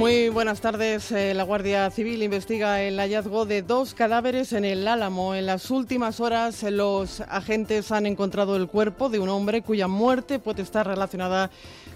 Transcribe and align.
Muy 0.00 0.30
buenas 0.30 0.62
tardes. 0.62 1.12
Eh, 1.12 1.34
la 1.34 1.42
Guardia 1.42 1.90
Civil 1.90 2.22
investiga 2.22 2.80
el 2.80 2.98
hallazgo 2.98 3.44
de 3.44 3.60
dos 3.60 3.92
cadáveres 3.92 4.54
en 4.54 4.64
el 4.64 4.88
Álamo. 4.88 5.34
En 5.34 5.44
las 5.44 5.70
últimas 5.70 6.20
horas, 6.20 6.62
los 6.62 7.20
agentes 7.20 7.92
han 7.92 8.06
encontrado 8.06 8.56
el 8.56 8.66
cuerpo 8.66 9.10
de 9.10 9.18
un 9.18 9.28
hombre 9.28 9.60
cuya 9.60 9.88
muerte 9.88 10.38
puede 10.38 10.62
estar 10.62 10.86
relacionada 10.86 11.50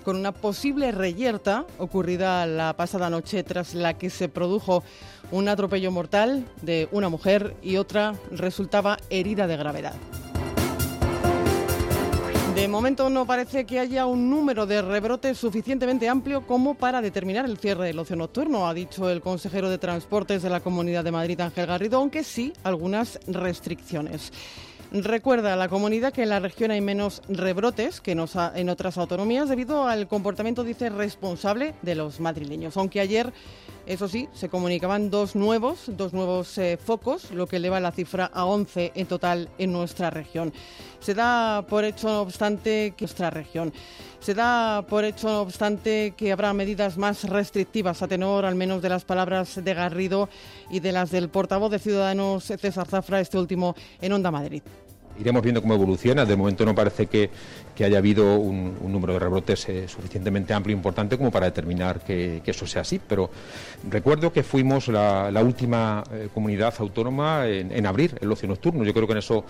con 0.05 0.17
una 0.17 0.33
posible 0.33 0.93
reyerta 0.93 1.65
ocurrida 1.79 2.45
la 2.45 2.75
pasada 2.75 3.09
noche 3.09 3.43
tras 3.43 3.73
la 3.73 3.95
que 3.95 4.11
se 4.11 4.29
produjo 4.29 4.85
un 5.31 5.49
atropello 5.49 5.91
mortal 5.91 6.45
de 6.61 6.91
una 6.93 7.09
mujer 7.09 7.57
y 7.63 7.79
otra 7.79 8.13
resultaba 8.31 8.99
herida 9.09 9.47
de 9.47 9.57
gravedad. 9.57 9.95
De 12.55 12.69
momento 12.69 13.11
no 13.11 13.27
parece 13.27 13.67
que 13.67 13.81
haya 13.81 14.07
un 14.07 14.31
número 14.31 14.65
de 14.65 14.81
rebrotes 14.81 15.37
suficientemente 15.37 16.09
amplio 16.09 16.47
como 16.47 16.75
para 16.75 17.03
determinar 17.03 17.47
el 17.47 17.59
cierre 17.59 17.87
del 17.87 17.99
ocio 17.99 18.15
nocturno, 18.15 18.69
ha 18.69 18.75
dicho 18.75 19.11
el 19.11 19.21
consejero 19.21 19.69
de 19.69 19.79
Transportes 19.79 20.41
de 20.41 20.51
la 20.51 20.61
Comunidad 20.61 21.03
de 21.03 21.11
Madrid, 21.11 21.41
Ángel 21.41 21.67
Garrido, 21.67 21.99
aunque 21.99 22.23
sí 22.23 22.53
algunas 22.63 23.19
restricciones. 23.27 24.33
Recuerda 24.93 25.55
a 25.55 25.57
la 25.57 25.69
comunidad 25.69 26.13
que 26.13 26.23
en 26.23 26.29
la 26.29 26.39
región 26.39 26.71
hay 26.71 26.81
menos 26.81 27.23
rebrotes 27.29 28.01
que 28.01 28.13
en 28.13 28.69
otras 28.69 28.99
autonomías 28.99 29.49
debido 29.49 29.89
al 29.89 30.07
comportamiento, 30.07 30.63
dice, 30.63 30.91
responsable 30.91 31.75
de 31.83 31.97
los 31.97 32.21
madrileños. 32.21 32.77
Aunque 32.77 33.01
ayer, 33.01 33.33
eso 33.87 34.09
sí, 34.09 34.29
se 34.33 34.49
comunicaban 34.49 35.11
dos 35.11 35.37
nuevos, 35.37 35.85
dos 35.89 36.13
nuevos 36.13 36.57
eh, 36.59 36.79
focos, 36.83 37.31
lo 37.31 37.47
que 37.47 37.57
eleva 37.57 37.81
la 37.81 37.93
cifra 37.93 38.31
a 38.33 38.47
11 38.47 38.93
en 38.95 39.07
total 39.07 39.51
en 39.59 39.73
nuestra 39.73 40.11
región. 40.11 40.53
Se 41.01 41.13
da 41.15 41.67
por 41.69 41.85
hecho, 41.85 42.09
no 42.09 42.21
obstante, 42.23 42.95
que 42.97 43.05
nuestra 43.05 43.29
región. 43.31 43.73
Se 44.21 44.33
da 44.33 44.83
por 44.89 45.05
hecho, 45.05 45.29
no 45.29 45.41
obstante, 45.43 46.15
que 46.17 46.33
habrá 46.33 46.55
medidas 46.55 46.97
más 46.97 47.25
restrictivas 47.25 48.01
a 48.01 48.09
tenor, 48.09 48.47
al 48.47 48.55
menos 48.55 48.81
de 48.81 48.89
las 48.89 49.05
palabras 49.05 49.63
de 49.63 49.75
Garrido 49.75 50.31
y 50.71 50.81
de 50.81 50.93
las 50.93 51.11
del 51.11 51.29
portavoz 51.29 51.71
de 51.71 51.79
Ciudadanos, 51.79 52.45
César 52.45 52.87
Zafra, 52.89 53.21
este 53.21 53.39
último 53.39 53.75
en 54.01 54.13
Onda 54.15 54.31
Madrid 54.31 54.63
iremos 55.19 55.43
viendo 55.43 55.63
cómo 55.63 55.75
evoluciona. 55.75 56.25
De 56.25 56.37
momento 56.37 56.65
no 56.65 56.75
parece 56.75 57.07
que, 57.07 57.31
haya 57.85 57.99
habido 57.99 58.37
un, 58.37 58.77
número 58.87 59.15
de 59.15 59.19
rebrotes 59.19 59.69
eh, 59.69 59.89
suficientemente 59.89 60.55
amplio 60.55 60.75
e 60.75 60.79
importante 60.79 61.17
como 61.17 61.31
para 61.31 61.47
determinar 61.47 62.01
que, 62.01 62.43
eso 62.45 62.67
sea 62.67 62.83
así. 62.83 63.01
Pero 63.07 63.31
recuerdo 63.91 64.33
que 64.33 64.43
fuimos 64.43 64.89
la, 64.89 65.43
última 65.43 66.05
eh, 66.13 66.29
comunidad 66.33 66.75
autónoma 66.79 67.47
en, 67.47 67.87
abrir 67.87 68.17
el 68.21 68.31
ocio 68.31 68.49
nocturno. 68.49 68.85
Yo 68.85 68.93
creo 68.93 69.07
que 69.07 69.13
en 69.13 69.19
eso 69.19 69.45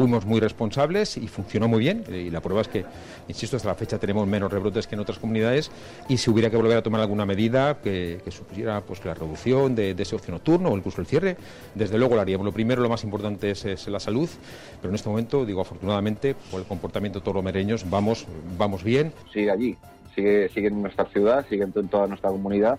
fuimos 0.00 0.24
muy 0.24 0.40
responsables 0.40 1.18
y 1.18 1.28
funcionó 1.28 1.68
muy 1.68 1.80
bien. 1.80 2.04
Eh, 2.08 2.22
y 2.22 2.30
la 2.30 2.40
prueba 2.40 2.62
es 2.62 2.68
que, 2.68 2.86
insisto, 3.28 3.58
hasta 3.58 3.68
la 3.68 3.74
fecha 3.74 3.98
tenemos 3.98 4.26
menos 4.26 4.50
rebrotes 4.50 4.86
que 4.86 4.94
en 4.94 5.00
otras 5.02 5.18
comunidades. 5.18 5.70
Y 6.08 6.16
si 6.16 6.30
hubiera 6.30 6.48
que 6.48 6.56
volver 6.56 6.78
a 6.78 6.82
tomar 6.82 7.02
alguna 7.02 7.26
medida 7.26 7.82
que, 7.82 8.18
supusiera 8.30 8.80
pues, 8.80 9.04
la 9.04 9.12
reducción 9.12 9.74
de, 9.74 9.90
ese 9.90 10.16
ocio 10.16 10.32
nocturno 10.32 10.70
o 10.70 10.76
incluso 10.78 11.02
el 11.02 11.06
cierre, 11.06 11.36
desde 11.74 11.98
luego 11.98 12.14
lo 12.14 12.22
haríamos. 12.22 12.46
Lo 12.46 12.52
primero, 12.52 12.80
lo 12.80 12.88
más 12.88 13.04
importante 13.04 13.50
es, 13.50 13.66
es 13.66 13.86
la 13.88 14.00
salud, 14.00 14.28
pero 14.80 14.88
en 14.88 14.94
este 14.94 15.10
momento, 15.10 15.44
digo 15.44 15.60
afortunadamente, 15.60 16.34
por 16.50 16.60
el 16.60 16.66
comportamiento 16.66 17.18
de 17.18 17.22
todos 17.22 17.34
los 17.34 17.44
mereños, 17.44 17.88
vamos, 17.90 18.26
vamos 18.56 18.82
bien. 18.82 19.12
Sigue 19.34 19.50
allí, 19.50 19.76
sigue, 20.14 20.48
sigue 20.48 20.68
en 20.68 20.80
nuestra 20.80 21.04
ciudad, 21.06 21.44
sigue 21.50 21.64
en 21.64 21.88
toda 21.88 22.06
nuestra 22.06 22.30
comunidad 22.30 22.78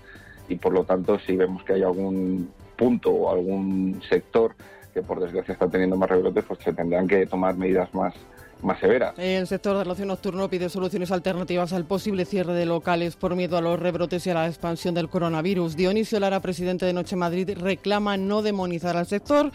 y 0.50 0.56
por 0.56 0.74
lo 0.74 0.86
tanto 0.86 1.20
si 1.20 1.36
vemos 1.36 1.64
que 1.64 1.74
hay 1.74 1.84
algún 1.84 2.50
punto 2.76 3.12
o 3.12 3.32
algún 3.32 4.02
sector 4.10 4.56
que 4.94 5.02
por 5.02 5.20
desgracia 5.20 5.54
está 5.54 5.68
teniendo 5.70 5.96
más 5.96 6.10
rebrotes, 6.10 6.44
pues 6.46 6.60
se 6.64 6.74
tendrán 6.74 7.08
que 7.08 7.26
tomar 7.26 7.56
medidas 7.56 7.94
más, 7.94 8.14
más 8.62 8.80
severa. 8.80 9.14
El 9.18 9.48
sector 9.48 9.78
de 9.78 9.84
relación 9.84 10.08
nocturno 10.08 10.50
pide 10.50 10.70
soluciones 10.70 11.12
alternativas 11.12 11.74
al 11.74 11.86
posible 11.86 12.26
cierre 12.26 12.54
de 12.54 12.66
locales 12.66 13.16
por 13.16 13.36
miedo 13.36 13.58
a 13.58 13.62
los 13.62 13.80
rebrotes 13.80 14.26
y 14.28 14.30
a 14.30 14.34
la 14.34 14.48
expansión 14.48 14.94
del 14.94 15.10
coronavirus. 15.10 15.76
Dionisio 15.76 16.20
Lara, 16.20 16.40
presidente 16.40 16.86
de 16.86 16.94
Noche 16.94 17.16
Madrid, 17.16 17.58
reclama 17.60 18.18
no 18.18 18.42
demonizar 18.42 18.98
al 18.98 19.08
sector 19.08 19.52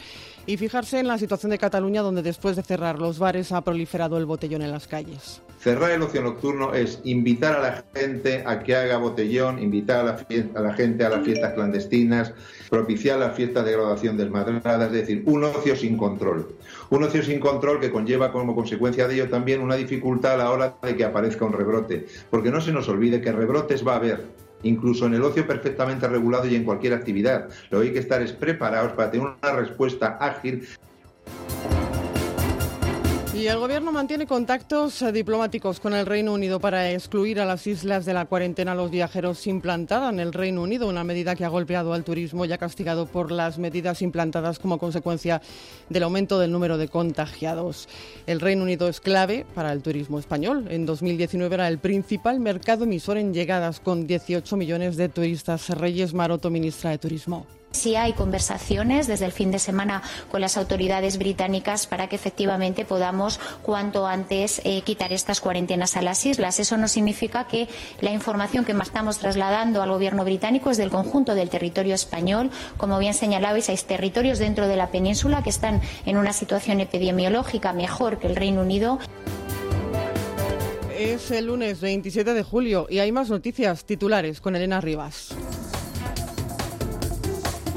y 0.47 0.57
fijarse 0.57 0.99
en 0.99 1.09
la 1.09 1.19
situación 1.19 1.51
de 1.51 1.59
Cataluña, 1.59 2.03
donde 2.03 2.23
después 2.23 2.57
de 2.57 2.63
cerrar 2.63 2.99
los 2.99 3.19
bares 3.19 3.53
ha 3.53 3.61
proliferado 3.61 4.17
el 4.19 4.27
botellón 4.27 4.63
en 4.63 4.73
las 4.73 4.87
calles. 4.87 5.43
Cerrar 5.59 5.91
el 5.91 6.03
ocio 6.03 6.23
nocturno 6.23 6.75
es 6.75 7.01
invitar 7.05 7.57
a 7.57 7.61
la 7.61 7.85
gente 7.95 8.45
a 8.47 8.61
que 8.61 8.77
haga 8.77 8.99
botellón, 8.99 9.59
invitar 9.59 10.01
a 10.01 10.03
la, 10.05 10.27
a 10.55 10.61
la 10.61 10.75
gente 10.75 11.05
a 11.05 11.09
las 11.09 11.25
fiestas 11.25 11.55
clandestinas, 11.55 12.33
propiciar 12.69 13.19
las 13.19 13.35
fiestas 13.35 13.65
de 13.65 13.73
graduación 13.73 14.17
desmadradas, 14.17 14.87
es 14.87 14.93
decir, 14.93 15.23
un 15.27 15.45
ocio 15.45 15.77
sin 15.77 15.97
control. 15.97 16.49
Un 16.91 17.05
ocio 17.05 17.23
sin 17.23 17.41
control 17.41 17.81
que 17.81 17.91
conlleva 17.91 18.33
como 18.33 18.55
consecuencia 18.55 19.09
de 19.09 19.15
ello 19.15 19.29
también 19.29 19.61
una 19.61 19.77
dificultad 19.77 20.35
a 20.35 20.37
la 20.37 20.51
hora 20.51 20.77
de 20.83 20.97
que 20.97 21.05
aparezca 21.05 21.45
un 21.45 21.53
rebrote, 21.53 22.07
porque 22.31 22.51
no 22.51 22.61
se 22.61 22.73
nos 22.73 22.89
olvide 22.89 23.21
que 23.21 23.33
rebrotes 23.33 23.87
va 23.87 23.95
a 23.95 23.97
haber, 23.97 24.25
incluso 24.63 25.07
en 25.07 25.15
el 25.15 25.23
ocio 25.23 25.47
perfectamente 25.47 26.09
regulado 26.09 26.47
y 26.47 26.55
en 26.55 26.65
cualquier 26.65 26.95
actividad. 26.95 27.49
Lo 27.71 27.81
que 27.81 27.89
hay 27.89 27.93
que 27.93 27.99
estar 28.01 28.23
es 28.23 28.33
preparados 28.33 28.93
para 28.93 29.11
tener 29.11 29.27
una 29.27 29.53
respuesta 29.53 30.19
ágil 30.21 30.67
y 33.39 33.49
el 33.49 33.59
Gobierno 33.59 33.93
mantiene 33.93 34.27
contactos 34.27 35.03
eh, 35.03 35.13
diplomáticos 35.13 35.79
con 35.79 35.93
el 35.93 36.07
Reino 36.07 36.33
Unido 36.33 36.59
para 36.59 36.91
excluir 36.91 37.39
a 37.39 37.45
las 37.45 37.67
islas 37.67 38.07
de 38.07 38.15
la 38.15 38.25
cuarentena 38.25 38.73
a 38.73 38.75
los 38.75 38.91
viajeros 38.91 39.47
implantada 39.47 40.09
en 40.09 40.21
el 40.21 40.33
Reino 40.33 40.63
Unido, 40.63 40.89
una 40.89 41.05
medida 41.05 41.35
que 41.35 41.45
ha 41.45 41.49
golpeado 41.49 41.93
al 41.93 42.03
turismo 42.03 42.45
y 42.45 42.53
ha 42.53 42.59
castigado 42.59 43.05
por 43.05 43.31
las 43.31 43.59
medidas 43.59 44.01
implantadas 44.01 44.59
como 44.59 44.79
consecuencia 44.79 45.43
del 45.91 46.05
aumento 46.05 46.39
del 46.39 46.51
número 46.51 46.79
de 46.79 46.89
contagiados. 46.89 47.89
El 48.27 48.41
Reino 48.41 48.63
Unido 48.63 48.89
es 48.89 49.01
clave 49.01 49.45
para 49.55 49.71
el 49.73 49.83
turismo 49.83 50.19
español. 50.19 50.67
En 50.71 50.87
2019 50.87 51.55
era 51.55 51.69
el 51.69 51.79
principal 51.79 52.41
mercado 52.41 52.85
emisor 52.85 53.19
en 53.19 53.35
llegadas 53.35 53.81
con 53.81 54.07
18 54.07 54.57
millones 54.57 54.97
de 54.97 55.11
turistas. 55.11 55.69
Reyes 55.71 56.15
Maroto, 56.15 56.49
ministra 56.49 56.91
de 56.91 56.99
Turismo. 56.99 57.47
Sí 57.77 57.95
hay 57.95 58.15
conversaciones 58.15 59.07
desde 59.07 59.27
el 59.27 59.33
fin 59.33 59.51
de 59.51 59.59
semana 59.59 60.03
con 60.31 60.41
las 60.41 60.57
autoridades 60.57 61.19
británicas 61.19 61.87
para 61.87 62.09
que 62.09 62.17
efectivamente 62.17 62.87
podamos 62.87 63.39
cuanto 63.63 64.07
antes 64.07 64.63
eh, 64.65 64.81
quitar 64.81 65.13
estas 65.13 65.43
cuarentenas 65.43 65.95
a 65.99 66.01
las 66.01 66.25
islas. 66.25 66.59
Eso 66.59 66.79
no 66.79 66.89
significa 66.89 67.47
que 67.47 67.69
la 68.01 68.13
información 68.13 68.65
que 68.65 68.73
estamos 68.73 69.19
trasladando 69.19 69.83
al 69.83 69.91
gobierno 69.91 70.25
británico 70.25 70.71
es 70.71 70.79
del 70.79 70.91
conjunto 70.91 71.35
del 71.35 71.51
territorio 71.51 71.95
español. 71.95 72.51
Como 72.79 72.99
bien 72.99 73.13
señalabais, 73.13 73.69
hay 73.69 73.77
territorios 73.77 74.39
dentro 74.39 74.69
de 74.69 74.77
la 74.77 74.91
península 74.91 75.43
que 75.43 75.51
están 75.51 75.83
en 76.07 76.17
una 76.17 76.33
situación 76.33 76.81
epidemiológica 76.81 77.75
mejor 77.75 78.19
que 78.19 78.29
el 78.29 78.37
Reino 78.37 78.63
Unido. 78.63 78.99
Es 80.99 81.31
el 81.31 81.49
lunes 81.49 81.83
27 81.83 82.33
de 82.33 82.43
julio 82.43 82.87
y 82.89 83.01
hay 83.01 83.13
más 83.13 83.29
noticias 83.29 83.85
titulares 83.85 84.41
con 84.41 84.57
Elena 84.57 84.81
Rivas. 84.81 85.37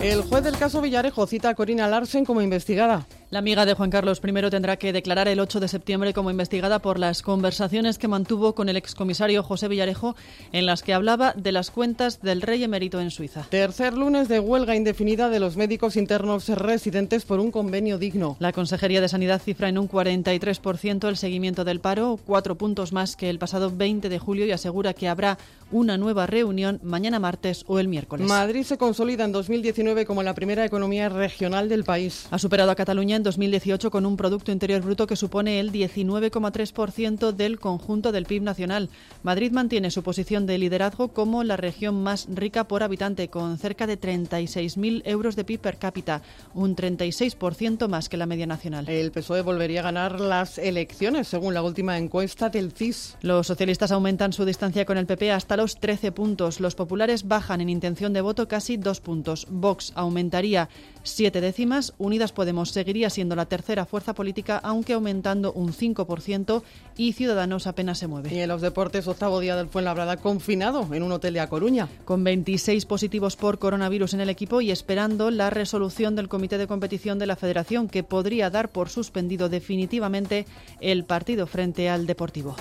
El 0.01 0.21
juez 0.21 0.45
del 0.45 0.57
caso 0.57 0.79
Villarejo 0.81 1.27
cita 1.27 1.49
a 1.49 1.55
Corina 1.55 1.89
Larsen 1.89 2.23
como 2.23 2.41
investigada. 2.41 3.05
La 3.31 3.39
amiga 3.39 3.65
de 3.65 3.75
Juan 3.75 3.91
Carlos 3.91 4.21
I 4.23 4.49
tendrá 4.49 4.77
que 4.77 4.91
declarar 4.91 5.27
el 5.27 5.39
8 5.39 5.59
de 5.59 5.67
septiembre 5.67 6.13
como 6.13 6.31
investigada 6.31 6.79
por 6.79 6.97
las 6.97 7.21
conversaciones 7.21 7.99
que 7.99 8.07
mantuvo 8.07 8.55
con 8.55 8.69
el 8.69 8.77
excomisario 8.77 9.43
José 9.43 9.67
Villarejo 9.67 10.15
en 10.51 10.65
las 10.65 10.81
que 10.81 10.95
hablaba 10.95 11.33
de 11.33 11.51
las 11.51 11.69
cuentas 11.69 12.21
del 12.21 12.41
rey 12.41 12.63
emérito 12.63 12.99
en 12.99 13.11
Suiza. 13.11 13.43
Tercer 13.49 13.93
lunes 13.93 14.29
de 14.29 14.39
huelga 14.39 14.75
indefinida 14.75 15.29
de 15.29 15.39
los 15.39 15.57
médicos 15.57 15.95
internos 15.95 16.47
residentes 16.47 17.25
por 17.25 17.39
un 17.39 17.51
convenio 17.51 17.99
digno. 17.99 18.35
La 18.39 18.51
Consejería 18.51 19.01
de 19.01 19.09
Sanidad 19.09 19.41
cifra 19.41 19.69
en 19.69 19.77
un 19.77 19.87
43% 19.87 21.07
el 21.07 21.17
seguimiento 21.17 21.65
del 21.65 21.81
paro, 21.81 22.17
cuatro 22.25 22.55
puntos 22.55 22.93
más 22.93 23.15
que 23.15 23.29
el 23.29 23.37
pasado 23.37 23.69
20 23.69 24.09
de 24.09 24.17
julio 24.17 24.47
y 24.47 24.53
asegura 24.53 24.95
que 24.95 25.07
habrá 25.07 25.37
una 25.71 25.97
nueva 25.97 26.27
reunión 26.27 26.79
mañana 26.83 27.19
martes 27.19 27.63
o 27.67 27.79
el 27.79 27.87
miércoles. 27.87 28.27
Madrid 28.27 28.63
se 28.63 28.77
consolida 28.77 29.25
en 29.25 29.31
2019 29.31 30.05
como 30.05 30.23
la 30.23 30.33
primera 30.33 30.65
economía 30.65 31.09
regional 31.09 31.69
del 31.69 31.83
país. 31.83 32.27
Ha 32.31 32.39
superado 32.39 32.71
a 32.71 32.75
Cataluña 32.75 33.15
en 33.15 33.23
2018 33.23 33.91
con 33.91 34.05
un 34.05 34.17
Producto 34.17 34.51
Interior 34.51 34.81
Bruto 34.81 35.07
que 35.07 35.15
supone 35.15 35.59
el 35.59 35.71
19,3% 35.71 37.31
del 37.31 37.59
conjunto 37.59 38.11
del 38.11 38.25
PIB 38.25 38.43
nacional. 38.43 38.89
Madrid 39.23 39.51
mantiene 39.51 39.91
su 39.91 40.03
posición 40.03 40.45
de 40.45 40.57
liderazgo 40.57 41.09
como 41.09 41.43
la 41.43 41.57
región 41.57 42.01
más 42.01 42.27
rica 42.33 42.67
por 42.67 42.83
habitante, 42.83 43.29
con 43.29 43.57
cerca 43.57 43.87
de 43.87 43.99
36.000 43.99 45.03
euros 45.05 45.35
de 45.35 45.43
PIB 45.43 45.59
per 45.59 45.77
cápita, 45.77 46.21
un 46.53 46.75
36% 46.75 47.87
más 47.87 48.09
que 48.09 48.17
la 48.17 48.25
media 48.25 48.47
nacional. 48.47 48.87
El 48.89 49.11
PSOE 49.11 49.41
volvería 49.41 49.81
a 49.81 49.83
ganar 49.83 50.19
las 50.19 50.57
elecciones, 50.57 51.27
según 51.27 51.53
la 51.53 51.61
última 51.61 51.97
encuesta 51.97 52.49
del 52.49 52.71
CIS. 52.71 53.17
Los 53.21 53.47
socialistas 53.47 53.91
aumentan 53.91 54.33
su 54.33 54.45
distancia 54.45 54.85
con 54.85 54.97
el 54.97 55.05
PP 55.05 55.31
hasta 55.31 55.58
los 55.59 55.77
13 55.77 56.13
puntos. 56.13 56.61
Los 56.61 56.73
populares 56.73 57.27
bajan 57.27 57.59
en 57.59 57.67
intención 57.67 58.13
de 58.13 58.21
voto 58.21 58.47
casi 58.47 58.77
dos 58.77 59.01
puntos. 59.01 59.45
Vox 59.49 59.91
aumentaría 59.93 60.69
siete 61.03 61.41
décimas. 61.41 61.93
Unidas 61.97 62.31
Podemos 62.31 62.71
seguiría 62.71 63.09
siendo 63.09 63.35
la 63.35 63.45
tercera 63.45 63.85
fuerza 63.85 64.13
política, 64.13 64.61
aunque 64.63 64.93
aumentando 64.93 65.51
un 65.51 65.73
5% 65.73 66.63
y 66.95 67.11
Ciudadanos 67.11 67.67
apenas 67.67 67.97
se 67.97 68.07
mueve. 68.07 68.33
Y 68.33 68.39
en 68.39 68.47
los 68.47 68.61
deportes, 68.61 69.05
octavo 69.09 69.41
día 69.41 69.57
del 69.57 69.67
Fuenlabrada 69.67 70.15
confinado 70.15 70.87
en 70.93 71.03
un 71.03 71.11
hotel 71.11 71.33
de 71.33 71.41
A 71.41 71.49
Coruña. 71.49 71.89
Con 72.05 72.23
26 72.23 72.85
positivos 72.85 73.35
por 73.35 73.59
coronavirus 73.59 74.13
en 74.13 74.21
el 74.21 74.29
equipo 74.29 74.61
y 74.61 74.71
esperando 74.71 75.29
la 75.29 75.49
resolución 75.49 76.15
del 76.15 76.29
Comité 76.29 76.57
de 76.57 76.67
Competición 76.67 77.19
de 77.19 77.27
la 77.27 77.35
Federación, 77.35 77.89
que 77.89 78.03
podría 78.03 78.49
dar 78.49 78.69
por 78.69 78.87
suspendido 78.87 79.49
definitivamente 79.49 80.45
el 80.79 81.03
partido 81.03 81.47
frente 81.47 81.89
al 81.89 82.07
Deportivo. 82.07 82.55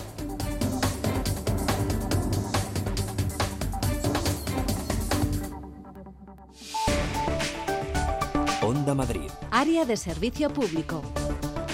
Onda 8.69 8.95
Madrid. 8.95 9.31
Área 9.51 9.87
de 9.87 9.97
servicio 9.97 10.51
público. 10.51 11.03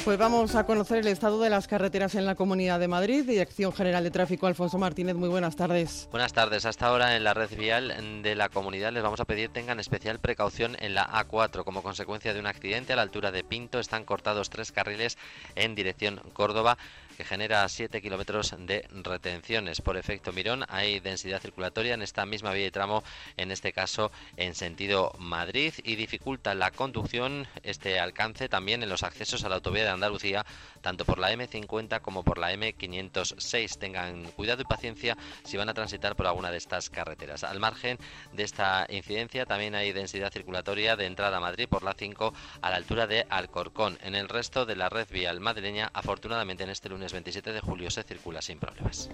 Pues 0.04 0.16
vamos 0.16 0.54
a 0.54 0.64
conocer 0.64 0.98
el 0.98 1.08
estado 1.08 1.40
de 1.40 1.50
las 1.50 1.66
carreteras 1.66 2.14
en 2.14 2.24
la 2.24 2.36
Comunidad 2.36 2.78
de 2.78 2.86
Madrid. 2.86 3.24
Dirección 3.24 3.72
General 3.72 4.04
de 4.04 4.12
Tráfico, 4.12 4.46
Alfonso 4.46 4.78
Martínez, 4.78 5.16
muy 5.16 5.28
buenas 5.28 5.56
tardes. 5.56 6.08
Buenas 6.12 6.32
tardes. 6.32 6.66
Hasta 6.66 6.86
ahora 6.86 7.16
en 7.16 7.24
la 7.24 7.34
red 7.34 7.50
vial 7.58 8.22
de 8.22 8.36
la 8.36 8.48
comunidad 8.48 8.92
les 8.92 9.02
vamos 9.02 9.18
a 9.18 9.24
pedir 9.24 9.48
tengan 9.48 9.80
especial 9.80 10.20
precaución 10.20 10.76
en 10.78 10.94
la 10.94 11.04
A4. 11.08 11.64
Como 11.64 11.82
consecuencia 11.82 12.32
de 12.32 12.38
un 12.38 12.46
accidente 12.46 12.92
a 12.92 12.96
la 12.96 13.02
altura 13.02 13.32
de 13.32 13.42
Pinto 13.42 13.80
están 13.80 14.04
cortados 14.04 14.48
tres 14.48 14.70
carriles 14.70 15.18
en 15.56 15.74
dirección 15.74 16.20
Córdoba 16.32 16.78
que 17.14 17.24
genera 17.24 17.68
7 17.68 18.00
kilómetros 18.02 18.54
de 18.58 18.86
retenciones. 18.90 19.80
Por 19.80 19.96
efecto 19.96 20.32
Mirón 20.32 20.64
hay 20.68 21.00
densidad 21.00 21.40
circulatoria 21.40 21.94
en 21.94 22.02
esta 22.02 22.26
misma 22.26 22.52
vía 22.52 22.66
y 22.66 22.70
tramo, 22.70 23.02
en 23.36 23.50
este 23.50 23.72
caso 23.72 24.10
en 24.36 24.54
sentido 24.54 25.12
Madrid, 25.18 25.72
y 25.82 25.96
dificulta 25.96 26.54
la 26.54 26.70
conducción 26.70 27.46
este 27.62 28.00
alcance 28.00 28.48
también 28.48 28.82
en 28.82 28.88
los 28.88 29.02
accesos 29.02 29.44
a 29.44 29.48
la 29.48 29.56
autovía 29.56 29.84
de 29.84 29.90
Andalucía, 29.90 30.44
tanto 30.80 31.04
por 31.04 31.18
la 31.18 31.32
M50 31.32 32.00
como 32.00 32.22
por 32.22 32.38
la 32.38 32.52
M506. 32.52 33.78
Tengan 33.78 34.24
cuidado 34.32 34.62
y 34.62 34.64
paciencia 34.64 35.16
si 35.44 35.56
van 35.56 35.68
a 35.68 35.74
transitar 35.74 36.16
por 36.16 36.26
alguna 36.26 36.50
de 36.50 36.58
estas 36.58 36.90
carreteras. 36.90 37.44
Al 37.44 37.60
margen 37.60 37.98
de 38.32 38.42
esta 38.42 38.86
incidencia 38.88 39.46
también 39.46 39.74
hay 39.74 39.92
densidad 39.92 40.32
circulatoria 40.32 40.96
de 40.96 41.06
entrada 41.06 41.36
a 41.36 41.40
Madrid 41.40 41.68
por 41.68 41.82
la 41.82 41.94
5 41.94 42.34
a 42.60 42.70
la 42.70 42.76
altura 42.76 43.06
de 43.06 43.26
Alcorcón. 43.28 43.98
En 44.02 44.14
el 44.14 44.28
resto 44.28 44.66
de 44.66 44.76
la 44.76 44.88
red 44.88 45.08
vial 45.10 45.40
madrileña, 45.40 45.90
afortunadamente 45.92 46.64
en 46.64 46.70
este 46.70 46.88
lunes 46.88 47.03
27 47.12 47.52
de 47.52 47.60
julio 47.60 47.90
se 47.90 48.02
circula 48.02 48.42
sin 48.42 48.58
problemas. 48.58 49.10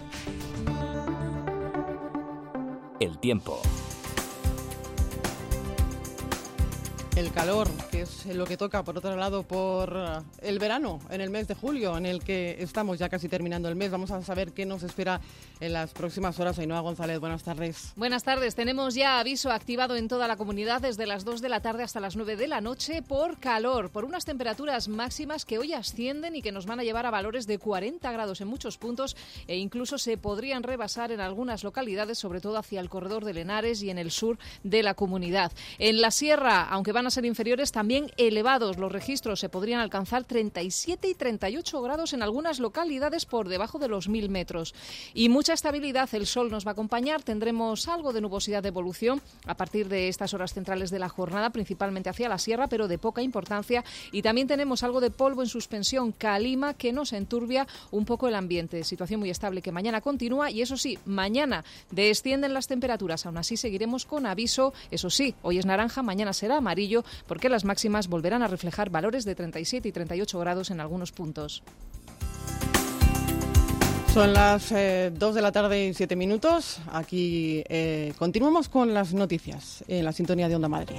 El 2.99 3.17
tiempo. 3.19 3.61
El 7.17 7.29
calor, 7.33 7.67
que 7.91 8.03
es 8.03 8.25
lo 8.27 8.45
que 8.45 8.55
toca, 8.55 8.83
por 8.83 8.97
otro 8.97 9.17
lado, 9.17 9.43
por 9.43 9.93
eh, 9.93 10.47
el 10.47 10.59
verano, 10.59 10.99
en 11.09 11.19
el 11.19 11.29
mes 11.29 11.45
de 11.45 11.55
julio, 11.55 11.97
en 11.97 12.05
el 12.05 12.23
que 12.23 12.55
estamos 12.59 12.99
ya 12.99 13.09
casi 13.09 13.27
terminando 13.27 13.67
el 13.67 13.75
mes. 13.75 13.91
Vamos 13.91 14.11
a 14.11 14.23
saber 14.23 14.53
qué 14.53 14.65
nos 14.65 14.81
espera 14.83 15.19
en 15.59 15.73
las 15.73 15.91
próximas 15.91 16.39
horas. 16.39 16.57
Ainhoa 16.57 16.79
González, 16.79 17.19
buenas 17.19 17.43
tardes. 17.43 17.91
Buenas 17.97 18.23
tardes. 18.23 18.55
Tenemos 18.55 18.95
ya 18.95 19.19
aviso 19.19 19.51
activado 19.51 19.97
en 19.97 20.07
toda 20.07 20.25
la 20.29 20.37
comunidad 20.37 20.81
desde 20.81 21.05
las 21.05 21.25
2 21.25 21.41
de 21.41 21.49
la 21.49 21.59
tarde 21.59 21.83
hasta 21.83 21.99
las 21.99 22.15
9 22.15 22.37
de 22.37 22.47
la 22.47 22.61
noche 22.61 23.01
por 23.01 23.39
calor, 23.39 23.89
por 23.89 24.05
unas 24.05 24.23
temperaturas 24.23 24.87
máximas 24.87 25.43
que 25.43 25.57
hoy 25.57 25.73
ascienden 25.73 26.37
y 26.37 26.41
que 26.41 26.53
nos 26.53 26.65
van 26.65 26.79
a 26.79 26.83
llevar 26.83 27.05
a 27.05 27.11
valores 27.11 27.45
de 27.45 27.59
40 27.59 28.09
grados 28.09 28.39
en 28.39 28.47
muchos 28.47 28.77
puntos 28.77 29.17
e 29.47 29.57
incluso 29.57 29.97
se 29.97 30.17
podrían 30.17 30.63
rebasar 30.63 31.11
en 31.11 31.19
algunas 31.19 31.65
localidades, 31.65 32.17
sobre 32.17 32.39
todo 32.39 32.57
hacia 32.57 32.79
el 32.79 32.89
corredor 32.89 33.25
de 33.25 33.33
Lenares 33.33 33.83
y 33.83 33.89
en 33.89 33.97
el 33.97 34.11
sur 34.11 34.39
de 34.63 34.81
la 34.81 34.93
comunidad. 34.93 35.51
En 35.77 35.99
la 35.99 36.11
sierra, 36.11 36.63
aunque 36.63 36.93
van 36.93 37.00
van 37.01 37.07
a 37.07 37.09
ser 37.09 37.25
inferiores, 37.25 37.71
también 37.71 38.11
elevados. 38.15 38.77
Los 38.77 38.91
registros 38.91 39.39
se 39.39 39.49
podrían 39.49 39.79
alcanzar 39.79 40.23
37 40.23 41.07
y 41.09 41.15
38 41.15 41.81
grados 41.81 42.13
en 42.13 42.21
algunas 42.21 42.59
localidades 42.59 43.25
por 43.25 43.49
debajo 43.49 43.79
de 43.79 43.87
los 43.87 44.07
1000 44.07 44.29
metros. 44.29 44.75
Y 45.15 45.27
mucha 45.27 45.53
estabilidad, 45.53 46.07
el 46.13 46.27
sol 46.27 46.51
nos 46.51 46.63
va 46.63 46.69
a 46.69 46.73
acompañar, 46.73 47.23
tendremos 47.23 47.87
algo 47.87 48.13
de 48.13 48.21
nubosidad 48.21 48.61
de 48.61 48.67
evolución 48.67 49.19
a 49.47 49.57
partir 49.57 49.89
de 49.89 50.09
estas 50.09 50.35
horas 50.35 50.53
centrales 50.53 50.91
de 50.91 50.99
la 50.99 51.09
jornada, 51.09 51.49
principalmente 51.49 52.11
hacia 52.11 52.29
la 52.29 52.37
sierra, 52.37 52.67
pero 52.67 52.87
de 52.87 52.99
poca 52.99 53.23
importancia. 53.23 53.83
Y 54.11 54.21
también 54.21 54.47
tenemos 54.47 54.83
algo 54.83 55.01
de 55.01 55.09
polvo 55.09 55.41
en 55.41 55.49
suspensión, 55.49 56.11
calima, 56.11 56.75
que 56.75 56.93
nos 56.93 57.13
enturbia 57.13 57.65
un 57.89 58.05
poco 58.05 58.27
el 58.27 58.35
ambiente. 58.35 58.83
Situación 58.83 59.21
muy 59.21 59.31
estable 59.31 59.63
que 59.63 59.71
mañana 59.71 60.01
continúa 60.01 60.51
y 60.51 60.61
eso 60.61 60.77
sí, 60.77 60.99
mañana 61.05 61.65
descienden 61.89 62.53
las 62.53 62.67
temperaturas. 62.67 63.25
Aún 63.25 63.37
así 63.37 63.57
seguiremos 63.57 64.05
con 64.05 64.27
aviso, 64.27 64.71
eso 64.91 65.09
sí, 65.09 65.33
hoy 65.41 65.57
es 65.57 65.65
naranja, 65.65 66.03
mañana 66.03 66.31
será 66.31 66.57
amarillo 66.57 66.90
porque 67.27 67.49
las 67.49 67.65
máximas 67.65 68.07
volverán 68.07 68.43
a 68.43 68.47
reflejar 68.47 68.89
valores 68.89 69.25
de 69.25 69.35
37 69.35 69.87
y 69.87 69.91
38 69.91 70.39
grados 70.39 70.71
en 70.71 70.79
algunos 70.79 71.11
puntos. 71.11 71.63
Son 74.13 74.33
las 74.33 74.69
2 74.71 74.77
eh, 74.77 75.11
de 75.11 75.41
la 75.41 75.53
tarde 75.53 75.87
y 75.87 75.93
7 75.93 76.17
minutos. 76.17 76.81
Aquí 76.91 77.63
eh, 77.69 78.13
continuamos 78.17 78.67
con 78.67 78.93
las 78.93 79.13
noticias 79.13 79.85
en 79.87 80.03
la 80.03 80.11
sintonía 80.11 80.49
de 80.49 80.55
Onda 80.55 80.67
Madrid. 80.67 80.97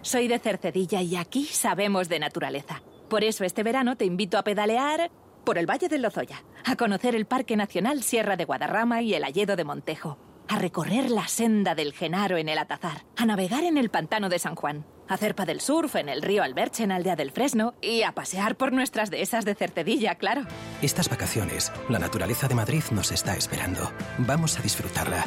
Soy 0.00 0.28
de 0.28 0.38
Cercedilla 0.38 1.02
y 1.02 1.16
aquí 1.16 1.44
sabemos 1.44 2.08
de 2.08 2.20
naturaleza. 2.20 2.82
Por 3.10 3.22
eso 3.22 3.44
este 3.44 3.62
verano 3.62 3.96
te 3.96 4.06
invito 4.06 4.38
a 4.38 4.44
pedalear 4.44 5.10
por 5.44 5.58
el 5.58 5.68
Valle 5.68 5.88
del 5.88 6.02
Lozoya, 6.02 6.42
a 6.64 6.76
conocer 6.76 7.14
el 7.14 7.26
Parque 7.26 7.54
Nacional 7.54 8.02
Sierra 8.02 8.36
de 8.36 8.46
Guadarrama 8.46 9.02
y 9.02 9.12
el 9.12 9.24
Alledo 9.24 9.56
de 9.56 9.64
Montejo 9.64 10.29
a 10.50 10.58
recorrer 10.58 11.10
la 11.10 11.28
senda 11.28 11.76
del 11.76 11.92
Genaro 11.92 12.36
en 12.36 12.48
el 12.48 12.58
Atazar, 12.58 13.04
a 13.16 13.24
navegar 13.24 13.62
en 13.62 13.78
el 13.78 13.88
pantano 13.88 14.28
de 14.28 14.40
San 14.40 14.56
Juan, 14.56 14.84
a 15.06 15.14
hacer 15.14 15.36
del 15.36 15.60
surf 15.60 15.94
en 15.94 16.08
el 16.08 16.22
río 16.22 16.42
Alberche 16.42 16.82
en 16.82 16.90
Aldea 16.90 17.14
del 17.14 17.30
Fresno 17.30 17.74
y 17.80 18.02
a 18.02 18.12
pasear 18.12 18.56
por 18.56 18.72
nuestras 18.72 19.10
dehesas 19.10 19.44
de 19.44 19.54
Certedilla, 19.54 20.16
claro. 20.16 20.42
Estas 20.82 21.08
vacaciones, 21.08 21.72
la 21.88 22.00
naturaleza 22.00 22.48
de 22.48 22.56
Madrid 22.56 22.82
nos 22.90 23.12
está 23.12 23.36
esperando. 23.36 23.92
Vamos 24.18 24.58
a 24.58 24.62
disfrutarla, 24.62 25.24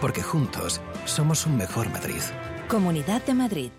porque 0.00 0.22
juntos 0.22 0.80
somos 1.04 1.46
un 1.46 1.56
mejor 1.56 1.90
Madrid. 1.90 2.22
Comunidad 2.68 3.24
de 3.24 3.34
Madrid. 3.34 3.70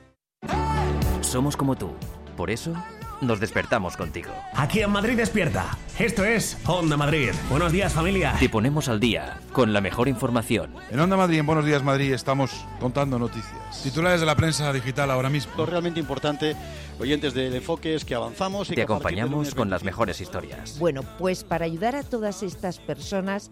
Somos 1.21 1.55
como 1.55 1.77
tú. 1.77 1.91
Por 2.35 2.51
eso 2.51 2.73
nos 3.21 3.39
despertamos 3.39 3.95
contigo. 3.95 4.31
Aquí 4.53 4.81
en 4.81 4.89
Madrid 4.89 5.15
despierta. 5.15 5.77
Esto 5.97 6.25
es 6.25 6.57
Onda 6.65 6.97
Madrid. 6.97 7.31
Buenos 7.49 7.71
días 7.71 7.93
familia. 7.93 8.35
Te 8.39 8.49
ponemos 8.49 8.89
al 8.89 8.99
día 8.99 9.39
con 9.53 9.71
la 9.71 9.81
mejor 9.81 10.07
información. 10.07 10.73
En 10.89 10.99
Onda 10.99 11.15
Madrid, 11.15 11.39
en 11.39 11.45
Buenos 11.45 11.65
días 11.65 11.83
Madrid, 11.83 12.13
estamos 12.13 12.65
contando 12.79 13.19
noticias. 13.19 13.83
Titulares 13.83 14.19
de 14.19 14.25
la 14.25 14.35
prensa 14.35 14.73
digital 14.73 15.11
ahora 15.11 15.29
mismo. 15.29 15.53
Lo 15.57 15.65
realmente 15.65 15.99
importante, 15.99 16.55
oyentes 16.99 17.33
del 17.33 17.55
enfoque, 17.55 17.95
es 17.95 18.05
que 18.05 18.15
avanzamos 18.15 18.71
y 18.71 18.75
Te 18.75 18.81
acompañamos 18.81 19.53
con 19.53 19.69
las 19.69 19.83
mejores 19.83 20.19
historias. 20.19 20.79
Bueno, 20.79 21.03
pues 21.17 21.43
para 21.43 21.65
ayudar 21.65 21.95
a 21.95 22.03
todas 22.03 22.43
estas 22.43 22.79
personas 22.79 23.49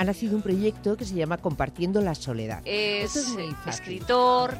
ha 0.00 0.04
nacido 0.04 0.34
un 0.34 0.40
proyecto 0.42 0.96
que 0.96 1.04
se 1.04 1.14
llama 1.14 1.36
Compartiendo 1.36 2.00
la 2.00 2.14
Soledad. 2.14 2.62
Es, 2.64 3.36
escritor, 3.66 4.56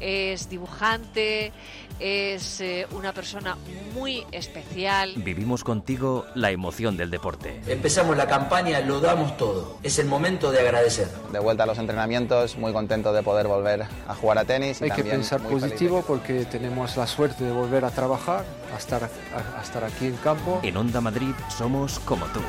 es 0.00 0.50
dibujante, 0.50 1.52
es 2.00 2.60
eh, 2.60 2.86
una 2.92 3.12
persona 3.12 3.56
muy 3.94 4.24
especial. 4.32 5.12
Vivimos 5.16 5.62
contigo 5.62 6.26
la 6.34 6.50
emoción 6.50 6.96
del 6.96 7.10
deporte. 7.10 7.60
Empezamos 7.66 8.16
la 8.16 8.26
campaña, 8.26 8.80
lo 8.80 9.00
damos 9.00 9.36
todo. 9.36 9.78
Es 9.82 9.98
el 9.98 10.06
momento 10.06 10.50
de 10.50 10.60
agradecer. 10.60 11.08
De 11.32 11.38
vuelta 11.38 11.64
a 11.64 11.66
los 11.66 11.78
entrenamientos, 11.78 12.56
muy 12.56 12.72
contento 12.72 13.12
de 13.12 13.22
poder 13.22 13.46
volver 13.46 13.86
a 14.08 14.14
jugar 14.14 14.38
a 14.38 14.44
tenis. 14.44 14.80
Hay 14.82 14.90
que 14.90 15.04
pensar 15.04 15.40
positivo 15.40 16.02
porque 16.06 16.44
tenemos 16.44 16.96
la 16.96 17.06
suerte 17.06 17.44
de 17.44 17.52
volver 17.52 17.84
a 17.84 17.90
trabajar, 17.90 18.44
a 18.74 18.78
estar, 18.78 19.04
a 19.04 19.62
estar 19.62 19.84
aquí 19.84 20.06
en 20.06 20.16
campo. 20.16 20.60
En 20.62 20.76
Onda 20.76 21.00
Madrid 21.00 21.34
somos 21.56 21.98
como 22.00 22.26
tú. 22.26 22.40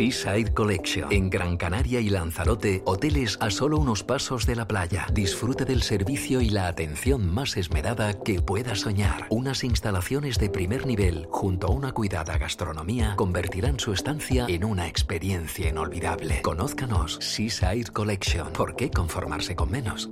Seaside 0.00 0.54
Collection. 0.54 1.12
En 1.12 1.28
Gran 1.28 1.58
Canaria 1.58 2.00
y 2.00 2.08
Lanzarote, 2.08 2.80
hoteles 2.86 3.36
a 3.38 3.50
solo 3.50 3.76
unos 3.76 4.02
pasos 4.02 4.46
de 4.46 4.56
la 4.56 4.66
playa. 4.66 5.06
Disfrute 5.12 5.66
del 5.66 5.82
servicio 5.82 6.40
y 6.40 6.48
la 6.48 6.68
atención 6.68 7.30
más 7.30 7.58
esmerada 7.58 8.14
que 8.14 8.40
pueda 8.40 8.74
soñar. 8.76 9.26
Unas 9.28 9.62
instalaciones 9.62 10.38
de 10.38 10.48
primer 10.48 10.86
nivel, 10.86 11.26
junto 11.30 11.66
a 11.66 11.70
una 11.70 11.92
cuidada 11.92 12.38
gastronomía, 12.38 13.14
convertirán 13.16 13.78
su 13.78 13.92
estancia 13.92 14.46
en 14.48 14.64
una 14.64 14.88
experiencia 14.88 15.68
inolvidable. 15.68 16.40
Conózcanos 16.40 17.18
Seaside 17.20 17.92
Collection. 17.92 18.54
¿Por 18.54 18.76
qué 18.76 18.90
conformarse 18.90 19.54
con 19.54 19.70
menos? 19.70 20.08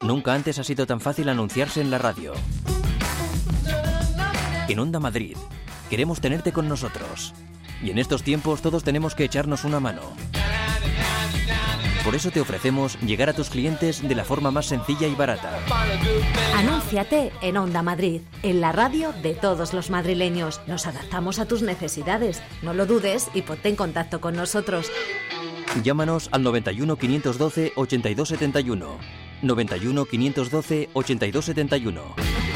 Nunca 0.00 0.32
antes 0.32 0.58
ha 0.58 0.64
sido 0.64 0.86
tan 0.86 1.02
fácil 1.02 1.28
anunciarse 1.28 1.82
en 1.82 1.90
la 1.90 1.98
radio. 1.98 2.32
En 4.66 4.78
Onda 4.78 4.98
Madrid 4.98 5.36
Queremos 5.90 6.20
tenerte 6.20 6.52
con 6.52 6.68
nosotros. 6.68 7.34
Y 7.82 7.90
en 7.90 7.98
estos 7.98 8.22
tiempos 8.22 8.62
todos 8.62 8.84
tenemos 8.84 9.16
que 9.16 9.24
echarnos 9.24 9.64
una 9.64 9.80
mano. 9.80 10.02
Por 12.04 12.14
eso 12.14 12.30
te 12.30 12.40
ofrecemos 12.40 12.98
llegar 13.00 13.28
a 13.28 13.32
tus 13.32 13.50
clientes 13.50 14.06
de 14.06 14.14
la 14.14 14.24
forma 14.24 14.52
más 14.52 14.66
sencilla 14.66 15.08
y 15.08 15.14
barata. 15.16 15.58
Anúnciate 16.54 17.32
en 17.42 17.56
Onda 17.56 17.82
Madrid, 17.82 18.22
en 18.44 18.60
la 18.60 18.70
radio 18.70 19.12
de 19.20 19.34
todos 19.34 19.74
los 19.74 19.90
madrileños. 19.90 20.60
Nos 20.68 20.86
adaptamos 20.86 21.40
a 21.40 21.46
tus 21.46 21.62
necesidades. 21.62 22.40
No 22.62 22.72
lo 22.72 22.86
dudes 22.86 23.28
y 23.34 23.42
ponte 23.42 23.68
en 23.68 23.76
contacto 23.76 24.20
con 24.20 24.36
nosotros. 24.36 24.90
Llámanos 25.82 26.28
al 26.30 26.44
91 26.44 26.96
512 26.96 27.72
8271. 27.74 28.96
91 29.42 30.04
512 30.04 30.88
8271. 30.92 32.49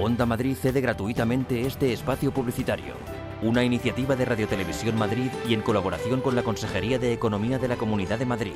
Onda 0.00 0.26
Madrid 0.26 0.54
cede 0.54 0.80
gratuitamente 0.80 1.66
este 1.66 1.92
espacio 1.92 2.32
publicitario. 2.32 2.94
Una 3.42 3.64
iniciativa 3.64 4.14
de 4.14 4.24
Radiotelevisión 4.24 4.96
Madrid 4.96 5.28
y 5.48 5.54
en 5.54 5.60
colaboración 5.60 6.20
con 6.20 6.36
la 6.36 6.44
Consejería 6.44 7.00
de 7.00 7.12
Economía 7.12 7.58
de 7.58 7.66
la 7.66 7.76
Comunidad 7.76 8.16
de 8.20 8.26
Madrid. 8.26 8.54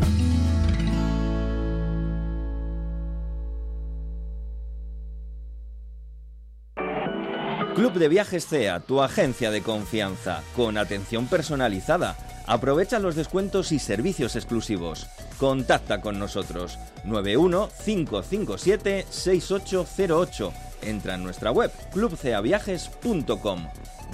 Club 7.74 7.94
de 7.94 8.08
Viajes 8.08 8.46
CEA, 8.46 8.80
tu 8.80 9.00
agencia 9.00 9.50
de 9.50 9.62
confianza, 9.62 10.42
con 10.54 10.76
atención 10.76 11.26
personalizada. 11.26 12.16
Aprovecha 12.46 12.98
los 12.98 13.14
descuentos 13.14 13.72
y 13.72 13.78
servicios 13.78 14.36
exclusivos. 14.36 15.06
Contacta 15.38 16.00
con 16.00 16.18
nosotros 16.18 16.78
91 17.04 17.70
557 17.84 19.06
6808. 19.08 20.52
Entra 20.82 21.14
en 21.14 21.24
nuestra 21.24 21.50
web 21.50 21.72
clubceaviajes.com. 21.92 23.66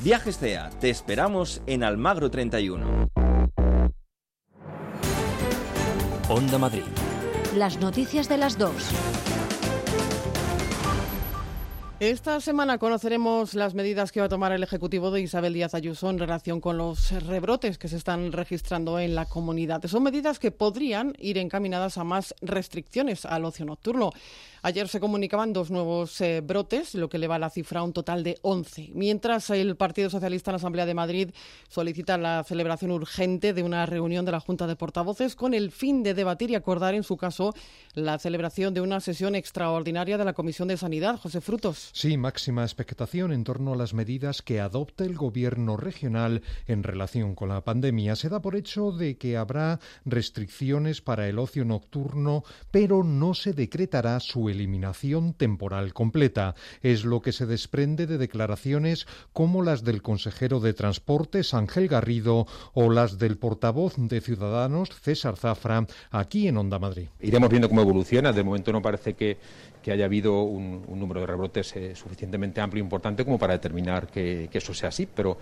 Viajes 0.02 0.38
CEA, 0.38 0.70
te 0.80 0.90
esperamos 0.90 1.60
en 1.66 1.82
Almagro 1.82 2.30
31. 2.30 3.08
Onda 6.28 6.58
Madrid. 6.58 6.82
Las 7.56 7.80
noticias 7.80 8.28
de 8.28 8.36
las 8.36 8.56
dos. 8.56 8.92
Esta 12.00 12.40
semana 12.40 12.78
conoceremos 12.78 13.54
las 13.54 13.74
medidas 13.74 14.12
que 14.12 14.20
va 14.20 14.26
a 14.26 14.28
tomar 14.28 14.52
el 14.52 14.62
Ejecutivo 14.62 15.10
de 15.10 15.20
Isabel 15.20 15.52
Díaz 15.52 15.74
Ayuso 15.74 16.08
en 16.08 16.20
relación 16.20 16.60
con 16.60 16.78
los 16.78 17.10
rebrotes 17.26 17.76
que 17.76 17.88
se 17.88 17.96
están 17.96 18.30
registrando 18.30 19.00
en 19.00 19.16
la 19.16 19.24
comunidad. 19.24 19.84
Son 19.86 20.04
medidas 20.04 20.38
que 20.38 20.52
podrían 20.52 21.14
ir 21.18 21.38
encaminadas 21.38 21.98
a 21.98 22.04
más 22.04 22.36
restricciones 22.40 23.24
al 23.24 23.44
ocio 23.44 23.64
nocturno. 23.64 24.12
Ayer 24.62 24.88
se 24.88 25.00
comunicaban 25.00 25.52
dos 25.52 25.70
nuevos 25.70 26.20
eh, 26.20 26.40
brotes, 26.40 26.94
lo 26.94 27.08
que 27.08 27.16
eleva 27.16 27.38
la 27.38 27.50
cifra 27.50 27.80
a 27.80 27.84
un 27.84 27.92
total 27.92 28.22
de 28.24 28.38
11. 28.42 28.90
Mientras 28.92 29.50
el 29.50 29.76
Partido 29.76 30.10
Socialista 30.10 30.50
en 30.50 30.54
la 30.54 30.58
Asamblea 30.58 30.86
de 30.86 30.94
Madrid 30.94 31.30
solicita 31.68 32.18
la 32.18 32.42
celebración 32.44 32.90
urgente 32.90 33.52
de 33.52 33.62
una 33.62 33.86
reunión 33.86 34.24
de 34.24 34.32
la 34.32 34.40
Junta 34.40 34.66
de 34.66 34.76
Portavoces 34.76 35.36
con 35.36 35.54
el 35.54 35.70
fin 35.70 36.02
de 36.02 36.14
debatir 36.14 36.50
y 36.50 36.56
acordar, 36.56 36.94
en 36.94 37.04
su 37.04 37.16
caso, 37.16 37.54
la 37.94 38.18
celebración 38.18 38.74
de 38.74 38.80
una 38.80 39.00
sesión 39.00 39.34
extraordinaria 39.34 40.18
de 40.18 40.24
la 40.24 40.32
Comisión 40.32 40.68
de 40.68 40.76
Sanidad. 40.76 41.18
José 41.18 41.40
Frutos. 41.40 41.87
Sí, 41.92 42.16
máxima 42.16 42.62
expectación 42.62 43.32
en 43.32 43.44
torno 43.44 43.72
a 43.72 43.76
las 43.76 43.94
medidas 43.94 44.42
que 44.42 44.60
adopte 44.60 45.04
el 45.04 45.16
Gobierno 45.16 45.76
regional 45.76 46.42
en 46.66 46.82
relación 46.82 47.34
con 47.34 47.48
la 47.48 47.64
pandemia. 47.64 48.16
Se 48.16 48.28
da 48.28 48.40
por 48.40 48.56
hecho 48.56 48.92
de 48.92 49.16
que 49.16 49.36
habrá 49.36 49.80
restricciones 50.04 51.00
para 51.00 51.28
el 51.28 51.38
ocio 51.38 51.64
nocturno, 51.64 52.44
pero 52.70 53.04
no 53.04 53.34
se 53.34 53.52
decretará 53.52 54.20
su 54.20 54.48
eliminación 54.48 55.34
temporal 55.34 55.92
completa. 55.94 56.54
Es 56.82 57.04
lo 57.04 57.20
que 57.20 57.32
se 57.32 57.46
desprende 57.46 58.06
de 58.06 58.18
declaraciones 58.18 59.06
como 59.32 59.62
las 59.62 59.84
del 59.84 60.02
consejero 60.02 60.60
de 60.60 60.74
Transportes 60.74 61.54
Ángel 61.54 61.88
Garrido 61.88 62.46
o 62.74 62.90
las 62.90 63.18
del 63.18 63.38
portavoz 63.38 63.94
de 63.96 64.20
Ciudadanos 64.20 64.90
César 65.00 65.36
Zafra 65.36 65.86
aquí 66.10 66.48
en 66.48 66.56
Onda 66.56 66.78
Madrid. 66.78 67.08
Iremos 67.20 67.50
viendo 67.50 67.68
cómo 67.68 67.80
evoluciona. 67.80 68.32
De 68.32 68.42
momento 68.42 68.72
no 68.72 68.82
parece 68.82 69.14
que, 69.14 69.38
que 69.82 69.92
haya 69.92 70.04
habido 70.04 70.42
un, 70.42 70.84
número 70.88 71.20
de 71.20 71.26
rebrotes 71.26 71.74
eh, 71.78 71.94
suficientemente 71.94 72.60
amplio 72.60 72.82
e 72.82 72.84
importante 72.84 73.24
como 73.24 73.38
para 73.38 73.52
determinar 73.52 74.08
que, 74.08 74.48
eso 74.52 74.74
sea 74.74 74.88
así. 74.88 75.06
Pero 75.06 75.38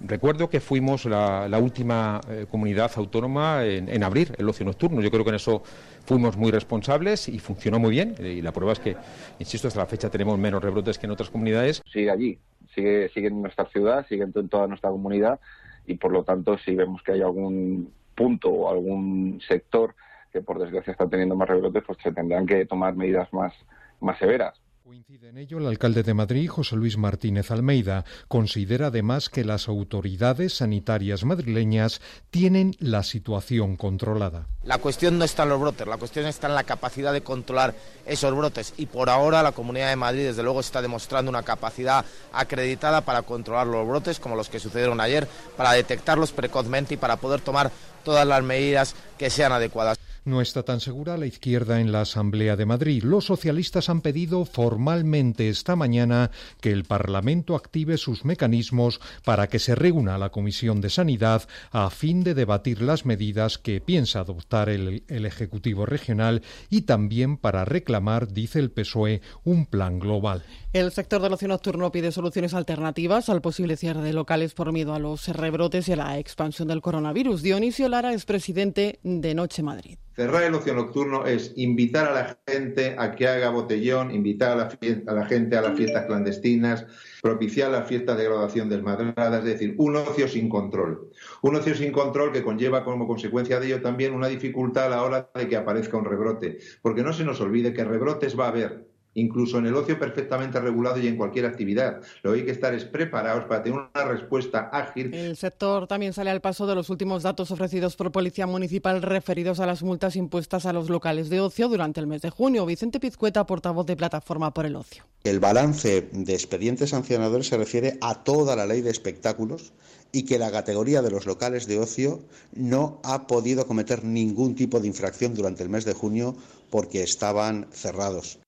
recuerdo 0.00 0.48
que 0.48 0.60
fuimos 0.60 1.06
la, 1.06 1.48
la 1.48 1.58
última 1.58 2.20
eh, 2.28 2.46
comunidad 2.50 2.90
autónoma 2.96 3.64
en, 3.64 3.88
en 3.88 4.04
abrir 4.04 4.34
el 4.36 4.48
ocio 4.48 4.66
nocturno. 4.66 5.00
Yo 5.00 5.10
creo 5.10 5.24
que 5.24 5.30
en 5.30 5.36
eso 5.36 5.62
fuimos 6.04 6.36
muy 6.36 6.50
responsables 6.50 7.28
y 7.28 7.38
funcionó 7.38 7.78
muy 7.78 7.90
bien. 7.90 8.14
Y 8.18 8.42
la 8.42 8.52
prueba 8.52 8.72
es 8.72 8.80
que, 8.80 8.96
insisto, 9.38 9.68
hasta 9.68 9.80
la 9.80 9.86
fecha 9.86 10.10
tenemos 10.10 10.38
menos 10.38 10.62
rebrotes 10.62 10.98
que 10.98 11.06
en 11.06 11.12
otras 11.12 11.30
comunidades. 11.30 11.82
Sigue 11.90 12.10
allí, 12.10 12.38
sigue, 12.74 13.08
sigue 13.10 13.28
en 13.28 13.40
nuestra 13.42 13.64
ciudad, 13.66 14.06
sigue 14.08 14.24
en 14.24 14.48
toda 14.48 14.66
nuestra 14.66 14.90
comunidad 14.90 15.40
y 15.86 15.94
por 15.94 16.12
lo 16.12 16.22
tanto 16.22 16.58
si 16.58 16.74
vemos 16.74 17.02
que 17.02 17.12
hay 17.12 17.22
algún 17.22 17.90
punto 18.14 18.50
o 18.50 18.70
algún 18.70 19.40
sector 19.48 19.94
que 20.32 20.42
por 20.42 20.58
desgracia 20.58 20.92
está 20.92 21.08
teniendo 21.08 21.34
más 21.34 21.48
rebrotes, 21.48 21.82
pues 21.86 21.98
se 22.02 22.12
tendrán 22.12 22.46
que 22.46 22.66
tomar 22.66 22.94
medidas 22.94 23.32
más, 23.32 23.54
más 24.00 24.18
severas. 24.18 24.60
Coincide 24.88 25.28
en 25.28 25.36
ello 25.36 25.58
el 25.58 25.66
alcalde 25.66 26.02
de 26.02 26.14
Madrid, 26.14 26.48
José 26.48 26.74
Luis 26.74 26.96
Martínez 26.96 27.50
Almeida. 27.50 28.06
Considera 28.26 28.86
además 28.86 29.28
que 29.28 29.44
las 29.44 29.68
autoridades 29.68 30.54
sanitarias 30.54 31.24
madrileñas 31.24 32.00
tienen 32.30 32.74
la 32.78 33.02
situación 33.02 33.76
controlada. 33.76 34.46
La 34.62 34.78
cuestión 34.78 35.18
no 35.18 35.26
está 35.26 35.42
en 35.42 35.50
los 35.50 35.60
brotes, 35.60 35.86
la 35.86 35.98
cuestión 35.98 36.24
está 36.24 36.46
en 36.46 36.54
la 36.54 36.64
capacidad 36.64 37.12
de 37.12 37.20
controlar 37.20 37.74
esos 38.06 38.34
brotes 38.34 38.72
y 38.78 38.86
por 38.86 39.10
ahora 39.10 39.42
la 39.42 39.52
Comunidad 39.52 39.90
de 39.90 39.96
Madrid 39.96 40.24
desde 40.24 40.42
luego 40.42 40.60
está 40.60 40.80
demostrando 40.80 41.28
una 41.28 41.42
capacidad 41.42 42.06
acreditada 42.32 43.02
para 43.02 43.20
controlar 43.20 43.66
los 43.66 43.86
brotes 43.86 44.18
como 44.18 44.36
los 44.36 44.48
que 44.48 44.58
sucedieron 44.58 45.02
ayer, 45.02 45.28
para 45.58 45.72
detectarlos 45.72 46.32
precozmente 46.32 46.94
y 46.94 46.96
para 46.96 47.16
poder 47.16 47.42
tomar 47.42 47.70
todas 48.04 48.26
las 48.26 48.42
medidas 48.42 48.94
que 49.18 49.28
sean 49.28 49.52
adecuadas. 49.52 49.97
No 50.28 50.42
está 50.42 50.62
tan 50.62 50.80
segura 50.80 51.16
la 51.16 51.24
izquierda 51.24 51.80
en 51.80 51.90
la 51.90 52.02
Asamblea 52.02 52.54
de 52.54 52.66
Madrid. 52.66 53.02
Los 53.02 53.24
socialistas 53.24 53.88
han 53.88 54.02
pedido 54.02 54.44
formalmente 54.44 55.48
esta 55.48 55.74
mañana 55.74 56.30
que 56.60 56.70
el 56.70 56.84
Parlamento 56.84 57.56
active 57.56 57.96
sus 57.96 58.26
mecanismos 58.26 59.00
para 59.24 59.46
que 59.46 59.58
se 59.58 59.74
reúna 59.74 60.18
la 60.18 60.28
Comisión 60.28 60.82
de 60.82 60.90
Sanidad 60.90 61.48
a 61.70 61.88
fin 61.88 62.24
de 62.24 62.34
debatir 62.34 62.82
las 62.82 63.06
medidas 63.06 63.56
que 63.56 63.80
piensa 63.80 64.20
adoptar 64.20 64.68
el, 64.68 65.02
Ejecutivo 65.08 65.86
Regional 65.86 66.42
y 66.68 66.82
también 66.82 67.38
para 67.38 67.64
reclamar, 67.64 68.30
dice 68.30 68.58
el 68.58 68.70
PSOE, 68.70 69.22
un 69.44 69.64
plan 69.64 69.98
global. 69.98 70.42
El 70.74 70.92
sector 70.92 71.22
del 71.22 71.32
ocio 71.32 71.48
nocturno 71.48 71.90
pide 71.90 72.12
soluciones 72.12 72.52
alternativas 72.52 73.30
al 73.30 73.40
posible 73.40 73.78
cierre 73.78 74.02
de 74.02 74.12
locales 74.12 74.52
por 74.52 74.72
miedo 74.72 74.92
a 74.92 74.98
los 74.98 75.28
rebrotes 75.28 75.88
y 75.88 75.92
a 75.92 75.96
la 75.96 76.18
expansión 76.18 76.68
del 76.68 76.82
coronavirus. 76.82 77.40
Dionisio 77.40 77.88
Lara 77.88 78.12
es 78.12 78.26
presidente 78.26 79.00
de 79.02 79.34
Noche 79.34 79.62
Madrid. 79.62 79.96
Cerrar 80.18 80.42
el 80.42 80.54
ocio 80.56 80.74
nocturno 80.74 81.26
es 81.26 81.52
invitar 81.54 82.08
a 82.08 82.12
la 82.12 82.38
gente 82.44 82.96
a 82.98 83.14
que 83.14 83.28
haga 83.28 83.50
botellón, 83.50 84.10
invitar 84.10 84.50
a 84.50 84.56
la, 84.56 85.24
gente 85.26 85.56
a 85.56 85.62
las 85.62 85.76
fiestas 85.76 86.06
clandestinas, 86.06 86.86
propiciar 87.22 87.70
las 87.70 87.86
fiestas 87.86 88.18
de 88.18 88.24
graduación 88.24 88.68
desmadradas, 88.68 89.38
es 89.38 89.44
decir, 89.44 89.76
un 89.78 89.94
ocio 89.94 90.26
sin 90.26 90.48
control. 90.48 91.08
Un 91.42 91.54
ocio 91.54 91.72
sin 91.76 91.92
control 91.92 92.32
que 92.32 92.42
conlleva 92.42 92.82
como 92.82 93.06
consecuencia 93.06 93.60
de 93.60 93.68
ello 93.68 93.80
también 93.80 94.12
una 94.12 94.26
dificultad 94.26 94.86
a 94.86 94.88
la 94.88 95.04
hora 95.04 95.30
de 95.32 95.46
que 95.46 95.56
aparezca 95.56 95.96
un 95.96 96.04
rebrote. 96.04 96.58
Porque 96.82 97.04
no 97.04 97.12
se 97.12 97.22
nos 97.22 97.40
olvide 97.40 97.72
que 97.72 97.84
rebrotes 97.84 98.36
va 98.36 98.46
a 98.46 98.48
haber, 98.48 98.87
incluso 99.20 99.58
en 99.58 99.66
el 99.66 99.74
ocio 99.74 99.98
perfectamente 99.98 100.60
regulado 100.60 100.98
y 100.98 101.06
en 101.06 101.16
cualquier 101.16 101.46
actividad. 101.46 102.00
Lo 102.22 102.32
que 102.32 102.40
hay 102.40 102.44
que 102.44 102.52
estar 102.52 102.74
es 102.74 102.84
preparados 102.84 103.44
para 103.44 103.62
tener 103.62 103.78
una 103.78 104.04
respuesta 104.04 104.70
ágil. 104.72 105.12
El 105.14 105.36
sector 105.36 105.86
también 105.86 106.12
sale 106.12 106.30
al 106.30 106.40
paso 106.40 106.66
de 106.66 106.74
los 106.74 106.90
últimos 106.90 107.22
datos 107.22 107.50
ofrecidos 107.50 107.96
por 107.96 108.12
Policía 108.12 108.46
Municipal 108.46 109.02
referidos 109.02 109.60
a 109.60 109.66
las 109.66 109.82
multas 109.82 110.16
impuestas 110.16 110.66
a 110.66 110.72
los 110.72 110.88
locales 110.88 111.28
de 111.28 111.40
ocio 111.40 111.68
durante 111.68 112.00
el 112.00 112.06
mes 112.06 112.22
de 112.22 112.30
junio. 112.30 112.66
Vicente 112.66 113.00
Pizcueta, 113.00 113.46
portavoz 113.46 113.86
de 113.86 113.96
Plataforma 113.96 114.52
por 114.54 114.66
el 114.66 114.76
Ocio. 114.76 115.04
El 115.24 115.40
balance 115.40 116.08
de 116.12 116.32
expedientes 116.32 116.90
sancionadores 116.90 117.48
se 117.48 117.56
refiere 117.56 117.98
a 118.00 118.22
toda 118.22 118.54
la 118.56 118.66
ley 118.66 118.80
de 118.80 118.90
espectáculos 118.90 119.72
y 120.12 120.22
que 120.22 120.38
la 120.38 120.50
categoría 120.50 121.02
de 121.02 121.10
los 121.10 121.26
locales 121.26 121.66
de 121.66 121.78
ocio 121.78 122.20
no 122.54 123.00
ha 123.04 123.26
podido 123.26 123.66
cometer 123.66 124.04
ningún 124.04 124.54
tipo 124.54 124.80
de 124.80 124.86
infracción 124.86 125.34
durante 125.34 125.62
el 125.62 125.68
mes 125.68 125.84
de 125.84 125.92
junio 125.92 126.36
porque 126.70 127.02
estaban 127.02 127.68
cerrados. 127.72 128.38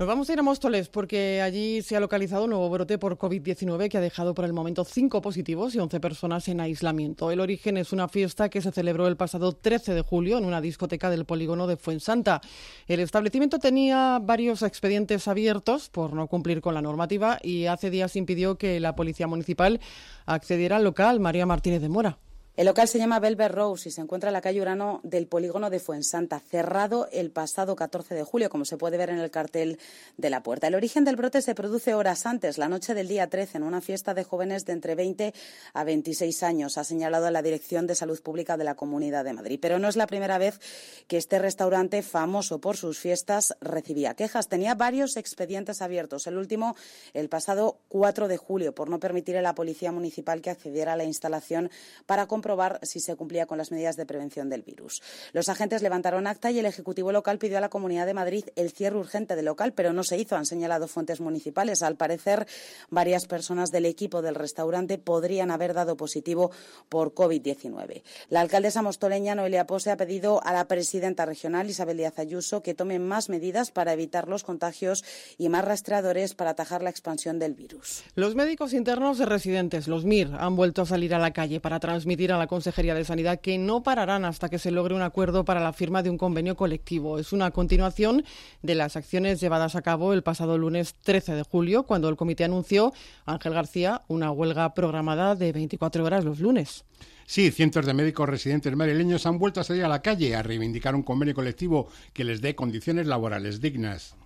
Nos 0.00 0.08
vamos 0.08 0.30
a 0.30 0.32
ir 0.32 0.38
a 0.38 0.42
Móstoles 0.42 0.88
porque 0.88 1.42
allí 1.42 1.82
se 1.82 1.94
ha 1.94 2.00
localizado 2.00 2.44
un 2.44 2.50
nuevo 2.50 2.70
brote 2.70 2.96
por 2.96 3.18
COVID-19 3.18 3.90
que 3.90 3.98
ha 3.98 4.00
dejado 4.00 4.32
por 4.32 4.46
el 4.46 4.54
momento 4.54 4.82
cinco 4.86 5.20
positivos 5.20 5.74
y 5.74 5.78
11 5.78 6.00
personas 6.00 6.48
en 6.48 6.62
aislamiento. 6.62 7.30
El 7.30 7.38
origen 7.38 7.76
es 7.76 7.92
una 7.92 8.08
fiesta 8.08 8.48
que 8.48 8.62
se 8.62 8.72
celebró 8.72 9.08
el 9.08 9.18
pasado 9.18 9.52
13 9.52 9.92
de 9.92 10.00
julio 10.00 10.38
en 10.38 10.46
una 10.46 10.62
discoteca 10.62 11.10
del 11.10 11.26
polígono 11.26 11.66
de 11.66 11.76
Fuensanta. 11.76 12.40
El 12.88 13.00
establecimiento 13.00 13.58
tenía 13.58 14.18
varios 14.22 14.62
expedientes 14.62 15.28
abiertos 15.28 15.90
por 15.90 16.14
no 16.14 16.28
cumplir 16.28 16.62
con 16.62 16.72
la 16.72 16.80
normativa 16.80 17.38
y 17.42 17.66
hace 17.66 17.90
días 17.90 18.16
impidió 18.16 18.56
que 18.56 18.80
la 18.80 18.96
policía 18.96 19.26
municipal 19.26 19.80
accediera 20.24 20.76
al 20.76 20.84
local. 20.84 21.20
María 21.20 21.44
Martínez 21.44 21.82
de 21.82 21.90
Mora. 21.90 22.18
El 22.60 22.66
local 22.66 22.88
se 22.88 22.98
llama 22.98 23.20
Velvet 23.20 23.52
Rose 23.52 23.88
y 23.88 23.92
se 23.92 24.02
encuentra 24.02 24.28
en 24.28 24.34
la 24.34 24.42
calle 24.42 24.60
Urano 24.60 25.00
del 25.02 25.26
polígono 25.26 25.70
de 25.70 25.80
Fuensanta, 25.80 26.40
cerrado 26.40 27.08
el 27.10 27.30
pasado 27.30 27.74
14 27.74 28.14
de 28.14 28.22
julio, 28.22 28.50
como 28.50 28.66
se 28.66 28.76
puede 28.76 28.98
ver 28.98 29.08
en 29.08 29.18
el 29.18 29.30
cartel 29.30 29.78
de 30.18 30.28
la 30.28 30.42
puerta. 30.42 30.66
El 30.66 30.74
origen 30.74 31.06
del 31.06 31.16
brote 31.16 31.40
se 31.40 31.54
produce 31.54 31.94
horas 31.94 32.26
antes, 32.26 32.58
la 32.58 32.68
noche 32.68 32.92
del 32.92 33.08
día 33.08 33.28
13, 33.28 33.56
en 33.56 33.62
una 33.62 33.80
fiesta 33.80 34.12
de 34.12 34.24
jóvenes 34.24 34.66
de 34.66 34.74
entre 34.74 34.94
20 34.94 35.32
a 35.72 35.84
26 35.84 36.42
años, 36.42 36.76
ha 36.76 36.84
señalado 36.84 37.30
la 37.30 37.40
Dirección 37.40 37.86
de 37.86 37.94
Salud 37.94 38.20
Pública 38.20 38.58
de 38.58 38.64
la 38.64 38.74
Comunidad 38.74 39.24
de 39.24 39.32
Madrid. 39.32 39.58
Pero 39.58 39.78
no 39.78 39.88
es 39.88 39.96
la 39.96 40.06
primera 40.06 40.36
vez 40.36 40.60
que 41.08 41.16
este 41.16 41.38
restaurante, 41.38 42.02
famoso 42.02 42.60
por 42.60 42.76
sus 42.76 42.98
fiestas, 42.98 43.56
recibía 43.62 44.12
quejas. 44.12 44.48
Tenía 44.48 44.74
varios 44.74 45.16
expedientes 45.16 45.80
abiertos, 45.80 46.26
el 46.26 46.36
último 46.36 46.76
el 47.14 47.30
pasado 47.30 47.78
4 47.88 48.28
de 48.28 48.36
julio, 48.36 48.74
por 48.74 48.90
no 48.90 49.00
permitir 49.00 49.38
a 49.38 49.40
la 49.40 49.54
Policía 49.54 49.92
Municipal 49.92 50.42
que 50.42 50.50
accediera 50.50 50.92
a 50.92 50.96
la 50.96 51.04
instalación 51.04 51.70
para 52.04 52.26
comprobar 52.26 52.49
comprobar 52.50 52.80
si 52.82 52.98
se 52.98 53.14
cumplía 53.14 53.46
con 53.46 53.58
las 53.58 53.70
medidas 53.70 53.96
de 53.96 54.06
prevención 54.06 54.50
del 54.50 54.62
virus. 54.62 55.02
Los 55.32 55.48
agentes 55.48 55.82
levantaron 55.82 56.26
acta 56.26 56.50
y 56.50 56.58
el 56.58 56.66
Ejecutivo 56.66 57.12
local 57.12 57.38
pidió 57.38 57.58
a 57.58 57.60
la 57.60 57.68
Comunidad 57.68 58.06
de 58.06 58.14
Madrid 58.14 58.44
el 58.56 58.72
cierre 58.72 58.98
urgente 58.98 59.36
del 59.36 59.44
local, 59.44 59.72
pero 59.72 59.92
no 59.92 60.02
se 60.02 60.18
hizo, 60.18 60.34
han 60.34 60.46
señalado 60.46 60.88
fuentes 60.88 61.20
municipales. 61.20 61.84
Al 61.84 61.94
parecer, 61.94 62.48
varias 62.88 63.26
personas 63.26 63.70
del 63.70 63.86
equipo 63.86 64.20
del 64.20 64.34
restaurante 64.34 64.98
podrían 64.98 65.52
haber 65.52 65.74
dado 65.74 65.96
positivo 65.96 66.50
por 66.88 67.14
COVID-19. 67.14 68.02
La 68.30 68.40
alcaldesa 68.40 68.82
mostoleña 68.82 69.36
Noelia 69.36 69.68
Pose 69.68 69.92
ha 69.92 69.96
pedido 69.96 70.44
a 70.44 70.52
la 70.52 70.66
presidenta 70.66 71.26
regional 71.26 71.70
Isabel 71.70 71.98
Díaz 71.98 72.18
Ayuso 72.18 72.64
que 72.64 72.74
tome 72.74 72.98
más 72.98 73.28
medidas 73.28 73.70
para 73.70 73.92
evitar 73.92 74.26
los 74.26 74.42
contagios 74.42 75.04
y 75.38 75.50
más 75.50 75.64
rastreadores 75.64 76.34
para 76.34 76.50
atajar 76.50 76.82
la 76.82 76.90
expansión 76.90 77.38
del 77.38 77.54
virus. 77.54 78.02
Los 78.16 78.34
médicos 78.34 78.72
internos 78.72 79.18
de 79.18 79.26
residentes, 79.26 79.86
los 79.86 80.04
MIR, 80.04 80.34
han 80.34 80.56
vuelto 80.56 80.82
a 80.82 80.86
salir 80.86 81.14
a 81.14 81.20
la 81.20 81.32
calle 81.32 81.60
para 81.60 81.78
transmitir 81.78 82.29
a 82.34 82.38
la 82.38 82.46
Consejería 82.46 82.94
de 82.94 83.04
Sanidad 83.04 83.40
que 83.40 83.58
no 83.58 83.82
pararán 83.82 84.24
hasta 84.24 84.48
que 84.48 84.58
se 84.58 84.70
logre 84.70 84.94
un 84.94 85.02
acuerdo 85.02 85.44
para 85.44 85.60
la 85.60 85.72
firma 85.72 86.02
de 86.02 86.10
un 86.10 86.18
convenio 86.18 86.56
colectivo. 86.56 87.18
Es 87.18 87.32
una 87.32 87.50
continuación 87.50 88.24
de 88.62 88.74
las 88.74 88.96
acciones 88.96 89.40
llevadas 89.40 89.76
a 89.76 89.82
cabo 89.82 90.12
el 90.12 90.22
pasado 90.22 90.58
lunes 90.58 90.94
13 91.02 91.34
de 91.34 91.42
julio, 91.42 91.84
cuando 91.84 92.08
el 92.08 92.16
comité 92.16 92.44
anunció, 92.44 92.92
Ángel 93.26 93.54
García, 93.54 94.02
una 94.08 94.30
huelga 94.30 94.74
programada 94.74 95.34
de 95.34 95.52
24 95.52 96.04
horas 96.04 96.24
los 96.24 96.40
lunes. 96.40 96.84
Sí, 97.26 97.50
cientos 97.52 97.86
de 97.86 97.94
médicos 97.94 98.28
residentes 98.28 98.74
madrileños 98.74 99.24
han 99.24 99.38
vuelto 99.38 99.60
a 99.60 99.64
salir 99.64 99.84
a 99.84 99.88
la 99.88 100.02
calle 100.02 100.34
a 100.34 100.42
reivindicar 100.42 100.96
un 100.96 101.04
convenio 101.04 101.34
colectivo 101.34 101.88
que 102.12 102.24
les 102.24 102.40
dé 102.40 102.56
condiciones 102.56 103.06
laborales 103.06 103.60
dignas. 103.60 104.16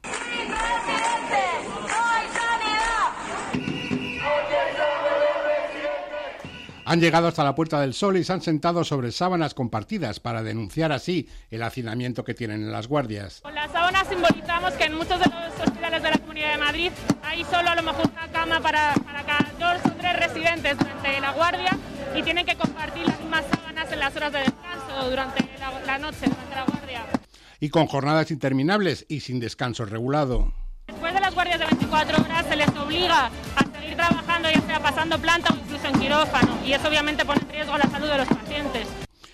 Han 6.84 7.00
llegado 7.00 7.28
hasta 7.28 7.44
la 7.44 7.54
Puerta 7.54 7.80
del 7.80 7.94
Sol 7.94 8.16
y 8.16 8.24
se 8.24 8.32
han 8.32 8.42
sentado 8.42 8.84
sobre 8.84 9.12
sábanas 9.12 9.54
compartidas 9.54 10.20
para 10.20 10.42
denunciar 10.42 10.92
así 10.92 11.28
el 11.50 11.62
hacinamiento 11.62 12.24
que 12.24 12.34
tienen 12.34 12.62
en 12.62 12.72
las 12.72 12.88
guardias. 12.88 13.40
Con 13.40 13.54
las 13.54 13.70
sábanas 13.72 14.06
simbolizamos 14.08 14.72
que 14.74 14.84
en 14.84 14.94
muchos 14.94 15.18
de 15.18 15.26
los 15.26 15.60
hospitales 15.66 16.02
de 16.02 16.10
la 16.10 16.18
Comunidad 16.18 16.52
de 16.52 16.58
Madrid 16.58 16.92
hay 17.22 17.44
solo 17.44 17.70
a 17.70 17.74
lo 17.74 17.82
mejor 17.82 18.10
una 18.10 18.28
cama 18.28 18.60
para, 18.60 18.94
para 19.04 19.22
cada 19.24 19.50
dos 19.58 19.92
o 19.92 19.96
tres 19.96 20.16
residentes 20.16 20.76
durante 20.78 21.20
la 21.20 21.32
guardia 21.32 21.78
y 22.14 22.22
tienen 22.22 22.46
que 22.46 22.56
compartir 22.56 23.06
las 23.06 23.18
mismas 23.18 23.44
sábanas 23.50 23.92
en 23.92 23.98
las 23.98 24.16
horas 24.16 24.32
de 24.32 24.38
descanso 24.40 25.10
durante 25.10 25.48
la, 25.58 25.80
la 25.86 25.98
noche, 25.98 26.26
durante 26.26 26.54
la 26.54 26.64
guardia. 26.64 27.06
Y 27.60 27.70
con 27.70 27.86
jornadas 27.86 28.30
interminables 28.30 29.06
y 29.08 29.20
sin 29.20 29.40
descanso 29.40 29.84
regulado. 29.86 30.52
Después 30.86 31.14
de 31.14 31.20
las 31.20 31.34
guardias 31.34 31.58
de 31.58 31.66
24 31.66 32.22
horas 32.22 32.46
se 32.46 32.56
les 32.56 32.68
obliga 32.68 33.30
a 33.56 33.63
seguir 33.94 33.96
trabajando, 33.96 34.48
ya 34.50 34.60
sea 34.62 34.80
pasando 34.80 35.18
planta 35.18 35.52
o 35.52 35.56
incluso 35.56 35.86
en 35.86 36.00
quirófano, 36.00 36.58
y 36.64 36.72
eso 36.72 36.88
obviamente 36.88 37.24
pone 37.24 37.40
en 37.40 37.48
riesgo 37.48 37.78
la 37.78 37.88
salud 37.90 38.08
de 38.08 38.18
los 38.18 38.28
pacientes. 38.28 38.88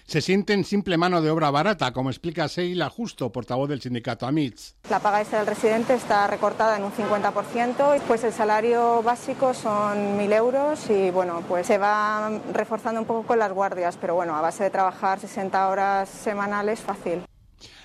Se 0.07 0.21
sienten 0.21 0.65
simple 0.65 0.97
mano 0.97 1.23
de 1.23 1.31
obra 1.31 1.53
barata, 1.53 1.93
como 1.93 2.11
explica 2.11 2.49
Seila 2.49 2.91
Justo, 2.91 3.31
portavoz 3.31 3.69
del 3.69 3.81
sindicato 3.81 4.27
AMITS. 4.27 4.75
La 4.91 4.99
paga 4.99 5.21
extra 5.21 5.39
del 5.39 5.47
residente 5.47 5.95
está 5.95 6.27
recortada 6.27 6.77
en 6.77 6.83
un 6.83 6.91
50%, 6.91 8.01
pues 8.09 8.25
el 8.25 8.33
salario 8.33 9.05
básico 9.05 9.55
son 9.55 10.19
1.000 10.19 10.35
euros 10.35 10.91
y 10.91 11.13
bueno, 11.13 11.45
pues 11.47 11.69
se 11.69 11.79
va 11.79 12.29
reforzando 12.53 13.01
un 13.01 13.07
poco 13.07 13.23
con 13.25 13.39
las 13.39 13.53
guardias, 13.53 13.97
pero 14.01 14.17
bueno, 14.17 14.35
a 14.35 14.41
base 14.41 14.65
de 14.65 14.71
trabajar 14.71 15.21
60 15.21 15.69
horas 15.69 16.09
semanales 16.09 16.81
fácil 16.81 17.23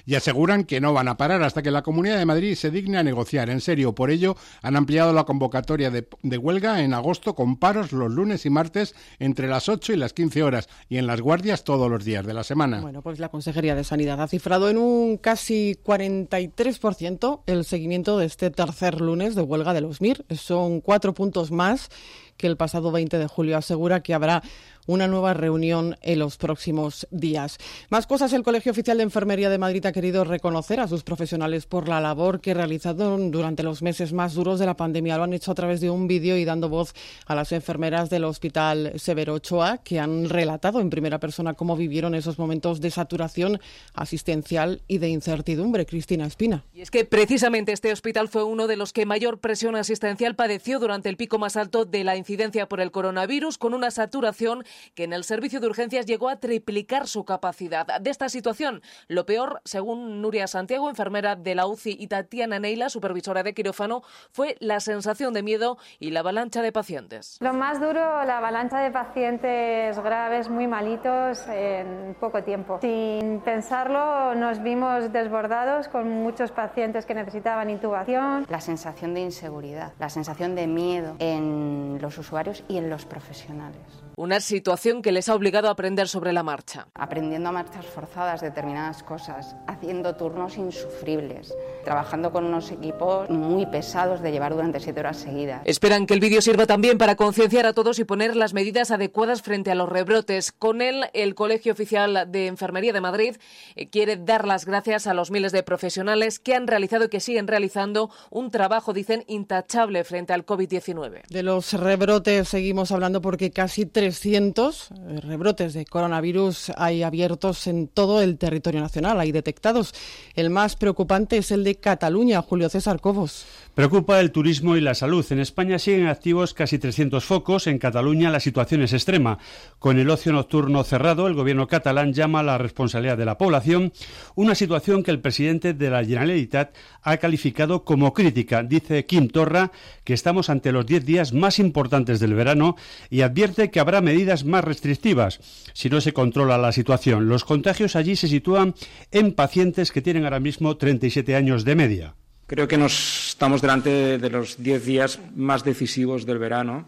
y 0.06 0.16
aseguran 0.16 0.64
que 0.64 0.82
no 0.82 0.94
van 0.94 1.08
a 1.08 1.18
parar 1.18 1.44
hasta 1.44 1.62
que 1.62 1.72
la 1.72 1.82
Comunidad 1.82 2.18
de 2.18 2.26
Madrid 2.26 2.56
se 2.56 2.72
digne 2.72 2.98
a 2.98 3.04
negociar. 3.04 3.50
En 3.50 3.62
serio, 3.62 3.96
por 3.96 4.12
ello 4.12 4.36
han 4.62 4.76
ampliado 4.76 5.14
la 5.14 5.24
convocatoria 5.24 5.90
de, 5.92 6.38
huelga 6.38 6.84
en 6.84 6.94
agosto 6.94 7.34
con 7.36 7.58
paros 7.58 7.92
los 7.92 8.12
lunes 8.12 8.46
y 8.46 8.50
martes 8.50 8.96
entre 9.20 9.48
las 9.48 9.70
8 9.70 9.94
y 9.94 9.98
las 9.98 10.14
15 10.14 10.44
horas 10.44 10.70
y 10.90 10.98
en 10.98 11.08
las 11.08 11.22
guardias 11.22 11.64
todos 11.64 11.90
los 11.90 12.04
días 12.06 12.26
de 12.26 12.34
la 12.34 12.44
semana. 12.44 12.82
Bueno, 12.82 13.02
pues 13.02 13.20
la 13.20 13.30
Consejería 13.30 13.76
de 13.76 13.84
Sanidad 13.84 14.22
ha 14.22 14.28
cifrado 14.28 14.70
en 14.70 14.78
un 14.78 15.18
casi 15.18 15.78
43% 15.84 17.42
el 17.46 17.66
seguimiento 17.66 18.18
de 18.18 18.26
este 18.26 18.52
tercer 18.52 19.02
lunes 19.02 19.36
de 19.36 19.42
huelga 19.42 19.74
de 19.74 19.82
los 19.82 20.02
MIR. 20.02 20.26
Son 20.36 20.82
cuatro 20.82 21.14
puntos 21.14 21.52
más 21.52 21.90
que 22.38 22.48
el 22.48 22.58
pasado 22.58 22.92
20 22.92 23.18
de 23.18 23.28
julio. 23.28 23.58
Asegura 23.58 24.02
que 24.02 24.14
habrá 24.14 24.44
una 24.86 25.08
nueva 25.08 25.34
reunión 25.34 25.98
en 26.02 26.20
los 26.20 26.38
próximos 26.38 27.08
días. 27.12 27.58
Más 27.90 28.08
cosas, 28.08 28.34
el 28.34 28.44
Colegio 28.44 28.72
Oficial 28.72 28.98
de 28.98 29.04
Enfermería 29.04 29.50
de 29.50 29.58
Madrid 29.58 29.86
ha 29.86 29.92
querido 29.92 30.24
reconocer 30.24 30.80
a 30.80 30.88
sus 30.88 31.04
profesionales 31.04 31.66
por 31.66 31.88
la 31.88 32.02
labor 32.02 32.42
que 32.42 32.54
realizaron 32.54 33.32
durante 33.32 33.64
los 33.64 33.82
meses 33.82 34.14
más 34.14 34.34
duros 34.34 34.60
de 34.60 34.66
la 34.66 34.78
pandemia. 34.78 35.18
Lo 35.18 35.24
han 35.24 35.34
hecho 35.34 35.52
a 35.52 35.56
través 35.56 35.82
de 35.82 35.90
un 35.90 36.08
vídeo 36.08 36.38
y 36.38 36.46
dando 36.46 36.70
voz 36.70 36.94
a 37.26 37.36
las 37.36 37.52
enfermeras 37.52 38.10
del 38.10 38.26
Hospital 38.26 38.94
Severo 38.98 39.36
Ochoa, 39.36 39.80
que 39.80 40.00
han 40.00 40.30
relatado 40.30 40.80
en 40.80 40.90
primera 40.90 41.20
persona 41.20 41.54
cómo 41.54 41.76
vivieron 41.76 42.16
esos 42.16 42.40
momentos 42.40 42.82
de 42.82 42.92
saturación 42.92 43.60
asistencial 43.94 44.82
y 44.88 45.00
de 45.00 45.10
incertidumbre. 45.10 45.86
Cristina 45.86 46.26
Espina. 46.26 46.64
Y 46.74 46.82
es 46.82 46.92
que 46.92 47.06
precisamente 47.06 47.72
este 47.72 47.92
hospital 47.92 48.28
fue 48.28 48.44
uno 48.44 48.68
de 48.68 48.78
los 48.78 48.94
que 48.94 49.06
mayor 49.06 49.40
presión 49.40 49.76
asistencial 49.76 50.36
padeció 50.36 50.80
durante 50.80 51.10
el 51.10 51.18
pico 51.18 51.38
más 51.38 51.56
alto 51.58 51.86
de 51.86 52.04
la 52.04 52.16
incidencia 52.16 52.68
por 52.68 52.82
el 52.82 52.92
coronavirus, 52.92 53.58
con 53.58 53.74
una 53.74 53.92
saturación 53.92 54.64
que 54.94 55.04
en 55.04 55.14
el 55.14 55.24
servicio 55.24 55.60
de 55.60 55.68
urgencias 55.68 56.06
llegó 56.06 56.30
a 56.30 56.38
triplicar 56.38 57.08
su 57.08 57.26
capacidad. 57.26 57.86
De 58.00 58.10
esta 58.10 58.30
situación, 58.30 58.82
lo 59.08 59.26
peor, 59.26 59.62
según 59.66 60.22
Nuria 60.22 60.48
Santiago, 60.48 60.90
enfermera 60.90 61.36
de 61.36 61.56
la 61.56 61.68
UCI, 61.68 61.98
y 62.00 62.08
Tatiana 62.08 62.60
Neila, 62.60 62.90
supervisora 62.90 63.44
de 63.44 63.54
quirófano, 63.54 64.02
fue 64.32 64.58
la 64.60 64.80
sensación 64.80 65.34
de 65.34 65.44
miedo 65.44 65.78
y 66.00 66.12
la 66.12 66.22
avalancha 66.22 66.62
de 66.62 66.72
pacientes. 66.72 67.38
Lo 67.42 67.54
más 67.54 67.80
duro, 67.80 68.24
la 68.26 68.38
avalancha 68.38 68.80
de 68.80 68.92
pacientes 68.92 70.00
graves, 70.00 70.50
muy 70.50 70.68
malitos, 70.68 71.46
en 71.48 72.16
poco 72.20 72.44
tiempo. 72.44 72.80
Sin 72.82 73.42
pensarlo, 73.42 74.36
nos 74.36 74.62
vimos 74.62 75.12
desbordados 75.12 75.88
con 75.88 76.10
muchos 76.10 76.52
pacientes 76.52 77.06
que 77.06 77.14
necesitaban 77.14 77.70
intubación. 77.70 78.46
La 78.50 78.62
sensación 78.62 79.14
de 79.14 79.22
inseguridad, 79.22 79.94
la 80.00 80.10
sensación 80.10 80.56
de 80.56 80.68
miedo 80.68 81.16
en 81.20 82.00
los 82.02 82.18
usuarios 82.18 82.64
y 82.68 82.78
en 82.78 82.90
los 82.90 83.06
profesionales. 83.06 84.06
Una 84.18 84.40
situación 84.40 85.02
que 85.02 85.12
les 85.12 85.28
ha 85.28 85.36
obligado 85.36 85.68
a 85.68 85.72
aprender 85.72 86.08
sobre 86.08 86.32
la 86.32 86.42
marcha. 86.42 86.88
Aprendiendo 86.96 87.50
a 87.50 87.52
marchas 87.52 87.86
forzadas 87.86 88.40
determinadas 88.40 89.04
cosas, 89.04 89.58
haciendo 89.68 90.16
turnos 90.16 90.58
insufribles, 90.58 91.54
trabajando 91.84 92.32
con 92.32 92.46
unos 92.46 92.72
equipos 92.72 93.30
muy 93.30 93.66
pesados 93.66 94.22
de 94.22 94.32
llevar 94.32 94.54
durante 94.54 94.80
siete 94.80 95.02
horas 95.02 95.18
seguidas. 95.18 95.64
Esperan 95.66 96.06
que 96.06 96.14
el 96.14 96.22
vídeo 96.22 96.42
sirva 96.42 96.66
también 96.66 96.98
para 96.98 97.18
concienciar 97.18 97.66
a 97.66 97.74
todos 97.74 98.00
y 98.00 98.06
poner 98.06 98.38
las 98.38 98.54
medidas 98.54 98.90
adecuadas 98.90 99.42
frente 99.42 99.72
a 99.72 99.76
los 99.76 99.90
rebrotes. 99.90 100.54
Con 100.54 100.82
él, 100.82 101.08
el 101.12 101.36
Colegio 101.36 101.74
Oficial 101.74 102.32
de 102.32 102.48
Enfermería 102.48 102.94
de 102.94 103.02
Madrid 103.02 103.36
eh, 103.76 103.90
quiere 103.90 104.16
dar 104.16 104.48
las 104.48 104.64
gracias 104.64 105.08
a 105.08 105.14
los 105.14 105.30
miles 105.30 105.52
de 105.52 105.64
profesionales 105.64 106.40
que 106.40 106.56
han 106.56 106.68
realizado 106.68 107.04
y 107.04 107.10
que 107.10 107.20
siguen 107.20 107.48
realizando 107.48 108.10
un 108.30 108.50
trabajo, 108.50 108.94
dicen, 108.94 109.26
intachable 109.28 110.06
frente 110.06 110.32
al 110.32 110.46
COVID-19. 110.46 111.24
De 111.28 111.44
los 111.44 111.74
rebrotes 111.74 112.48
seguimos 112.48 112.94
hablando 112.94 113.20
porque 113.20 113.52
casi 113.52 113.86
tres 113.86 114.05
300 114.06 114.92
eh, 114.92 115.20
rebrotes 115.22 115.74
de 115.74 115.84
coronavirus 115.84 116.72
hay 116.78 117.02
abiertos 117.02 117.66
en 117.66 117.88
todo 117.88 118.22
el 118.22 118.38
territorio 118.38 118.80
nacional, 118.80 119.20
hay 119.20 119.32
detectados. 119.32 119.96
El 120.36 120.52
más 120.52 120.76
preocupante 120.76 121.38
es 121.38 121.50
el 121.50 121.64
de 121.64 121.74
Cataluña, 121.74 122.44
Julio 122.44 122.70
César 122.70 123.02
Cobos. 123.02 123.48
Preocupa 123.74 124.22
el 124.22 124.32
turismo 124.32 124.78
y 124.78 124.82
la 124.82 124.94
salud. 124.94 125.26
En 125.32 125.40
España 125.40 125.80
siguen 125.80 126.08
activos 126.08 126.54
casi 126.54 126.78
300 126.78 127.26
focos. 127.26 127.66
En 127.68 127.80
Cataluña 127.80 128.30
la 128.30 128.40
situación 128.40 128.84
es 128.84 128.94
extrema. 128.94 129.40
Con 129.80 129.98
el 129.98 130.10
ocio 130.10 130.32
nocturno 130.32 130.84
cerrado, 130.84 131.28
el 131.28 131.34
gobierno 131.34 131.68
catalán 131.68 132.14
llama 132.14 132.42
a 132.42 132.44
la 132.44 132.58
responsabilidad 132.58 133.18
de 133.18 133.26
la 133.26 133.38
población, 133.38 133.92
una 134.36 134.56
situación 134.56 135.04
que 135.04 135.12
el 135.12 135.20
presidente 135.20 135.74
de 135.74 135.90
la 135.90 136.06
Generalitat 136.06 136.76
ha 137.02 137.18
calificado 137.18 137.84
como 137.84 138.14
crítica. 138.14 138.64
Dice 138.64 139.06
Kim 139.06 139.28
Torra 139.30 139.72
que 140.06 140.14
estamos 140.14 140.50
ante 140.50 140.72
los 140.72 140.86
10 140.86 141.06
días 141.06 141.34
más 141.34 141.60
importantes 141.60 142.20
del 142.20 142.36
verano 142.36 142.78
y 143.10 143.22
advierte 143.22 143.72
que 143.72 143.80
habrá 143.80 143.95
medidas 144.02 144.46
más 144.46 144.64
restrictivas 144.64 145.40
si 145.74 145.90
no 145.90 146.02
se 146.02 146.14
controla 146.14 146.58
la 146.58 146.72
situación. 146.72 147.28
Los 147.28 147.44
contagios 147.44 147.96
allí 147.96 148.16
se 148.16 148.28
sitúan 148.28 148.76
en 149.12 149.34
pacientes 149.34 149.92
que 149.92 150.02
tienen 150.02 150.24
ahora 150.24 150.40
mismo 150.40 150.78
37 150.78 151.36
años 151.36 151.66
de 151.66 151.76
media. 151.76 152.16
Creo 152.48 152.68
que 152.68 152.78
nos 152.78 153.30
estamos 153.30 153.62
delante 153.62 154.20
de 154.20 154.30
los 154.30 154.62
diez 154.62 154.86
días 154.86 155.20
más 155.36 155.64
decisivos 155.64 156.26
del 156.26 156.38
verano, 156.38 156.86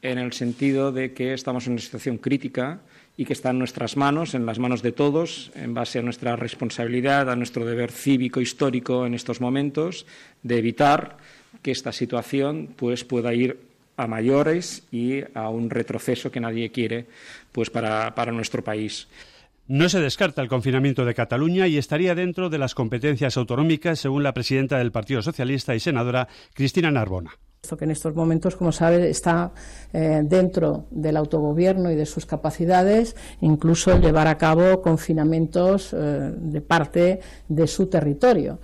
en 0.00 0.18
el 0.18 0.32
sentido 0.32 0.92
de 0.92 1.12
que 1.12 1.34
estamos 1.34 1.66
en 1.66 1.72
una 1.74 1.82
situación 1.82 2.18
crítica 2.18 2.80
y 3.16 3.24
que 3.24 3.32
está 3.32 3.50
en 3.50 3.58
nuestras 3.58 3.96
manos, 3.96 4.34
en 4.34 4.46
las 4.46 4.58
manos 4.58 4.80
de 4.80 4.92
todos, 4.92 5.50
en 5.54 5.74
base 5.74 5.98
a 5.98 6.02
nuestra 6.02 6.36
responsabilidad, 6.36 7.28
a 7.28 7.36
nuestro 7.36 7.66
deber 7.66 7.90
cívico 7.90 8.40
histórico 8.40 9.06
en 9.06 9.14
estos 9.14 9.40
momentos, 9.40 10.06
de 10.42 10.58
evitar 10.58 11.18
que 11.62 11.72
esta 11.72 11.92
situación 11.92 12.68
pues, 12.76 13.04
pueda 13.04 13.34
ir 13.34 13.67
a 13.98 14.06
mayores 14.06 14.84
y 14.90 15.22
a 15.34 15.50
un 15.50 15.68
retroceso 15.68 16.30
que 16.30 16.40
nadie 16.40 16.70
quiere 16.70 17.06
pues, 17.52 17.68
para, 17.68 18.14
para 18.14 18.32
nuestro 18.32 18.64
país. 18.64 19.08
No 19.66 19.90
se 19.90 20.00
descarta 20.00 20.40
el 20.40 20.48
confinamiento 20.48 21.04
de 21.04 21.14
Cataluña 21.14 21.66
y 21.66 21.76
estaría 21.76 22.14
dentro 22.14 22.48
de 22.48 22.56
las 22.56 22.74
competencias 22.74 23.36
autonómicas, 23.36 23.98
según 23.98 24.22
la 24.22 24.32
presidenta 24.32 24.78
del 24.78 24.92
Partido 24.92 25.20
Socialista 25.20 25.74
y 25.74 25.80
senadora 25.80 26.26
Cristina 26.54 26.90
Narbona. 26.90 27.32
Esto 27.62 27.76
que 27.76 27.84
en 27.84 27.90
estos 27.90 28.14
momentos, 28.14 28.56
como 28.56 28.72
sabe, 28.72 29.10
está 29.10 29.52
eh, 29.92 30.22
dentro 30.24 30.86
del 30.90 31.16
autogobierno 31.16 31.90
y 31.90 31.96
de 31.96 32.06
sus 32.06 32.24
capacidades, 32.24 33.16
incluso 33.40 33.98
llevar 33.98 34.28
a 34.28 34.38
cabo 34.38 34.80
confinamientos 34.80 35.92
eh, 35.92 35.96
de 36.34 36.60
parte 36.60 37.20
de 37.48 37.66
su 37.66 37.88
territorio. 37.88 38.60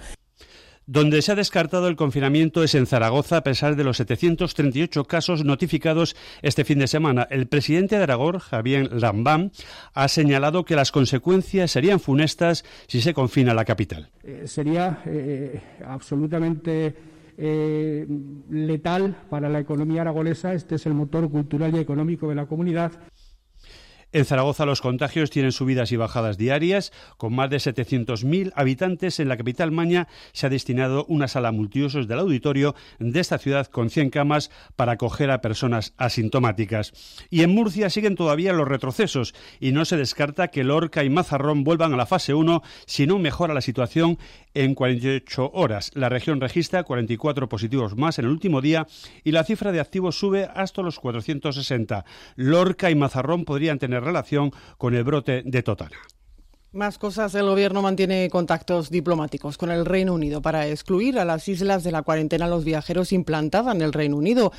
Donde 0.86 1.22
se 1.22 1.32
ha 1.32 1.34
descartado 1.34 1.88
el 1.88 1.96
confinamiento 1.96 2.62
es 2.62 2.74
en 2.74 2.86
Zaragoza, 2.86 3.38
a 3.38 3.42
pesar 3.42 3.74
de 3.76 3.84
los 3.84 3.96
738 3.96 5.04
casos 5.04 5.44
notificados 5.44 6.14
este 6.42 6.64
fin 6.64 6.78
de 6.78 6.86
semana. 6.86 7.26
El 7.30 7.46
presidente 7.46 7.96
de 7.96 8.02
Aragón, 8.02 8.38
Javier 8.38 8.92
Lambán, 8.92 9.50
ha 9.94 10.08
señalado 10.08 10.64
que 10.64 10.76
las 10.76 10.92
consecuencias 10.92 11.70
serían 11.70 12.00
funestas 12.00 12.64
si 12.86 13.00
se 13.00 13.14
confina 13.14 13.54
la 13.54 13.64
capital. 13.64 14.10
Eh, 14.22 14.44
sería 14.46 15.02
eh, 15.06 15.60
absolutamente 15.86 16.94
eh, 17.36 18.06
letal 18.50 19.16
para 19.28 19.48
la 19.48 19.60
economía 19.60 20.02
aragonesa. 20.02 20.54
Este 20.54 20.76
es 20.76 20.86
el 20.86 20.94
motor 20.94 21.30
cultural 21.30 21.74
y 21.74 21.78
económico 21.78 22.28
de 22.28 22.34
la 22.34 22.46
comunidad. 22.46 22.92
En 24.14 24.24
Zaragoza 24.24 24.64
los 24.64 24.80
contagios 24.80 25.30
tienen 25.30 25.50
subidas 25.50 25.90
y 25.90 25.96
bajadas 25.96 26.38
diarias. 26.38 26.92
Con 27.16 27.34
más 27.34 27.50
de 27.50 27.56
700.000 27.56 28.52
habitantes 28.54 29.18
en 29.18 29.28
la 29.28 29.36
capital 29.36 29.72
Maña 29.72 30.06
se 30.30 30.46
ha 30.46 30.50
destinado 30.50 31.04
una 31.08 31.26
sala 31.26 31.50
multiusos 31.50 32.06
del 32.06 32.20
auditorio 32.20 32.76
de 33.00 33.18
esta 33.18 33.38
ciudad 33.38 33.66
con 33.66 33.90
100 33.90 34.10
camas 34.10 34.52
para 34.76 34.92
acoger 34.92 35.32
a 35.32 35.40
personas 35.40 35.94
asintomáticas. 35.96 36.92
Y 37.28 37.42
en 37.42 37.56
Murcia 37.56 37.90
siguen 37.90 38.14
todavía 38.14 38.52
los 38.52 38.68
retrocesos 38.68 39.34
y 39.58 39.72
no 39.72 39.84
se 39.84 39.96
descarta 39.96 40.46
que 40.46 40.62
Lorca 40.62 41.02
y 41.02 41.10
Mazarrón 41.10 41.64
vuelvan 41.64 41.92
a 41.92 41.96
la 41.96 42.06
fase 42.06 42.34
1 42.34 42.62
si 42.86 43.08
no 43.08 43.18
mejora 43.18 43.52
la 43.52 43.62
situación 43.62 44.18
en 44.54 44.76
48 44.76 45.50
horas. 45.54 45.90
La 45.94 46.08
región 46.08 46.40
registra 46.40 46.84
44 46.84 47.48
positivos 47.48 47.96
más 47.96 48.20
en 48.20 48.26
el 48.26 48.30
último 48.30 48.60
día 48.60 48.86
y 49.24 49.32
la 49.32 49.42
cifra 49.42 49.72
de 49.72 49.80
activos 49.80 50.16
sube 50.16 50.48
hasta 50.54 50.82
los 50.82 51.00
460. 51.00 52.04
Lorca 52.36 52.92
y 52.92 52.94
Mazarrón 52.94 53.44
podrían 53.44 53.80
tener 53.80 54.03
relación 54.04 54.52
con 54.78 54.94
el 54.94 55.04
brote 55.04 55.42
de 55.44 55.62
Totana. 55.62 55.96
Más 56.74 56.98
cosas, 56.98 57.32
el 57.36 57.46
Gobierno 57.46 57.82
mantiene 57.82 58.28
contactos 58.28 58.90
diplomáticos 58.90 59.56
con 59.56 59.70
el 59.70 59.86
Reino 59.86 60.12
Unido 60.12 60.42
para 60.42 60.66
excluir 60.66 61.20
a 61.20 61.24
las 61.24 61.46
islas 61.46 61.84
de 61.84 61.92
la 61.92 62.02
cuarentena 62.02 62.46
a 62.46 62.48
los 62.48 62.64
viajeros 62.64 63.12
implantada 63.12 63.70
en 63.70 63.80
el 63.80 63.92
Reino 63.92 64.16
Unido. 64.16 64.52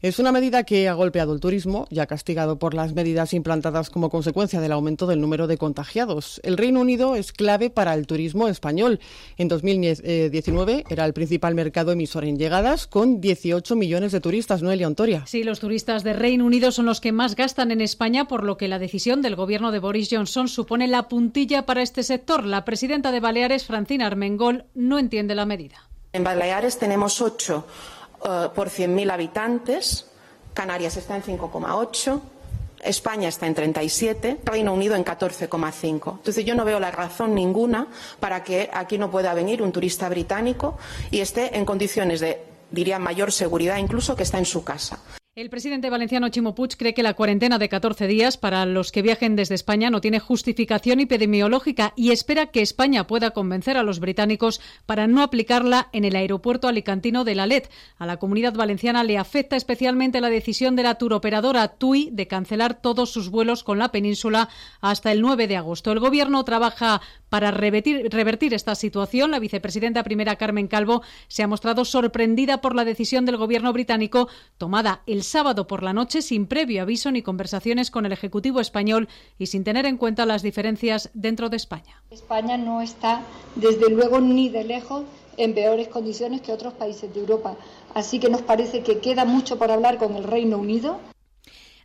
Es 0.00 0.20
una 0.20 0.30
medida 0.30 0.62
que 0.62 0.88
ha 0.88 0.92
golpeado 0.92 1.32
el 1.34 1.40
turismo, 1.40 1.88
ya 1.90 2.06
castigado 2.06 2.56
por 2.60 2.72
las 2.72 2.92
medidas 2.92 3.34
implantadas 3.34 3.90
como 3.90 4.10
consecuencia 4.10 4.60
del 4.60 4.70
aumento 4.70 5.08
del 5.08 5.20
número 5.20 5.48
de 5.48 5.58
contagiados. 5.58 6.40
El 6.44 6.56
Reino 6.56 6.82
Unido 6.82 7.16
es 7.16 7.32
clave 7.32 7.68
para 7.68 7.94
el 7.94 8.06
turismo 8.06 8.46
español. 8.46 9.00
En 9.38 9.48
2019 9.48 10.84
era 10.88 11.04
el 11.04 11.14
principal 11.14 11.56
mercado 11.56 11.90
emisor 11.90 12.24
en 12.24 12.38
llegadas, 12.38 12.86
con 12.86 13.20
18 13.20 13.74
millones 13.74 14.12
de 14.12 14.20
turistas, 14.20 14.62
Noelia 14.62 14.86
Ontoria. 14.86 15.26
Sí, 15.26 15.42
los 15.42 15.58
turistas 15.58 16.04
de 16.04 16.12
Reino 16.12 16.44
Unido 16.44 16.70
son 16.70 16.86
los 16.86 17.00
que 17.00 17.10
más 17.10 17.34
gastan 17.34 17.72
en 17.72 17.80
España, 17.80 18.28
por 18.28 18.44
lo 18.44 18.56
que 18.56 18.68
la 18.68 18.78
decisión 18.78 19.20
del 19.20 19.34
gobierno 19.34 19.72
de 19.72 19.80
Boris 19.80 20.10
Johnson 20.12 20.46
supone 20.46 20.86
la 20.86 21.08
puntilla 21.08 21.66
para 21.66 21.82
este 21.82 22.04
sector. 22.04 22.46
La 22.46 22.64
presidenta 22.64 23.10
de 23.10 23.18
Baleares, 23.18 23.64
Francina 23.64 24.06
Armengol, 24.06 24.66
no 24.76 25.00
entiende 25.00 25.34
la 25.34 25.44
medida. 25.44 25.88
En 26.12 26.22
Baleares 26.22 26.78
tenemos 26.78 27.20
ocho 27.20 27.66
uh, 28.20 28.52
por 28.54 28.68
100.000 28.68 29.10
habitantes, 29.10 30.06
Canarias 30.54 30.96
está 30.96 31.16
en 31.16 31.22
5,8, 31.22 32.20
España 32.80 33.28
está 33.28 33.46
en 33.46 33.54
37, 33.54 34.40
Reino 34.44 34.72
Unido 34.72 34.94
en 34.94 35.04
14,5. 35.04 36.16
Entonces 36.16 36.44
yo 36.44 36.54
no 36.54 36.64
veo 36.64 36.80
la 36.80 36.90
razón 36.90 37.34
ninguna 37.34 37.88
para 38.20 38.44
que 38.44 38.70
aquí 38.72 38.98
no 38.98 39.10
pueda 39.10 39.34
venir 39.34 39.62
un 39.62 39.72
turista 39.72 40.08
británico 40.08 40.78
y 41.10 41.20
esté 41.20 41.56
en 41.56 41.64
condiciones 41.64 42.20
de, 42.20 42.42
diría, 42.70 42.98
mayor 42.98 43.32
seguridad 43.32 43.78
incluso 43.78 44.16
que 44.16 44.22
está 44.22 44.38
en 44.38 44.46
su 44.46 44.64
casa. 44.64 44.98
El 45.38 45.50
presidente 45.50 45.88
valenciano 45.88 46.30
Chimo 46.30 46.56
Puig 46.56 46.76
cree 46.76 46.94
que 46.94 47.04
la 47.04 47.14
cuarentena 47.14 47.60
de 47.60 47.68
14 47.68 48.08
días 48.08 48.36
para 48.36 48.66
los 48.66 48.90
que 48.90 49.02
viajen 49.02 49.36
desde 49.36 49.54
España 49.54 49.88
no 49.88 50.00
tiene 50.00 50.18
justificación 50.18 50.98
epidemiológica 50.98 51.92
y 51.94 52.10
espera 52.10 52.46
que 52.46 52.60
España 52.60 53.06
pueda 53.06 53.30
convencer 53.30 53.76
a 53.76 53.84
los 53.84 54.00
británicos 54.00 54.60
para 54.84 55.06
no 55.06 55.22
aplicarla 55.22 55.90
en 55.92 56.04
el 56.04 56.16
aeropuerto 56.16 56.66
alicantino 56.66 57.22
de 57.22 57.36
La 57.36 57.46
Let. 57.46 57.70
A 57.98 58.06
la 58.06 58.16
comunidad 58.16 58.54
valenciana 58.54 59.04
le 59.04 59.16
afecta 59.16 59.54
especialmente 59.54 60.20
la 60.20 60.28
decisión 60.28 60.74
de 60.74 60.82
la 60.82 60.96
turoperadora 60.96 61.68
TUI 61.68 62.10
de 62.10 62.26
cancelar 62.26 62.82
todos 62.82 63.12
sus 63.12 63.28
vuelos 63.30 63.62
con 63.62 63.78
la 63.78 63.92
península 63.92 64.48
hasta 64.80 65.12
el 65.12 65.20
9 65.20 65.46
de 65.46 65.56
agosto. 65.56 65.92
El 65.92 66.00
gobierno 66.00 66.42
trabaja 66.42 67.00
para 67.28 67.52
revertir, 67.52 68.08
revertir 68.10 68.54
esta 68.54 68.74
situación. 68.74 69.30
La 69.30 69.38
vicepresidenta 69.38 70.02
primera 70.02 70.34
Carmen 70.34 70.66
Calvo 70.66 71.02
se 71.28 71.44
ha 71.44 71.46
mostrado 71.46 71.84
sorprendida 71.84 72.60
por 72.60 72.74
la 72.74 72.84
decisión 72.84 73.24
del 73.24 73.36
gobierno 73.36 73.72
británico 73.72 74.28
tomada 74.56 75.02
el 75.06 75.22
sábado 75.28 75.66
por 75.66 75.82
la 75.82 75.92
noche 75.92 76.22
sin 76.22 76.46
previo 76.46 76.82
aviso 76.82 77.12
ni 77.12 77.22
conversaciones 77.22 77.90
con 77.90 78.06
el 78.06 78.12
Ejecutivo 78.12 78.60
español 78.60 79.08
y 79.38 79.46
sin 79.46 79.62
tener 79.62 79.86
en 79.86 79.96
cuenta 79.96 80.26
las 80.26 80.42
diferencias 80.42 81.10
dentro 81.14 81.48
de 81.48 81.56
España. 81.56 82.02
España 82.10 82.56
no 82.56 82.80
está, 82.80 83.22
desde 83.54 83.90
luego, 83.90 84.20
ni 84.20 84.48
de 84.48 84.64
lejos 84.64 85.04
en 85.36 85.54
peores 85.54 85.88
condiciones 85.88 86.40
que 86.40 86.52
otros 86.52 86.74
países 86.74 87.12
de 87.14 87.20
Europa. 87.20 87.56
Así 87.94 88.18
que 88.18 88.28
nos 88.28 88.42
parece 88.42 88.82
que 88.82 88.98
queda 88.98 89.24
mucho 89.24 89.58
por 89.58 89.70
hablar 89.70 89.98
con 89.98 90.16
el 90.16 90.24
Reino 90.24 90.58
Unido. 90.58 90.98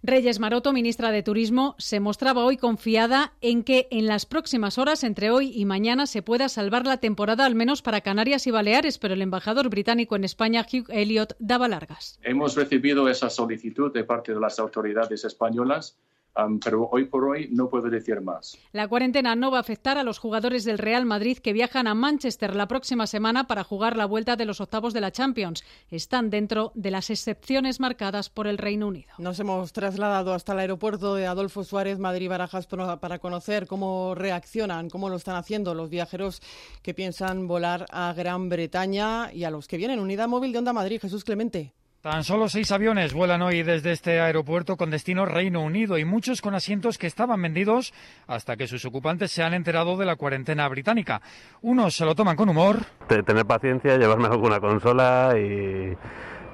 Reyes 0.05 0.41
Maroto, 0.41 0.73
ministra 0.73 1.11
de 1.11 1.23
Turismo, 1.23 1.75
se 1.77 2.01
mostraba 2.01 2.43
hoy 2.43 2.57
confiada 2.57 3.31
en 3.39 3.63
que 3.63 3.87
en 3.89 4.05
las 4.05 4.25
próximas 4.25 4.77
horas, 4.77 5.05
entre 5.05 5.31
hoy 5.31 5.53
y 5.55 5.63
mañana, 5.63 6.07
se 6.07 6.21
pueda 6.21 6.49
salvar 6.49 6.85
la 6.85 6.97
temporada, 6.97 7.45
al 7.45 7.55
menos 7.55 7.81
para 7.81 8.01
Canarias 8.01 8.45
y 8.45 8.51
Baleares, 8.51 8.97
pero 8.97 9.13
el 9.13 9.21
embajador 9.21 9.69
británico 9.69 10.17
en 10.17 10.25
España, 10.25 10.65
Hugh 10.69 10.87
Elliot, 10.89 11.37
daba 11.39 11.69
largas. 11.69 12.19
Hemos 12.21 12.55
recibido 12.55 13.07
esa 13.07 13.29
solicitud 13.29 13.93
de 13.93 14.03
parte 14.03 14.33
de 14.33 14.41
las 14.41 14.59
autoridades 14.59 15.23
españolas 15.23 15.97
Um, 16.35 16.59
pero 16.59 16.89
hoy 16.91 17.05
por 17.05 17.25
hoy 17.25 17.47
no 17.51 17.69
puedo 17.69 17.89
decir 17.89 18.19
más. 18.21 18.57
La 18.71 18.87
cuarentena 18.87 19.35
no 19.35 19.51
va 19.51 19.57
a 19.57 19.61
afectar 19.61 19.99
a 19.99 20.03
los 20.03 20.17
jugadores 20.17 20.63
del 20.63 20.79
Real 20.79 21.05
Madrid 21.05 21.37
que 21.37 21.53
viajan 21.53 21.85
a 21.85 21.93
Manchester 21.93 22.55
la 22.55 22.67
próxima 22.67 23.05
semana 23.05 23.45
para 23.45 23.63
jugar 23.63 23.95
la 23.97 24.07
vuelta 24.07 24.35
de 24.35 24.45
los 24.45 24.59
octavos 24.59 24.93
de 24.93 25.01
la 25.01 25.11
Champions. 25.11 25.63
Están 25.91 26.31
dentro 26.31 26.71
de 26.73 26.89
las 26.89 27.11
excepciones 27.11 27.79
marcadas 27.79 28.31
por 28.31 28.47
el 28.47 28.57
Reino 28.57 28.87
Unido. 28.87 29.09
Nos 29.19 29.39
hemos 29.39 29.73
trasladado 29.73 30.33
hasta 30.33 30.53
el 30.53 30.59
aeropuerto 30.59 31.13
de 31.13 31.27
Adolfo 31.27 31.63
Suárez, 31.63 31.99
Madrid 31.99 32.29
Barajas, 32.29 32.67
para 32.99 33.19
conocer 33.19 33.67
cómo 33.67 34.15
reaccionan, 34.15 34.89
cómo 34.89 35.09
lo 35.09 35.17
están 35.17 35.35
haciendo 35.35 35.75
los 35.75 35.91
viajeros 35.91 36.41
que 36.81 36.95
piensan 36.95 37.47
volar 37.47 37.85
a 37.91 38.11
Gran 38.13 38.49
Bretaña 38.49 39.31
y 39.31 39.43
a 39.43 39.51
los 39.51 39.67
que 39.67 39.77
vienen. 39.77 39.99
Unidad 39.99 40.27
móvil 40.27 40.51
de 40.51 40.57
Onda 40.57 40.73
Madrid, 40.73 40.99
Jesús 40.99 41.23
Clemente. 41.23 41.73
Tan 42.03 42.25
solo 42.25 42.49
seis 42.49 42.69
aviones 42.73 43.13
vuelan 43.13 43.41
hoy 43.43 43.63
desde 43.63 43.93
este 43.93 44.19
aeropuerto 44.19 44.75
con 44.75 44.89
destino 44.89 45.25
Reino 45.25 45.61
Unido 45.61 45.97
y 45.97 46.03
muchos 46.03 46.41
con 46.41 46.53
asientos 46.53 46.97
que 46.97 47.07
estaban 47.07 47.41
vendidos 47.41 47.93
hasta 48.27 48.57
que 48.57 48.67
sus 48.67 48.83
ocupantes 48.83 49.31
se 49.31 49.41
han 49.41 49.53
enterado 49.53 49.95
de 49.95 50.03
la 50.03 50.17
cuarentena 50.17 50.67
británica. 50.67 51.21
Unos 51.61 51.95
se 51.95 52.03
lo 52.03 52.13
toman 52.13 52.35
con 52.35 52.49
humor. 52.49 52.79
tener 53.07 53.45
paciencia, 53.45 53.95
llevarme 53.95 54.27
alguna 54.27 54.59
consola 54.59 55.33
y 55.37 55.95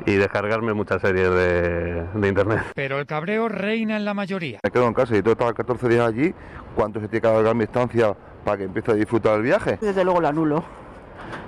y 0.06 0.16
descargarme 0.16 0.74
muchas 0.74 1.02
series 1.02 1.30
de, 1.30 2.06
de, 2.14 2.28
internet. 2.28 2.62
Pero 2.74 3.00
el 3.00 3.06
cabreo 3.06 3.50
reina 3.50 3.98
en 3.98 4.06
la 4.06 4.14
mayoría. 4.14 4.60
Me 4.64 4.72
quedo 4.72 4.88
en 4.88 4.94
casa 4.94 5.18
y 5.18 5.22
todo 5.22 5.34
estaba 5.34 5.54
14 5.54 5.90
días 5.90 6.08
allí. 6.08 6.34
¿Cuánto 6.76 7.02
se 7.02 7.08
tiene 7.08 7.22
que 7.22 7.28
alargar 7.28 7.56
mi 7.56 7.64
estancia 7.64 8.16
para 8.46 8.58
que 8.58 8.64
empiece 8.64 8.92
a 8.92 8.94
disfrutar 8.94 9.38
el 9.38 9.42
viaje? 9.42 9.78
Desde 9.82 10.04
luego 10.04 10.22
lo 10.22 10.28
anulo. 10.28 10.64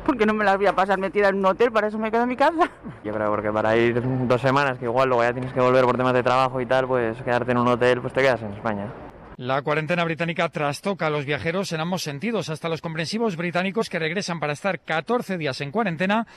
Porque 0.06 0.26
no 0.26 0.34
me 0.34 0.44
las 0.44 0.58
voy 0.58 0.66
a 0.66 0.74
pasar 0.74 0.98
metida 1.00 1.30
en 1.30 1.36
un 1.36 1.46
hotel, 1.46 1.72
para 1.72 1.88
eso 1.88 1.98
me 1.98 2.12
quedo 2.12 2.24
en 2.24 2.30
mi 2.30 2.36
casa. 2.36 2.70
Yo 3.04 3.14
creo 3.14 3.30
porque 3.30 3.52
para 3.52 3.76
ir 3.78 4.02
dos 4.28 4.42
semanas, 4.42 4.78
que 4.78 4.86
igual 4.86 5.10
luego 5.10 5.24
ya 5.24 5.34
tienes 5.34 5.54
que 5.54 5.60
volver 5.60 5.86
por 5.86 5.98
temas 5.98 6.14
de 6.14 6.24
trabajo 6.24 6.60
y 6.60 6.66
tal, 6.66 6.88
pues 6.88 7.22
quedarte 7.22 7.52
en 7.52 7.58
un 7.58 7.68
hotel, 7.68 8.02
pues 8.02 8.14
te 8.14 8.22
quedas 8.22 8.42
en 8.42 8.54
España. 8.54 8.92
La 9.38 9.62
cuarentena 9.62 10.04
británica 10.04 10.50
trastoca 10.50 11.08
a 11.08 11.10
los 11.10 11.26
viajeros 11.26 11.72
en 11.72 11.80
ambos 11.80 12.04
sentidos. 12.04 12.50
Hasta 12.50 12.70
los 12.70 12.82
comprensivos 12.82 13.38
británicos 13.38 13.90
que 13.90 13.98
regresan 13.98 14.40
para 14.40 14.54
estar 14.54 14.80
14 14.80 15.38
días 15.38 15.62
en 15.62 15.72
cuarentena 15.72 16.28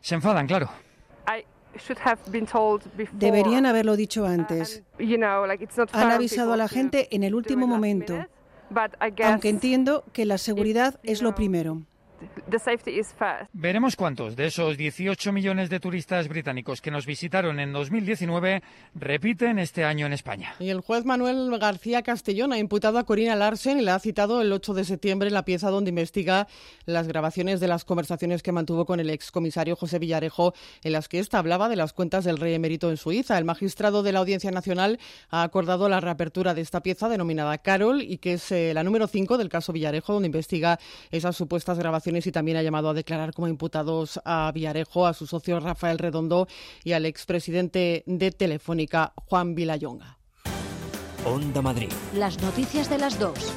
se 0.00 0.14
enfadan, 0.14 0.46
claro. 0.46 0.68
Deberían 3.12 3.66
haberlo 3.66 3.96
dicho 3.96 4.26
antes. 4.26 4.82
Han 5.92 6.10
avisado 6.10 6.52
a 6.52 6.56
la 6.56 6.68
gente 6.68 7.08
en 7.10 7.22
el 7.22 7.34
último 7.34 7.66
momento, 7.66 8.26
aunque 9.24 9.48
entiendo 9.48 10.04
que 10.12 10.26
la 10.26 10.38
seguridad 10.38 11.00
es 11.02 11.22
lo 11.22 11.34
primero. 11.34 11.82
Veremos 13.52 13.96
cuántos 13.96 14.36
de 14.36 14.46
esos 14.46 14.76
18 14.76 15.32
millones 15.32 15.70
de 15.70 15.80
turistas 15.80 16.28
británicos 16.28 16.80
que 16.80 16.90
nos 16.90 17.06
visitaron 17.06 17.60
en 17.60 17.72
2019 17.72 18.62
repiten 18.94 19.58
este 19.58 19.84
año 19.84 20.06
en 20.06 20.12
España. 20.12 20.54
Y 20.58 20.70
el 20.70 20.80
juez 20.80 21.04
Manuel 21.04 21.58
García 21.58 22.02
Castellón 22.02 22.52
ha 22.52 22.58
imputado 22.58 22.98
a 22.98 23.04
Corina 23.04 23.36
Larsen 23.36 23.78
y 23.78 23.82
la 23.82 23.94
ha 23.94 23.98
citado 23.98 24.40
el 24.40 24.52
8 24.52 24.74
de 24.74 24.84
septiembre 24.84 25.28
en 25.28 25.34
la 25.34 25.44
pieza 25.44 25.70
donde 25.70 25.90
investiga 25.90 26.46
las 26.84 27.08
grabaciones 27.08 27.60
de 27.60 27.68
las 27.68 27.84
conversaciones 27.84 28.42
que 28.42 28.52
mantuvo 28.52 28.84
con 28.84 29.00
el 29.00 29.10
excomisario 29.10 29.76
José 29.76 29.98
Villarejo, 29.98 30.54
en 30.82 30.92
las 30.92 31.08
que 31.08 31.18
ésta 31.18 31.38
hablaba 31.38 31.68
de 31.68 31.76
las 31.76 31.92
cuentas 31.92 32.24
del 32.24 32.38
rey 32.38 32.54
emérito 32.54 32.90
en 32.90 32.96
Suiza. 32.96 33.38
El 33.38 33.44
magistrado 33.44 34.02
de 34.02 34.12
la 34.12 34.18
Audiencia 34.18 34.50
Nacional 34.50 34.98
ha 35.30 35.42
acordado 35.42 35.88
la 35.88 36.00
reapertura 36.00 36.54
de 36.54 36.60
esta 36.60 36.82
pieza 36.82 37.08
denominada 37.08 37.58
Carol 37.58 38.02
y 38.02 38.18
que 38.18 38.34
es 38.34 38.52
eh, 38.52 38.72
la 38.74 38.84
número 38.84 39.06
5 39.06 39.38
del 39.38 39.48
caso 39.48 39.72
Villarejo, 39.72 40.12
donde 40.12 40.26
investiga 40.26 40.78
esas 41.10 41.36
supuestas 41.36 41.78
grabaciones 41.78 42.11
y 42.14 42.32
también 42.32 42.56
ha 42.56 42.62
llamado 42.62 42.90
a 42.90 42.94
declarar 42.94 43.32
como 43.32 43.48
imputados 43.48 44.20
a 44.24 44.50
Villarejo, 44.54 45.06
a 45.06 45.14
su 45.14 45.26
socio 45.26 45.58
Rafael 45.60 45.98
Redondo 45.98 46.46
y 46.84 46.92
al 46.92 47.06
expresidente 47.06 48.04
de 48.06 48.30
Telefónica, 48.30 49.12
Juan 49.16 49.54
Vilayonga. 49.54 50.18
Onda 51.24 51.62
Madrid. 51.62 51.90
Las 52.14 52.40
noticias 52.42 52.90
de 52.90 52.98
las 52.98 53.18
dos. 53.18 53.52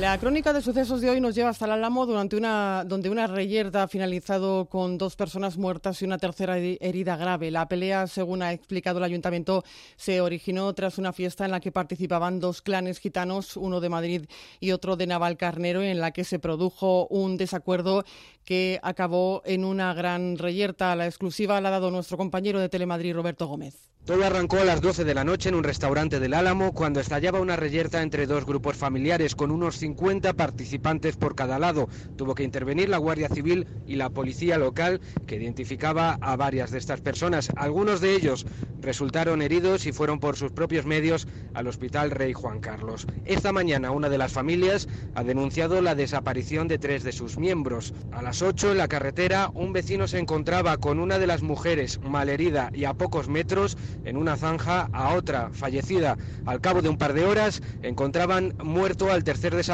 La 0.00 0.18
crónica 0.18 0.52
de 0.52 0.60
sucesos 0.60 1.00
de 1.00 1.08
hoy 1.08 1.20
nos 1.20 1.36
lleva 1.36 1.50
hasta 1.50 1.66
el 1.66 1.70
Álamo 1.70 2.04
durante 2.04 2.36
una, 2.36 2.82
donde 2.84 3.10
una 3.10 3.28
reyerta 3.28 3.84
ha 3.84 3.88
finalizado 3.88 4.64
con 4.66 4.98
dos 4.98 5.14
personas 5.14 5.56
muertas 5.56 6.02
y 6.02 6.04
una 6.04 6.18
tercera 6.18 6.58
herida 6.58 7.16
grave. 7.16 7.52
La 7.52 7.68
pelea, 7.68 8.08
según 8.08 8.42
ha 8.42 8.52
explicado 8.52 8.98
el 8.98 9.04
ayuntamiento, 9.04 9.62
se 9.96 10.20
originó 10.20 10.74
tras 10.74 10.98
una 10.98 11.12
fiesta 11.12 11.44
en 11.44 11.52
la 11.52 11.60
que 11.60 11.70
participaban 11.70 12.40
dos 12.40 12.60
clanes 12.60 12.98
gitanos, 12.98 13.56
uno 13.56 13.80
de 13.80 13.88
Madrid 13.88 14.26
y 14.58 14.72
otro 14.72 14.96
de 14.96 15.06
Navalcarnero, 15.06 15.80
en 15.80 16.00
la 16.00 16.10
que 16.10 16.24
se 16.24 16.40
produjo 16.40 17.06
un 17.06 17.36
desacuerdo 17.36 18.04
que 18.44 18.80
acabó 18.82 19.42
en 19.44 19.64
una 19.64 19.94
gran 19.94 20.38
reyerta. 20.38 20.96
La 20.96 21.06
exclusiva 21.06 21.60
la 21.60 21.68
ha 21.68 21.72
dado 21.72 21.92
nuestro 21.92 22.16
compañero 22.16 22.58
de 22.58 22.68
Telemadrid, 22.68 23.14
Roberto 23.14 23.46
Gómez. 23.46 23.94
Todo 24.04 24.22
arrancó 24.22 24.58
a 24.58 24.64
las 24.64 24.82
12 24.82 25.04
de 25.04 25.14
la 25.14 25.24
noche 25.24 25.48
en 25.48 25.54
un 25.54 25.64
restaurante 25.64 26.20
del 26.20 26.34
Álamo 26.34 26.74
cuando 26.74 27.00
estallaba 27.00 27.40
una 27.40 27.56
reyerta 27.56 28.02
entre 28.02 28.26
dos 28.26 28.44
grupos 28.44 28.76
familiares 28.76 29.34
con 29.34 29.50
unos 29.50 29.76
50 29.84 30.32
participantes 30.32 31.18
por 31.18 31.34
cada 31.34 31.58
lado. 31.58 31.90
Tuvo 32.16 32.34
que 32.34 32.42
intervenir 32.42 32.88
la 32.88 32.96
Guardia 32.96 33.28
Civil 33.28 33.66
y 33.86 33.96
la 33.96 34.08
policía 34.08 34.56
local 34.56 35.02
que 35.26 35.36
identificaba 35.36 36.16
a 36.22 36.36
varias 36.36 36.70
de 36.70 36.78
estas 36.78 37.02
personas. 37.02 37.50
Algunos 37.54 38.00
de 38.00 38.14
ellos 38.14 38.46
resultaron 38.80 39.42
heridos 39.42 39.84
y 39.84 39.92
fueron 39.92 40.20
por 40.20 40.36
sus 40.36 40.52
propios 40.52 40.86
medios 40.86 41.26
al 41.52 41.66
Hospital 41.66 42.10
Rey 42.10 42.32
Juan 42.32 42.60
Carlos. 42.60 43.06
Esta 43.26 43.52
mañana 43.52 43.90
una 43.90 44.08
de 44.08 44.16
las 44.16 44.32
familias 44.32 44.88
ha 45.14 45.22
denunciado 45.22 45.82
la 45.82 45.94
desaparición 45.94 46.66
de 46.66 46.78
tres 46.78 47.02
de 47.02 47.12
sus 47.12 47.36
miembros. 47.38 47.92
A 48.12 48.22
las 48.22 48.40
8 48.40 48.72
en 48.72 48.78
la 48.78 48.88
carretera 48.88 49.50
un 49.54 49.74
vecino 49.74 50.06
se 50.08 50.18
encontraba 50.18 50.78
con 50.78 50.98
una 50.98 51.18
de 51.18 51.26
las 51.26 51.42
mujeres 51.42 52.00
malherida 52.02 52.70
y 52.72 52.84
a 52.84 52.94
pocos 52.94 53.28
metros 53.28 53.76
en 54.04 54.16
una 54.16 54.36
zanja 54.36 54.88
a 54.92 55.14
otra 55.14 55.50
fallecida. 55.50 56.16
Al 56.46 56.62
cabo 56.62 56.80
de 56.80 56.88
un 56.88 56.96
par 56.96 57.12
de 57.12 57.24
horas 57.24 57.62
encontraban 57.82 58.54
muerto 58.62 59.10
al 59.10 59.24
tercer 59.24 59.54
desaparecido, 59.54 59.73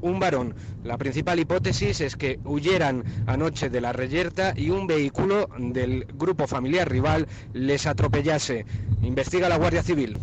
un 0.00 0.20
varón. 0.20 0.54
La 0.84 0.98
principal 0.98 1.38
hipótesis 1.38 2.00
es 2.00 2.16
que 2.16 2.40
huyeran 2.44 3.04
anoche 3.26 3.70
de 3.70 3.80
la 3.80 3.92
reyerta 3.92 4.52
y 4.56 4.70
un 4.70 4.86
vehículo 4.86 5.48
del 5.58 6.06
grupo 6.14 6.46
familiar 6.46 6.88
rival 6.88 7.26
les 7.52 7.86
atropellase. 7.86 8.64
Investiga 9.02 9.48
la 9.48 9.56
Guardia 9.56 9.82
Civil. 9.82 10.16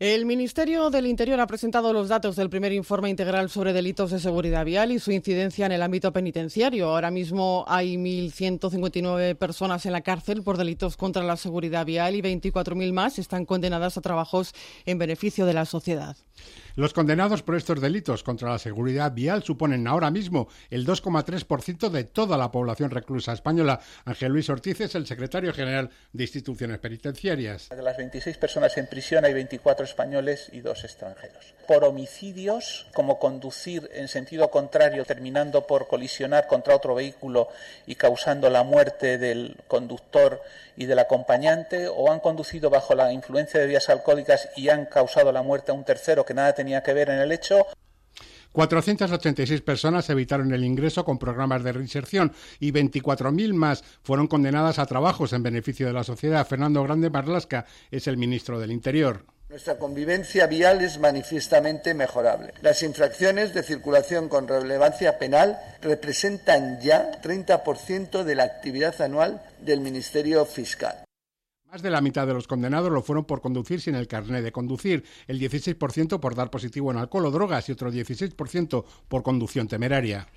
El 0.00 0.26
Ministerio 0.26 0.90
del 0.90 1.06
Interior 1.06 1.38
ha 1.38 1.46
presentado 1.46 1.92
los 1.92 2.08
datos 2.08 2.34
del 2.34 2.50
primer 2.50 2.72
informe 2.72 3.10
integral 3.10 3.48
sobre 3.48 3.72
delitos 3.72 4.10
de 4.10 4.18
seguridad 4.18 4.64
vial 4.64 4.90
y 4.90 4.98
su 4.98 5.12
incidencia 5.12 5.66
en 5.66 5.70
el 5.70 5.82
ámbito 5.82 6.12
penitenciario. 6.12 6.88
Ahora 6.88 7.12
mismo 7.12 7.64
hay 7.68 7.94
1.159 7.94 9.36
personas 9.36 9.86
en 9.86 9.92
la 9.92 10.00
cárcel 10.00 10.42
por 10.42 10.58
delitos 10.58 10.96
contra 10.96 11.22
la 11.22 11.36
seguridad 11.36 11.86
vial 11.86 12.16
y 12.16 12.22
24.000 12.22 12.92
más 12.92 13.20
están 13.20 13.44
condenadas 13.44 13.96
a 13.96 14.00
trabajos 14.00 14.52
en 14.84 14.98
beneficio 14.98 15.46
de 15.46 15.54
la 15.54 15.64
sociedad. 15.64 16.16
Los 16.74 16.92
condenados 16.92 17.44
por 17.44 17.54
estos 17.54 17.80
delitos 17.80 18.24
contra 18.24 18.50
la 18.50 18.58
seguridad 18.58 19.12
vial 19.12 19.44
suponen 19.44 19.86
ahora 19.86 20.10
mismo 20.10 20.48
el 20.70 20.84
2,3% 20.84 21.88
de 21.88 22.02
toda 22.02 22.36
la 22.36 22.50
población 22.50 22.90
reclusa 22.90 23.32
española. 23.32 23.78
Ángel 24.04 24.32
Luis 24.32 24.50
Ortiz 24.50 24.80
es 24.80 24.96
el 24.96 25.06
secretario 25.06 25.52
general 25.52 25.90
de 26.12 26.24
instituciones 26.24 26.80
penitenciarias. 26.80 27.68
De 27.68 27.80
las 27.80 27.96
26 27.96 28.36
personas 28.38 28.76
en 28.76 28.88
prisión 28.88 29.24
hay 29.24 29.32
24 29.32 29.83
españoles 29.84 30.48
y 30.52 30.60
dos 30.60 30.84
extranjeros. 30.84 31.54
Por 31.66 31.84
homicidios, 31.84 32.86
como 32.94 33.18
conducir 33.18 33.88
en 33.94 34.08
sentido 34.08 34.50
contrario, 34.50 35.04
terminando 35.04 35.66
por 35.66 35.86
colisionar 35.86 36.46
contra 36.46 36.74
otro 36.74 36.94
vehículo 36.94 37.48
y 37.86 37.94
causando 37.94 38.50
la 38.50 38.64
muerte 38.64 39.18
del 39.18 39.56
conductor 39.68 40.42
y 40.76 40.86
del 40.86 40.98
acompañante, 40.98 41.88
o 41.88 42.10
han 42.10 42.20
conducido 42.20 42.70
bajo 42.70 42.94
la 42.94 43.12
influencia 43.12 43.60
de 43.60 43.66
vías 43.66 43.88
alcohólicas 43.88 44.48
y 44.56 44.68
han 44.68 44.86
causado 44.86 45.30
la 45.32 45.42
muerte 45.42 45.70
a 45.70 45.74
un 45.74 45.84
tercero 45.84 46.24
que 46.24 46.34
nada 46.34 46.52
tenía 46.52 46.82
que 46.82 46.92
ver 46.92 47.10
en 47.10 47.20
el 47.20 47.32
hecho. 47.32 47.66
486 48.54 49.62
personas 49.62 50.08
evitaron 50.10 50.54
el 50.54 50.64
ingreso 50.64 51.04
con 51.04 51.18
programas 51.18 51.64
de 51.64 51.72
reinserción 51.72 52.32
y 52.60 52.70
24.000 52.70 53.52
más 53.52 53.82
fueron 54.04 54.28
condenadas 54.28 54.78
a 54.78 54.86
trabajos 54.86 55.32
en 55.32 55.42
beneficio 55.42 55.88
de 55.88 55.92
la 55.92 56.04
sociedad. 56.04 56.46
Fernando 56.46 56.80
Grande 56.84 57.10
Marlasca 57.10 57.66
es 57.90 58.06
el 58.06 58.16
ministro 58.16 58.60
del 58.60 58.70
Interior. 58.70 59.24
Nuestra 59.54 59.76
convivencia 59.76 60.48
vial 60.48 60.82
es 60.82 60.98
manifiestamente 60.98 61.94
mejorable. 61.94 62.52
Las 62.60 62.82
infracciones 62.82 63.54
de 63.54 63.62
circulación 63.62 64.28
con 64.28 64.48
relevancia 64.48 65.16
penal 65.16 65.60
representan 65.80 66.80
ya 66.80 67.12
30% 67.22 68.24
de 68.24 68.34
la 68.34 68.42
actividad 68.42 69.00
anual 69.00 69.40
del 69.60 69.78
Ministerio 69.78 70.44
Fiscal. 70.44 71.03
Más 71.74 71.82
de 71.82 71.90
la 71.90 72.00
mitad 72.00 72.24
de 72.24 72.32
los 72.32 72.46
condenados 72.46 72.92
lo 72.92 73.02
fueron 73.02 73.24
por 73.24 73.40
conducir 73.40 73.80
sin 73.80 73.96
el 73.96 74.06
carnet 74.06 74.44
de 74.44 74.52
conducir, 74.52 75.02
el 75.26 75.40
16% 75.40 76.20
por 76.20 76.36
dar 76.36 76.48
positivo 76.48 76.92
en 76.92 76.98
alcohol 76.98 77.26
o 77.26 77.32
drogas 77.32 77.68
y 77.68 77.72
otro 77.72 77.90
16% 77.90 78.84
por 79.08 79.24
conducción 79.24 79.66
temeraria. 79.66 80.28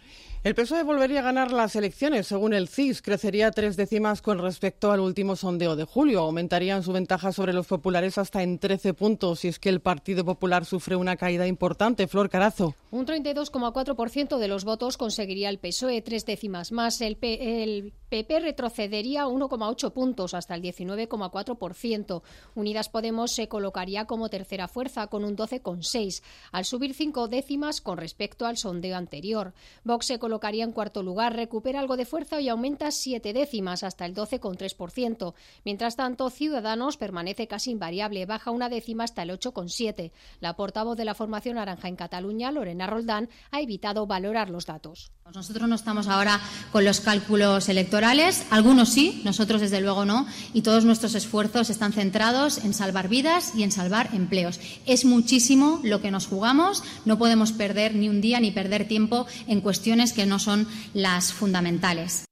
El 0.44 0.56
PSOE 0.56 0.82
volvería 0.82 1.20
a 1.20 1.24
ganar 1.24 1.52
las 1.52 1.76
elecciones. 1.76 2.26
Según 2.26 2.54
el 2.54 2.68
CIS, 2.68 3.04
crecería 3.04 3.52
tres 3.52 3.78
décimas 3.78 4.24
con 4.24 4.40
respecto 4.40 4.92
al 4.92 5.00
último 5.00 5.36
sondeo 5.36 5.76
de 5.76 5.84
julio. 5.84 6.22
Aumentarían 6.22 6.82
su 6.82 6.92
ventaja 6.92 7.32
sobre 7.32 7.54
los 7.54 7.68
populares 7.68 8.18
hasta 8.18 8.42
en 8.42 8.58
13 8.58 8.96
puntos 8.96 9.42
si 9.42 9.48
es 9.48 9.60
que 9.60 9.70
el 9.70 9.80
Partido 9.80 10.26
Popular 10.26 10.66
sufre 10.66 10.96
una 10.96 11.18
caída 11.18 11.46
importante. 11.46 12.08
Flor 12.08 12.30
Carazo. 12.30 12.74
Un 12.90 13.06
32,4% 13.06 14.38
de 14.38 14.48
los 14.48 14.64
votos 14.64 14.98
conseguiría 14.98 15.50
el 15.50 15.60
PSOE, 15.60 16.02
tres 16.02 16.26
décimas 16.26 16.72
más. 16.72 17.02
El, 17.02 17.18
PP 17.18 18.40
retrocedería 18.40 19.26
1,8 19.26 19.92
puntos 19.92 20.34
hasta 20.34 20.56
el 20.56 20.62
19,4%. 20.62 22.22
Unidas 22.56 22.88
Podemos 22.88 23.32
se 23.32 23.50
colocaría 23.50 24.06
como 24.06 24.30
tercera 24.30 24.70
fuerza 24.70 25.08
con 25.08 25.26
un 25.26 25.36
12,6, 25.36 26.24
al 26.54 26.64
subir 26.64 26.94
cinco 26.94 27.28
décimas 27.28 27.82
con 27.82 27.98
respecto 27.98 28.46
al 28.46 28.56
sondeo 28.56 28.96
anterior. 28.96 29.54
Vox 29.84 30.06
se 30.06 30.20
colocaría 30.20 30.64
en 30.64 30.72
cuarto 30.72 31.04
lugar, 31.04 31.36
recupera 31.36 31.82
algo 31.82 31.98
de 31.98 32.06
fuerza 32.06 32.40
y 32.40 32.48
aumenta 32.48 32.92
siete 32.92 33.34
décimas 33.34 33.84
hasta 33.84 34.06
el 34.06 34.16
12,3%. 34.16 35.34
Mientras 35.66 35.98
tanto, 35.98 36.30
Ciudadanos 36.30 36.96
permanece 36.96 37.50
casi 37.50 37.72
invariable, 37.72 38.26
baja 38.26 38.52
una 38.52 38.70
décima 38.70 39.04
hasta 39.04 39.24
el 39.24 39.32
8,7%. 39.32 40.12
La 40.40 40.56
portavoz 40.56 40.96
de 40.96 41.04
la 41.04 41.16
formación 41.16 41.56
naranja 41.56 41.90
en 41.90 41.98
Cataluña, 41.98 42.54
Lorena 42.54 42.77
Roldán, 42.86 43.30
ha 43.52 43.62
evitado 43.62 44.06
valorar 44.06 44.50
los 44.50 44.66
datos. 44.66 45.12
Nosotros 45.34 45.68
no 45.68 45.76
estamos 45.76 46.08
ahora 46.08 46.40
con 46.72 46.86
los 46.86 47.00
cálculos 47.00 47.70
electorales, 47.70 48.46
algunos 48.50 48.90
sí, 48.90 49.22
nosotros 49.26 49.62
desde 49.62 49.82
luego 49.82 50.06
no, 50.06 50.28
y 50.54 50.62
todos 50.62 50.86
nuestros 50.86 51.16
esfuerzos 51.16 51.70
están 51.70 51.94
centrados 51.94 52.60
en 52.60 52.74
salvar 52.74 53.10
vidas 53.10 53.54
y 53.56 53.64
en 53.64 53.72
salvar 53.72 54.10
empleos. 54.14 54.60
Es 54.86 55.06
muchísimo 55.06 55.80
lo 55.84 56.02
que 56.02 56.12
nos 56.12 56.28
jugamos, 56.28 56.84
no 57.06 57.18
podemos 57.18 57.52
perder 57.52 57.96
ni 57.96 58.10
un 58.10 58.22
día 58.22 58.40
ni 58.40 58.52
perder 58.52 58.88
tiempo 58.88 59.26
en 59.48 59.62
cuestiones 59.62 60.14
que 60.14 60.26
no 60.26 60.40
son 60.40 60.68
las 60.94 61.34
fundamentales. 61.34 62.28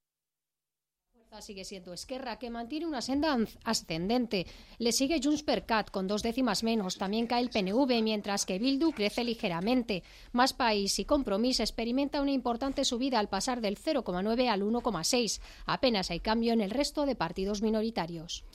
Sigue 1.42 1.66
siendo 1.66 1.94
Esquerra, 1.94 2.40
que 2.40 2.50
mantiene 2.50 2.86
una 2.86 3.02
senda 3.02 3.38
ascendente. 3.64 4.48
Le 4.80 4.92
sigue 4.92 5.20
Junts 5.22 5.44
per 5.44 5.66
Cat, 5.66 5.92
con 5.92 6.08
dos 6.08 6.24
décimas 6.24 6.64
menos. 6.64 6.98
También 6.98 7.28
cae 7.28 7.42
el 7.42 7.50
PNV, 7.50 8.02
mientras 8.02 8.46
que 8.46 8.58
Bildu 8.58 8.92
crece 8.92 9.24
ligeramente. 9.24 10.04
Más 10.32 10.54
País 10.54 10.98
y 10.98 11.06
Compromís 11.06 11.60
experimenta 11.60 12.22
una 12.22 12.32
importante 12.32 12.86
subida 12.86 13.20
al 13.20 13.30
pasar 13.30 13.60
del 13.60 13.78
0,9 13.78 14.48
al 14.48 14.62
1,6. 14.62 15.42
Apenas 15.66 16.10
hay 16.10 16.22
cambio 16.22 16.54
en 16.54 16.62
el 16.62 16.72
resto 16.72 17.06
de 17.06 17.16
partidos 17.16 17.62
minoritarios. 17.62 18.46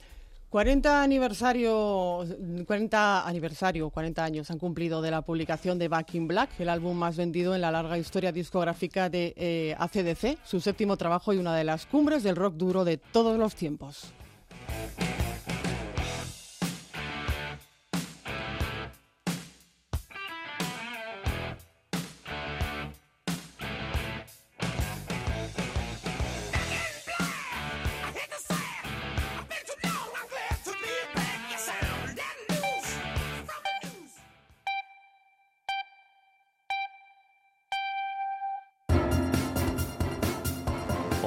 40 0.51 1.05
aniversario, 1.05 2.27
40 2.67 3.27
aniversario, 3.27 3.89
40 3.89 4.25
años 4.25 4.51
han 4.51 4.59
cumplido 4.59 5.01
de 5.01 5.13
la 5.13 5.23
publicación 5.23 5.79
de 5.79 5.87
Back 5.87 6.17
in 6.17 6.27
Black, 6.27 6.51
el 6.59 6.69
álbum 6.69 6.97
más 6.97 7.17
vendido 7.17 7.55
en 7.55 7.61
la 7.61 7.71
larga 7.71 7.97
historia 7.99 8.33
discográfica 8.33 9.09
de 9.09 9.33
eh, 9.37 9.77
ACDC, 9.79 10.39
su 10.45 10.61
séptimo 10.61 10.97
trabajo 10.97 11.33
y 11.33 11.39
una 11.39 11.55
de 11.55 11.63
las 11.63 11.87
cumbres 11.87 12.25
del 12.25 12.35
rock 12.35 12.55
duro 12.55 12.85
de 12.85 12.97
todos 12.97 13.39
los 13.39 13.55
tiempos. 13.55 14.13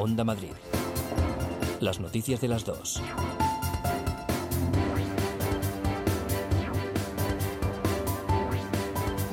Onda 0.03 0.25
Madrid. 0.25 0.51
Las 1.79 2.01
noticias 2.01 2.41
de 2.41 2.49
las 2.49 2.65
dos. 2.65 3.01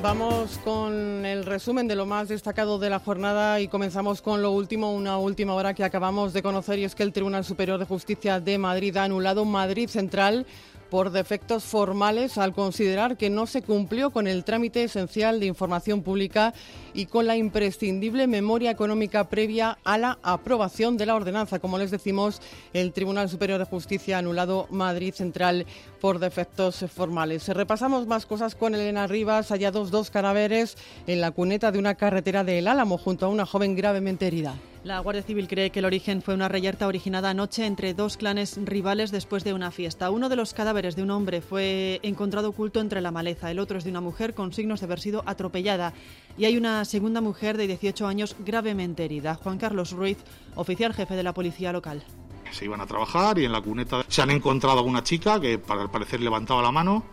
Vamos 0.01 0.57
con 0.63 1.25
el 1.25 1.45
resumen 1.45 1.89
de 1.89 1.95
lo 1.95 2.05
más 2.05 2.29
destacado 2.29 2.79
de 2.79 2.89
la 2.89 2.99
jornada 2.99 3.59
y 3.59 3.67
comenzamos 3.67 4.21
con 4.21 4.41
lo 4.41 4.51
último, 4.51 4.93
una 4.93 5.17
última 5.17 5.55
hora 5.55 5.73
que 5.73 5.83
acabamos 5.83 6.31
de 6.31 6.41
conocer 6.41 6.79
y 6.79 6.85
es 6.85 6.95
que 6.95 7.03
el 7.03 7.11
Tribunal 7.11 7.43
Superior 7.43 7.77
de 7.77 7.85
Justicia 7.85 8.39
de 8.39 8.57
Madrid 8.57 8.95
ha 8.95 9.03
anulado 9.03 9.43
Madrid 9.43 9.89
Central 9.89 10.45
por 10.91 11.11
defectos 11.11 11.63
formales 11.63 12.37
al 12.37 12.53
considerar 12.53 13.15
que 13.15 13.29
no 13.29 13.47
se 13.47 13.61
cumplió 13.61 14.11
con 14.11 14.27
el 14.27 14.43
trámite 14.43 14.83
esencial 14.83 15.39
de 15.39 15.45
información 15.45 16.03
pública 16.03 16.53
y 16.93 17.05
con 17.05 17.25
la 17.25 17.37
imprescindible 17.37 18.27
memoria 18.27 18.71
económica 18.71 19.29
previa 19.29 19.77
a 19.85 19.97
la 19.97 20.19
aprobación 20.21 20.97
de 20.97 21.05
la 21.05 21.15
ordenanza. 21.15 21.59
Como 21.59 21.77
les 21.77 21.91
decimos, 21.91 22.41
el 22.73 22.91
Tribunal 22.91 23.29
Superior 23.29 23.57
de 23.57 23.65
Justicia 23.65 24.17
ha 24.17 24.19
anulado 24.19 24.67
Madrid 24.69 25.13
Central 25.13 25.65
por 26.01 26.19
defectos 26.19 26.85
formales. 26.93 27.47
Repasamos 27.47 28.05
más 28.05 28.25
cosas 28.25 28.53
con 28.53 28.75
Elena 28.75 29.07
Rivas, 29.07 29.47
hallados 29.47 29.91
dos 29.91 30.11
cadáveres 30.11 30.75
en 31.07 31.21
la 31.21 31.31
cuneta 31.31 31.71
de 31.71 31.79
una 31.79 31.95
carretera 31.95 32.43
de 32.43 32.59
El 32.59 32.67
Álamo 32.67 32.97
junto 32.97 33.25
a 33.25 33.29
una 33.29 33.45
joven 33.45 33.77
gravemente 33.77 34.27
herida. 34.27 34.59
La 34.83 34.99
Guardia 34.99 35.21
Civil 35.21 35.47
cree 35.47 35.69
que 35.69 35.77
el 35.77 35.85
origen 35.85 36.23
fue 36.23 36.33
una 36.33 36.47
reyerta 36.47 36.87
originada 36.87 37.29
anoche 37.29 37.67
entre 37.67 37.93
dos 37.93 38.17
clanes 38.17 38.57
rivales 38.63 39.11
después 39.11 39.43
de 39.43 39.53
una 39.53 39.69
fiesta. 39.69 40.09
Uno 40.09 40.27
de 40.27 40.35
los 40.35 40.55
cadáveres 40.55 40.95
de 40.95 41.03
un 41.03 41.11
hombre 41.11 41.41
fue 41.41 41.99
encontrado 42.01 42.49
oculto 42.49 42.79
entre 42.79 42.99
la 42.99 43.11
maleza, 43.11 43.51
el 43.51 43.59
otro 43.59 43.77
es 43.77 43.83
de 43.83 43.91
una 43.91 44.01
mujer 44.01 44.33
con 44.33 44.53
signos 44.53 44.79
de 44.79 44.87
haber 44.87 44.99
sido 44.99 45.21
atropellada 45.27 45.93
y 46.35 46.45
hay 46.45 46.57
una 46.57 46.83
segunda 46.85 47.21
mujer 47.21 47.57
de 47.57 47.67
18 47.67 48.07
años 48.07 48.35
gravemente 48.39 49.05
herida. 49.05 49.35
Juan 49.35 49.59
Carlos 49.59 49.91
Ruiz, 49.91 50.17
oficial 50.55 50.95
jefe 50.95 51.15
de 51.15 51.23
la 51.23 51.35
policía 51.35 51.71
local. 51.71 52.03
Se 52.51 52.65
iban 52.65 52.81
a 52.81 52.87
trabajar 52.87 53.37
y 53.37 53.45
en 53.45 53.51
la 53.51 53.61
cuneta 53.61 54.03
se 54.07 54.23
han 54.23 54.31
encontrado 54.31 54.79
a 54.79 54.83
una 54.83 55.03
chica 55.03 55.39
que 55.39 55.61
al 55.67 55.91
parecer 55.91 56.21
levantaba 56.21 56.63
la 56.63 56.71
mano 56.71 57.03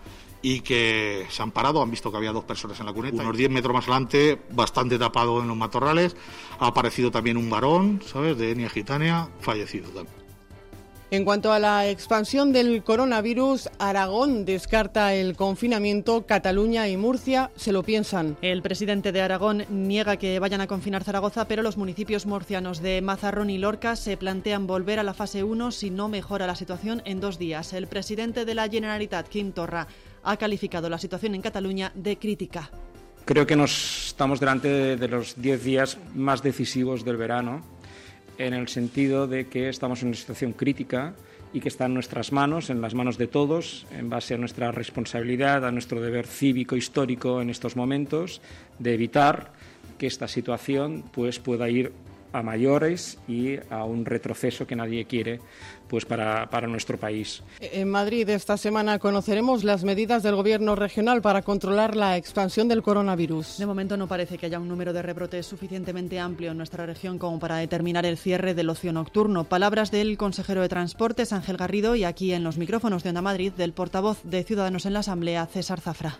y 0.43 0.61
que 0.61 1.27
se 1.31 1.43
han 1.43 1.51
parado, 1.51 1.83
han 1.83 1.91
visto 1.91 2.11
que 2.11 2.17
había 2.17 2.33
dos 2.33 2.45
personas 2.45 2.79
en 2.81 2.87
la 2.87 2.93
cuneta. 2.93 3.23
Unos 3.23 3.37
10 3.37 3.51
metros 3.51 3.75
más 3.75 3.85
adelante, 3.85 4.39
bastante 4.51 4.99
tapado 4.99 5.41
en 5.41 5.49
los 5.49 5.57
matorrales, 5.57 6.17
ha 6.59 6.69
aparecido 6.69 7.11
también 7.11 7.37
un 7.37 7.51
varón, 7.51 8.01
¿sabes?, 8.07 8.39
de 8.39 8.53
etnia 8.53 8.69
gitania, 8.69 9.29
fallecido 9.41 9.89
también. 9.91 10.19
En 11.11 11.25
cuanto 11.25 11.53
a 11.53 11.59
la 11.59 11.89
expansión 11.89 12.53
del 12.53 12.85
coronavirus, 12.85 13.71
Aragón 13.79 14.45
descarta 14.45 15.15
el 15.15 15.37
confinamiento, 15.37 16.27
Cataluña 16.27 16.87
y 16.87 16.99
Murcia 16.99 17.51
se 17.57 17.73
lo 17.73 17.83
piensan. 17.83 18.37
El 18.43 18.61
presidente 18.61 19.11
de 19.11 19.23
Aragón 19.23 19.65
niega 19.71 20.19
que 20.19 20.39
vayan 20.39 20.61
a 20.61 20.67
confinar 20.67 21.05
Zaragoza, 21.05 21.47
pero 21.47 21.63
los 21.63 21.79
municipios 21.79 22.27
murcianos 22.27 22.83
de 22.83 23.01
Mazarrón 23.01 23.49
y 23.49 23.57
Lorca 23.57 23.97
se 23.97 24.19
plantean 24.19 24.67
volver 24.67 24.99
a 24.99 25.03
la 25.03 25.15
fase 25.15 25.43
1 25.45 25.71
si 25.71 25.89
no 25.89 26.11
mejora 26.11 26.47
la 26.47 26.57
situación 26.57 27.01
en 27.07 27.21
dos 27.21 27.39
días. 27.39 27.73
El 27.73 27.87
presidente 27.87 28.45
de 28.45 28.55
la 28.55 28.69
Generalitat, 28.69 29.29
Quim 29.29 29.53
Torra, 29.53 29.89
ha 30.23 30.37
calificado 30.37 30.89
la 30.89 30.99
situación 30.99 31.35
en 31.35 31.43
Cataluña 31.43 31.93
de 31.95 32.19
crítica. 32.19 32.71
Creo 33.25 33.47
que 33.47 33.57
nos 33.57 34.09
estamos 34.09 34.41
delante 34.41 34.97
de 34.97 35.09
los 35.09 35.41
10 35.41 35.65
días 35.65 35.99
más 36.15 36.43
decisivos 36.43 37.05
del 37.05 37.17
verano 37.17 37.63
en 38.39 38.55
el 38.55 38.69
sentido 38.69 39.27
de 39.27 39.49
que 39.49 39.69
estamos 39.69 40.03
en 40.03 40.09
una 40.09 40.17
situación 40.17 40.53
crítica 40.53 41.15
y 41.53 41.61
que 41.61 41.69
está 41.69 41.87
en 41.87 41.95
nuestras 41.95 42.33
manos, 42.33 42.71
en 42.71 42.81
las 42.81 42.95
manos 42.95 43.19
de 43.19 43.27
todos, 43.27 43.87
en 43.91 44.09
base 44.09 44.35
a 44.35 44.39
nuestra 44.39 44.71
responsabilidad, 44.71 45.67
a 45.67 45.73
nuestro 45.73 46.01
deber 46.01 46.27
cívico 46.27 46.77
histórico 46.77 47.41
en 47.41 47.51
estos 47.51 47.77
momentos, 47.77 48.41
de 48.79 48.95
evitar 48.95 49.53
que 49.99 50.07
esta 50.07 50.29
situación 50.29 51.05
pues, 51.13 51.39
pueda 51.39 51.69
ir 51.69 51.93
a 52.33 52.43
mayores 52.43 53.19
y 53.29 53.57
a 53.71 53.85
un 53.85 54.05
retroceso 54.05 54.67
que 54.67 54.77
nadie 54.77 55.05
quiere 55.05 55.41
pues 55.89 56.05
para, 56.05 56.67
nuestro 56.67 56.99
país. 56.99 57.43
En 57.61 57.91
Madrid 57.91 58.29
esta 58.29 58.57
semana 58.57 58.99
conoceremos 58.99 59.65
las 59.65 59.85
medidas 59.85 60.23
del 60.23 60.37
Gobierno 60.37 60.77
regional 60.77 61.23
para 61.23 61.43
controlar 61.43 61.97
la 61.97 62.17
expansión 62.17 62.69
del 62.69 62.83
coronavirus. 62.83 63.59
De 63.59 63.67
momento 63.67 63.97
no 63.97 64.07
parece 64.07 64.37
que 64.37 64.47
haya 64.47 64.59
un 64.59 64.69
número 64.69 64.93
de 64.93 65.03
rebrotes 65.03 65.47
suficientemente 65.47 66.21
amplio 66.21 66.51
en 66.51 66.59
nuestra 66.59 66.85
región 66.85 67.19
como 67.19 67.39
para 67.39 67.57
determinar 67.57 68.05
el 68.05 68.19
cierre 68.19 68.55
del 68.55 68.69
ocio 68.69 68.93
nocturno. 68.93 69.45
Palabras 69.45 69.91
del 69.91 70.19
consejero 70.19 70.61
de 70.61 70.69
Transportes 70.69 71.33
Ángel 71.33 71.57
Garrido 71.57 71.97
y 71.97 72.05
aquí 72.05 72.33
en 72.33 72.45
los 72.45 72.59
micrófonos 72.59 73.03
de 73.03 73.11
Onda 73.11 73.23
Madrid 73.23 73.53
del 73.53 73.73
portavoz 73.73 74.23
de 74.25 74.45
Ciudadanos 74.45 74.85
en 74.87 74.93
la 74.93 75.01
Asamblea 75.01 75.47
César 75.47 75.81
Zafra. 75.81 76.19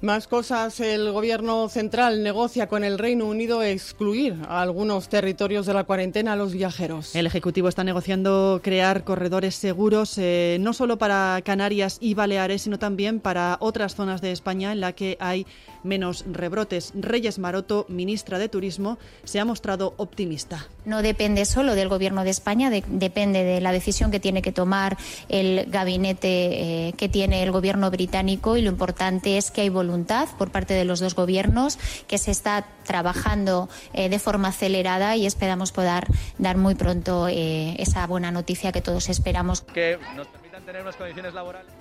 Más 0.00 0.28
cosas. 0.28 0.78
El 0.78 1.10
Gobierno 1.10 1.68
central 1.68 2.22
negocia 2.22 2.68
con 2.68 2.84
el 2.84 3.00
Reino 3.00 3.26
Unido 3.26 3.64
excluir 3.64 4.36
a 4.48 4.62
algunos 4.62 5.08
territorios 5.08 5.66
de 5.66 5.74
la 5.74 5.82
cuarentena 5.82 6.34
a 6.34 6.36
los 6.36 6.52
viajeros. 6.52 7.16
El 7.16 7.26
Ejecutivo 7.26 7.68
está 7.68 7.82
negociando 7.82 8.60
crear 8.62 9.02
corredores 9.02 9.56
seguros 9.56 10.16
eh, 10.16 10.58
no 10.60 10.72
solo 10.72 10.98
para 10.98 11.42
Canarias 11.44 11.98
y 12.00 12.14
Baleares, 12.14 12.62
sino 12.62 12.78
también 12.78 13.18
para 13.18 13.56
otras 13.58 13.96
zonas 13.96 14.20
de 14.20 14.30
España 14.30 14.70
en 14.70 14.80
la 14.80 14.92
que 14.92 15.16
hay 15.18 15.46
menos 15.82 16.24
rebrotes. 16.30 16.92
Reyes 16.94 17.40
Maroto, 17.40 17.84
ministra 17.88 18.38
de 18.38 18.48
Turismo, 18.48 18.98
se 19.24 19.40
ha 19.40 19.44
mostrado 19.44 19.94
optimista. 19.96 20.68
No 20.84 21.02
depende 21.02 21.44
solo 21.44 21.74
del 21.74 21.88
Gobierno 21.88 22.22
de 22.22 22.30
España, 22.30 22.70
depende 22.70 23.42
de 23.42 23.60
la 23.60 23.72
decisión 23.72 24.12
que 24.12 24.20
tiene 24.20 24.42
que 24.42 24.52
tomar 24.52 24.96
el 25.28 25.66
gabinete 25.68 26.88
eh, 26.88 26.92
que 26.96 27.08
tiene 27.08 27.42
el 27.42 27.50
Gobierno 27.50 27.90
británico 27.90 28.56
y 28.56 28.62
lo 28.62 28.70
importante 28.70 29.38
es 29.38 29.50
que 29.50 29.62
hay 29.62 29.68
voluntad 29.68 29.87
por 30.36 30.50
parte 30.50 30.74
de 30.74 30.84
los 30.84 31.00
dos 31.00 31.14
gobiernos, 31.14 31.78
que 32.06 32.18
se 32.18 32.30
está 32.30 32.66
trabajando 32.84 33.68
eh, 33.92 34.08
de 34.08 34.18
forma 34.18 34.48
acelerada 34.48 35.16
y 35.16 35.26
esperamos 35.26 35.72
poder 35.72 36.06
dar 36.38 36.56
muy 36.56 36.74
pronto 36.74 37.28
eh, 37.28 37.74
esa 37.78 38.06
buena 38.06 38.30
noticia 38.30 38.72
que 38.72 38.80
todos 38.80 39.08
esperamos. 39.08 39.62
Que 39.62 39.98
nos 40.16 40.26
permitan 40.28 40.62
tener 40.64 40.82
unas 40.82 40.96
condiciones 40.96 41.34
laborales. 41.34 41.72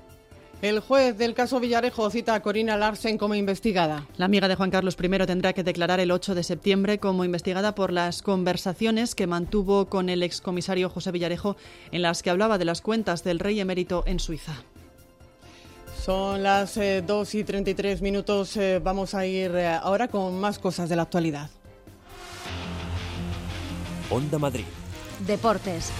El 0.62 0.80
juez 0.80 1.16
del 1.16 1.36
caso 1.36 1.60
Villarejo 1.60 2.10
cita 2.10 2.34
a 2.34 2.42
Corina 2.42 2.78
Larsen 2.78 3.20
como 3.20 3.36
investigada. 3.36 4.08
La 4.18 4.26
amiga 4.26 4.48
de 4.48 4.56
Juan 4.56 4.72
Carlos 4.72 4.98
I 5.00 5.26
tendrá 5.28 5.54
que 5.54 5.64
declarar 5.64 6.00
el 6.00 6.10
8 6.10 6.34
de 6.34 6.42
septiembre 6.42 6.98
como 6.98 7.24
investigada 7.24 7.76
por 7.76 7.94
las 7.94 8.24
conversaciones 8.24 9.14
que 9.14 9.28
mantuvo 9.28 9.88
con 9.88 10.10
el 10.10 10.24
excomisario 10.24 10.90
José 10.90 11.12
Villarejo 11.12 11.58
en 11.92 12.02
las 12.02 12.24
que 12.24 12.32
hablaba 12.32 12.58
de 12.58 12.66
las 12.66 12.82
cuentas 12.82 13.24
del 13.24 13.38
rey 13.38 13.60
emérito 13.60 14.04
en 14.08 14.20
Suiza. 14.20 14.64
Son 16.08 16.42
las 16.42 16.76
2 16.76 16.80
eh, 16.80 17.38
y 17.38 17.44
33 17.44 18.02
minutos. 18.02 18.56
Eh, 18.56 18.80
vamos 18.82 19.14
a 19.14 19.26
ir 19.26 19.54
eh, 19.54 19.68
ahora 19.68 20.08
con 20.08 20.40
más 20.40 20.58
cosas 20.58 20.88
de 20.88 20.96
la 20.96 21.02
actualidad. 21.02 21.50
Onda 24.10 24.40
Madrid. 24.40 24.64
Deportes. 25.28 25.92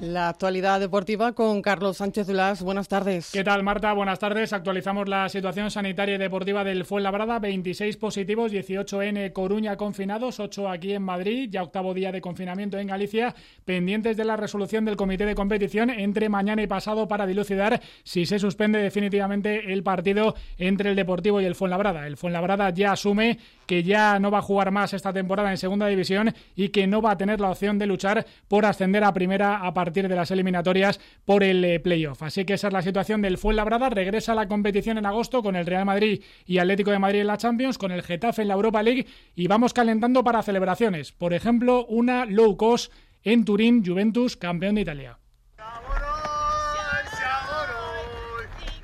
La 0.00 0.30
actualidad 0.30 0.80
deportiva 0.80 1.34
con 1.34 1.60
Carlos 1.60 1.98
Sánchez 1.98 2.26
Dulas. 2.26 2.62
Buenas 2.62 2.88
tardes. 2.88 3.30
¿Qué 3.32 3.44
tal, 3.44 3.62
Marta? 3.62 3.92
Buenas 3.92 4.18
tardes. 4.18 4.54
Actualizamos 4.54 5.06
la 5.10 5.28
situación 5.28 5.70
sanitaria 5.70 6.14
y 6.14 6.18
deportiva 6.18 6.64
del 6.64 6.86
Fuenlabrada. 6.86 7.38
26 7.38 7.98
positivos, 7.98 8.50
18 8.50 9.02
en 9.02 9.30
Coruña 9.32 9.76
confinados, 9.76 10.40
8 10.40 10.70
aquí 10.70 10.94
en 10.94 11.02
Madrid, 11.02 11.50
ya 11.50 11.62
octavo 11.62 11.92
día 11.92 12.12
de 12.12 12.22
confinamiento 12.22 12.78
en 12.78 12.86
Galicia, 12.86 13.34
pendientes 13.66 14.16
de 14.16 14.24
la 14.24 14.38
resolución 14.38 14.86
del 14.86 14.96
comité 14.96 15.26
de 15.26 15.34
competición 15.34 15.90
entre 15.90 16.30
mañana 16.30 16.62
y 16.62 16.66
pasado 16.66 17.06
para 17.06 17.26
dilucidar 17.26 17.82
si 18.02 18.24
se 18.24 18.38
suspende 18.38 18.78
definitivamente 18.78 19.70
el 19.70 19.82
partido 19.82 20.34
entre 20.56 20.90
el 20.90 20.96
Deportivo 20.96 21.42
y 21.42 21.44
el 21.44 21.54
Fuenlabrada. 21.54 22.06
El 22.06 22.16
Fuenlabrada 22.16 22.70
ya 22.70 22.92
asume 22.92 23.38
que 23.66 23.82
ya 23.82 24.18
no 24.18 24.30
va 24.30 24.38
a 24.38 24.42
jugar 24.42 24.70
más 24.70 24.94
esta 24.94 25.12
temporada 25.12 25.50
en 25.50 25.58
Segunda 25.58 25.88
División 25.88 26.34
y 26.56 26.70
que 26.70 26.86
no 26.86 27.02
va 27.02 27.12
a 27.12 27.18
tener 27.18 27.38
la 27.38 27.50
opción 27.50 27.78
de 27.78 27.86
luchar 27.86 28.24
por 28.48 28.64
ascender 28.64 29.04
a 29.04 29.12
Primera 29.12 29.58
a 29.58 29.74
partir 29.74 29.89
partir 29.90 30.08
de 30.08 30.14
las 30.14 30.30
eliminatorias 30.30 31.00
por 31.24 31.42
el 31.42 31.64
eh, 31.64 31.80
playoff. 31.80 32.22
Así 32.22 32.44
que 32.44 32.54
esa 32.54 32.68
es 32.68 32.72
la 32.72 32.80
situación 32.80 33.22
del 33.22 33.38
Fuenlabrada. 33.38 33.90
Regresa 33.90 34.32
a 34.32 34.34
la 34.36 34.46
competición 34.46 34.98
en 34.98 35.06
agosto 35.06 35.42
con 35.42 35.56
el 35.56 35.66
Real 35.66 35.84
Madrid 35.84 36.22
y 36.46 36.58
Atlético 36.58 36.92
de 36.92 37.00
Madrid 37.00 37.22
en 37.22 37.26
la 37.26 37.36
Champions, 37.38 37.76
con 37.76 37.90
el 37.90 38.04
Getafe 38.04 38.42
en 38.42 38.48
la 38.48 38.54
Europa 38.54 38.84
League 38.84 39.06
y 39.34 39.48
vamos 39.48 39.74
calentando 39.74 40.22
para 40.22 40.44
celebraciones. 40.44 41.10
Por 41.10 41.34
ejemplo, 41.34 41.86
una 41.86 42.24
low 42.24 42.56
cost 42.56 42.92
en 43.24 43.44
Turín, 43.44 43.84
Juventus, 43.84 44.36
campeón 44.36 44.76
de 44.76 44.82
Italia. 44.82 45.18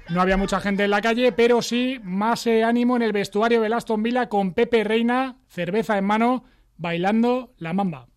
No 0.08 0.20
había 0.20 0.36
mucha 0.36 0.58
gente 0.58 0.82
en 0.82 0.90
la 0.90 1.00
calle, 1.00 1.30
pero 1.30 1.62
sí 1.62 2.00
más 2.02 2.48
eh, 2.48 2.64
ánimo 2.64 2.96
en 2.96 3.02
el 3.02 3.12
vestuario 3.12 3.60
de 3.60 3.72
Aston 3.72 4.02
Villa 4.02 4.28
con 4.28 4.54
Pepe 4.54 4.82
Reina, 4.82 5.36
cerveza 5.46 5.98
en 5.98 6.04
mano, 6.04 6.44
bailando 6.76 7.54
la 7.58 7.72
mamba. 7.72 8.08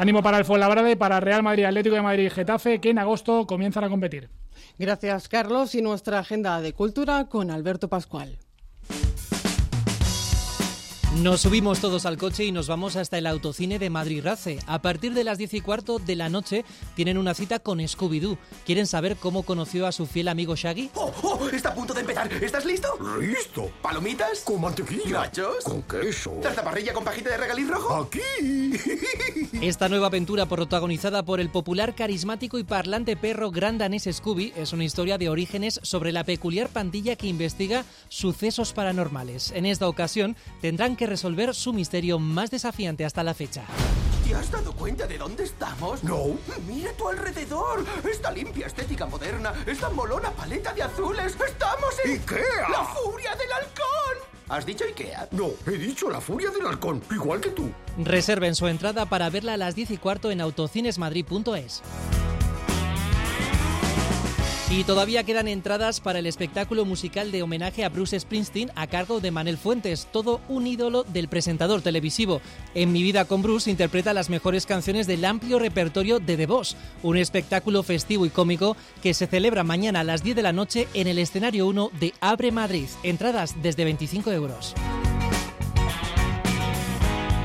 Ánimo 0.00 0.22
para 0.22 0.38
el 0.38 0.46
Fuenlabrada 0.46 0.90
y 0.90 0.96
para 0.96 1.20
Real 1.20 1.42
Madrid, 1.42 1.64
Atlético 1.64 1.94
de 1.94 2.00
Madrid 2.00 2.24
y 2.24 2.30
Getafe, 2.30 2.80
que 2.80 2.88
en 2.88 2.98
agosto 2.98 3.46
comienzan 3.46 3.84
a 3.84 3.90
competir. 3.90 4.30
Gracias, 4.78 5.28
Carlos. 5.28 5.74
Y 5.74 5.82
nuestra 5.82 6.20
agenda 6.20 6.62
de 6.62 6.72
cultura 6.72 7.26
con 7.28 7.50
Alberto 7.50 7.88
Pascual. 7.88 8.38
Nos 11.16 11.40
subimos 11.40 11.80
todos 11.80 12.06
al 12.06 12.16
coche 12.16 12.44
y 12.44 12.52
nos 12.52 12.68
vamos 12.68 12.94
hasta 12.94 13.18
el 13.18 13.26
autocine 13.26 13.80
de 13.80 13.90
Madrid 13.90 14.22
Race. 14.24 14.60
A 14.68 14.80
partir 14.80 15.12
de 15.12 15.24
las 15.24 15.38
10 15.38 15.54
y 15.54 15.60
cuarto 15.60 15.98
de 15.98 16.14
la 16.14 16.28
noche 16.28 16.64
tienen 16.94 17.18
una 17.18 17.34
cita 17.34 17.58
con 17.58 17.80
Scooby-Doo. 17.80 18.38
¿Quieren 18.64 18.86
saber 18.86 19.16
cómo 19.16 19.42
conoció 19.42 19.88
a 19.88 19.92
su 19.92 20.06
fiel 20.06 20.28
amigo 20.28 20.54
Shaggy? 20.54 20.90
¡Oh, 20.94 21.12
oh! 21.22 21.48
Está 21.48 21.70
a 21.70 21.74
punto 21.74 21.94
de 21.94 22.02
empezar. 22.02 22.32
¿Estás 22.32 22.64
listo? 22.64 22.96
¡Listo! 23.20 23.72
¿Palomitas? 23.82 24.42
Con 24.44 24.60
mantequilla. 24.60 25.22
¿Nachos? 25.22 25.64
Con 25.64 25.82
queso. 25.82 26.30
¿Tarta 26.42 26.62
parrilla 26.62 26.92
con 26.92 27.02
pajita 27.02 27.30
de 27.30 27.38
regaliz 27.38 27.68
rojo? 27.68 28.08
¡Aquí! 28.08 28.20
Esta 29.60 29.88
nueva 29.88 30.06
aventura 30.06 30.46
protagonizada 30.46 31.24
por 31.24 31.40
el 31.40 31.50
popular, 31.50 31.96
carismático 31.96 32.56
y 32.56 32.62
parlante 32.62 33.16
perro 33.16 33.50
gran 33.50 33.78
danés 33.78 34.08
Scooby 34.10 34.52
es 34.56 34.72
una 34.72 34.84
historia 34.84 35.18
de 35.18 35.28
orígenes 35.28 35.80
sobre 35.82 36.12
la 36.12 36.22
peculiar 36.22 36.68
pandilla 36.68 37.16
que 37.16 37.26
investiga 37.26 37.84
sucesos 38.08 38.72
paranormales. 38.72 39.50
En 39.50 39.66
esta 39.66 39.88
ocasión 39.88 40.36
tendrán 40.60 40.96
que 40.96 40.99
resolver 41.06 41.54
su 41.54 41.72
misterio 41.72 42.18
más 42.18 42.50
desafiante 42.50 43.04
hasta 43.04 43.22
la 43.22 43.34
fecha. 43.34 43.64
¿Te 44.26 44.34
has 44.34 44.50
dado 44.50 44.72
cuenta 44.72 45.06
de 45.06 45.18
dónde 45.18 45.44
estamos? 45.44 46.04
No. 46.04 46.36
Mira 46.66 46.90
a 46.90 46.94
tu 46.94 47.08
alrededor. 47.08 47.84
Esta 48.08 48.30
limpia 48.30 48.66
estética 48.66 49.06
moderna, 49.06 49.52
esta 49.66 49.90
molona 49.90 50.30
paleta 50.30 50.72
de 50.72 50.82
azules. 50.82 51.34
¡Estamos 51.34 51.94
en... 52.04 52.12
¡Ikea! 52.12 52.68
¡La 52.70 52.84
furia 52.84 53.34
del 53.34 53.52
halcón! 53.52 54.30
¿Has 54.48 54.66
dicho 54.66 54.84
Ikea? 54.84 55.28
No, 55.32 55.50
he 55.66 55.78
dicho 55.78 56.10
la 56.10 56.20
furia 56.20 56.50
del 56.50 56.66
halcón, 56.66 57.02
igual 57.10 57.40
que 57.40 57.50
tú. 57.50 57.70
Reserven 57.98 58.54
su 58.54 58.66
entrada 58.66 59.06
para 59.06 59.30
verla 59.30 59.54
a 59.54 59.56
las 59.56 59.74
10 59.74 59.92
y 59.92 59.96
cuarto 59.96 60.30
en 60.30 60.40
autocinesmadrid.es. 60.40 61.82
Y 64.72 64.84
todavía 64.84 65.24
quedan 65.24 65.48
entradas 65.48 66.00
para 66.00 66.20
el 66.20 66.26
espectáculo 66.26 66.84
musical 66.84 67.32
de 67.32 67.42
homenaje 67.42 67.84
a 67.84 67.88
Bruce 67.88 68.20
Springsteen 68.20 68.70
a 68.76 68.86
cargo 68.86 69.18
de 69.18 69.32
Manel 69.32 69.58
Fuentes, 69.58 70.06
todo 70.12 70.40
un 70.48 70.68
ídolo 70.68 71.02
del 71.02 71.26
presentador 71.26 71.82
televisivo. 71.82 72.40
En 72.76 72.92
Mi 72.92 73.02
vida 73.02 73.24
con 73.24 73.42
Bruce 73.42 73.68
interpreta 73.68 74.14
las 74.14 74.30
mejores 74.30 74.66
canciones 74.66 75.08
del 75.08 75.24
amplio 75.24 75.58
repertorio 75.58 76.20
de 76.20 76.36
The 76.36 76.46
Boss, 76.46 76.76
un 77.02 77.16
espectáculo 77.16 77.82
festivo 77.82 78.26
y 78.26 78.30
cómico 78.30 78.76
que 79.02 79.12
se 79.12 79.26
celebra 79.26 79.64
mañana 79.64 80.00
a 80.00 80.04
las 80.04 80.22
10 80.22 80.36
de 80.36 80.42
la 80.42 80.52
noche 80.52 80.86
en 80.94 81.08
el 81.08 81.18
escenario 81.18 81.66
1 81.66 81.90
de 81.98 82.14
Abre 82.20 82.52
Madrid. 82.52 82.86
Entradas 83.02 83.56
desde 83.60 83.82
25 83.82 84.30
euros. 84.30 84.76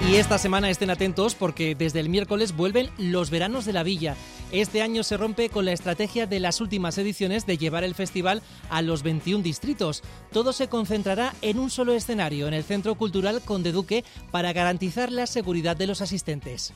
Y 0.08 0.18
esta 0.18 0.38
semana 0.38 0.70
estén 0.70 0.92
atentos 0.92 1.34
porque 1.34 1.74
desde 1.74 2.00
el 2.00 2.10
miércoles 2.10 2.56
vuelven 2.56 2.92
los 2.98 3.32
veranos 3.32 3.66
de 3.66 3.74
la 3.74 3.82
villa. 3.82 4.16
Este 4.52 4.84
año 4.84 5.04
se 5.04 5.18
rompe 5.18 5.50
con 5.50 5.66
la 5.66 5.72
estrategia 5.72 6.28
de 6.28 6.40
las 6.40 6.62
últimas 6.62 6.98
ediciones 7.00 7.48
de 7.48 7.58
llevar 7.58 7.84
el 7.84 7.96
festival 7.96 8.44
a 8.70 8.84
los 8.84 9.02
21 9.02 9.44
distritos. 9.44 10.04
Todo 10.32 10.54
se 10.54 10.70
concentrará 10.70 11.34
en 11.42 11.58
un 11.58 11.72
solo 11.72 11.94
escenario, 11.94 12.48
en 12.48 12.54
el 12.54 12.64
Centro 12.64 12.94
Cultural 12.96 13.42
Conde 13.42 13.72
Duque, 13.72 14.06
para 14.30 14.54
garantizar 14.54 15.12
la 15.12 15.26
seguridad 15.26 15.76
de 15.76 15.88
los 15.88 16.02
asistentes. 16.02 16.74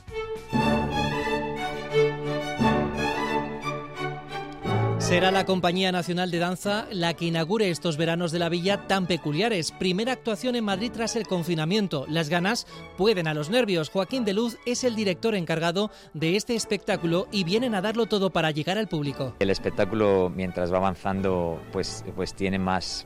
Será 5.10 5.32
la 5.32 5.48
Compañía 5.48 5.92
Nacional 5.92 6.30
de 6.30 6.38
Danza 6.38 6.86
la 6.92 7.16
que 7.16 7.26
inaugure 7.26 7.72
estos 7.72 7.98
veranos 7.98 8.32
de 8.32 8.38
la 8.38 8.48
villa 8.48 8.86
tan 8.86 9.08
peculiares. 9.08 9.72
Primera 9.72 10.14
actuación 10.14 10.56
en 10.56 10.64
Madrid 10.64 10.92
tras 10.94 11.16
el 11.16 11.26
confinamiento. 11.26 12.06
Las 12.08 12.30
ganas 12.30 12.68
pueden 12.96 13.28
a 13.28 13.34
los 13.34 13.50
nervios. 13.50 13.90
Joaquín 13.90 14.24
de 14.24 14.34
Luz 14.34 14.60
es 14.68 14.84
el 14.84 14.96
director 14.96 15.34
encargado 15.34 15.90
de 16.14 16.36
este 16.36 16.54
espectáculo 16.54 17.28
y 17.32 17.44
vienen 17.44 17.74
a 17.74 17.82
darlo 17.82 18.06
todo 18.06 18.30
para 18.30 18.52
llegar 18.52 18.78
al 18.78 18.88
público. 18.88 19.34
El 19.40 19.50
espectáculo, 19.50 20.32
mientras 20.34 20.72
va 20.72 20.78
avanzando, 20.78 21.60
pues, 21.72 22.06
pues 22.16 22.36
tiene 22.36 22.60
más, 22.60 23.04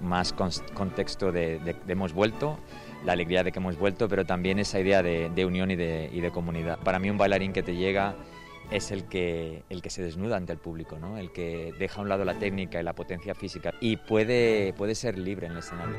contexto 0.76 1.32
de, 1.32 1.60
de, 1.60 1.78
hemos 1.88 2.12
vuelto 2.12 2.60
la 3.06 3.14
alegría 3.14 3.44
de 3.44 3.54
que 3.54 3.60
hemos 3.60 3.78
vuelto, 3.78 4.10
pero 4.10 4.26
también 4.26 4.60
esa 4.60 4.78
idea 4.78 5.02
de, 5.02 5.30
de 5.30 5.46
unión 5.46 5.72
y 5.72 5.78
de, 5.78 6.10
y 6.12 6.20
de 6.20 6.32
comunidad. 6.32 6.80
Para 6.80 7.00
mí 7.00 7.10
un 7.10 7.18
bailarín 7.18 7.54
que 7.54 7.64
te 7.64 7.78
llega 7.78 8.16
es 8.74 8.92
el 8.92 9.06
que, 9.06 9.64
el 9.70 9.82
que 9.82 9.90
se 9.90 10.02
desnuda 10.02 10.36
ante 10.36 10.52
el 10.52 10.58
público, 10.58 10.98
¿no? 10.98 11.18
el 11.18 11.32
que 11.32 11.74
deja 11.78 12.00
a 12.00 12.02
un 12.02 12.10
lado 12.10 12.26
la 12.26 12.40
técnica 12.40 12.80
y 12.80 12.84
la 12.84 12.94
potencia 12.94 13.36
física 13.36 13.72
y 13.80 13.98
puede, 13.98 14.74
puede 14.74 14.96
ser 14.96 15.18
libre 15.18 15.46
en 15.46 15.54
el 15.54 15.60
escenario. 15.60 15.96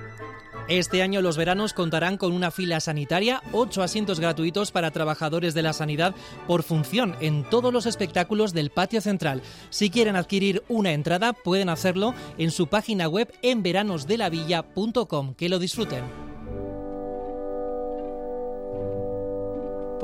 Este 0.69 1.03
año 1.03 1.21
los 1.21 1.37
veranos 1.37 1.73
contarán 1.73 2.17
con 2.17 2.33
una 2.33 2.51
fila 2.51 2.81
sanitaria, 2.81 3.43
ocho 3.53 3.83
asientos 3.83 4.19
gratuitos 4.19 4.73
para 4.73 4.91
trabajadores 4.91 5.55
de 5.55 5.63
la 5.63 5.73
sanidad 5.73 6.15
por 6.47 6.63
función 6.63 7.15
en 7.21 7.45
todos 7.45 7.73
los 7.73 7.87
espectáculos 7.87 8.53
del 8.53 8.71
patio 8.71 9.01
central. 9.01 9.43
Si 9.71 9.91
quieren 9.91 10.17
adquirir 10.17 10.63
una 10.69 10.93
entrada 10.93 11.33
pueden 11.33 11.69
hacerlo 11.69 12.15
en 12.39 12.51
su 12.51 12.67
página 12.67 13.09
web 13.09 13.33
en 13.43 13.63
veranosdelavilla.com. 13.63 15.35
Que 15.35 15.49
lo 15.49 15.59
disfruten. 15.59 16.24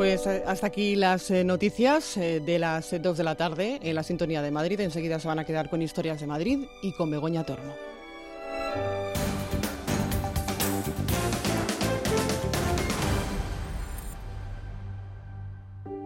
Pues 0.01 0.27
eh, 0.27 0.43
hasta 0.47 0.69
aquí 0.69 0.97
las 0.97 1.31
eh, 1.31 1.45
noticias 1.45 2.17
eh, 2.17 2.41
de 2.41 2.59
las 2.59 2.91
2 3.03 3.19
de 3.19 3.23
la 3.23 3.35
tarde 3.35 3.79
en 3.83 3.95
la 3.95 4.03
sintonía 4.03 4.41
de 4.41 4.51
Madrid. 4.51 4.81
Enseguida 4.81 5.21
se 5.21 5.29
van 5.29 5.39
a 5.39 5.45
quedar 5.45 5.69
con 5.69 5.83
historias 5.83 6.19
de 6.23 6.27
Madrid 6.27 6.61
y 6.81 6.93
con 6.93 7.11
Begoña 7.11 7.45
Torno. 7.45 7.90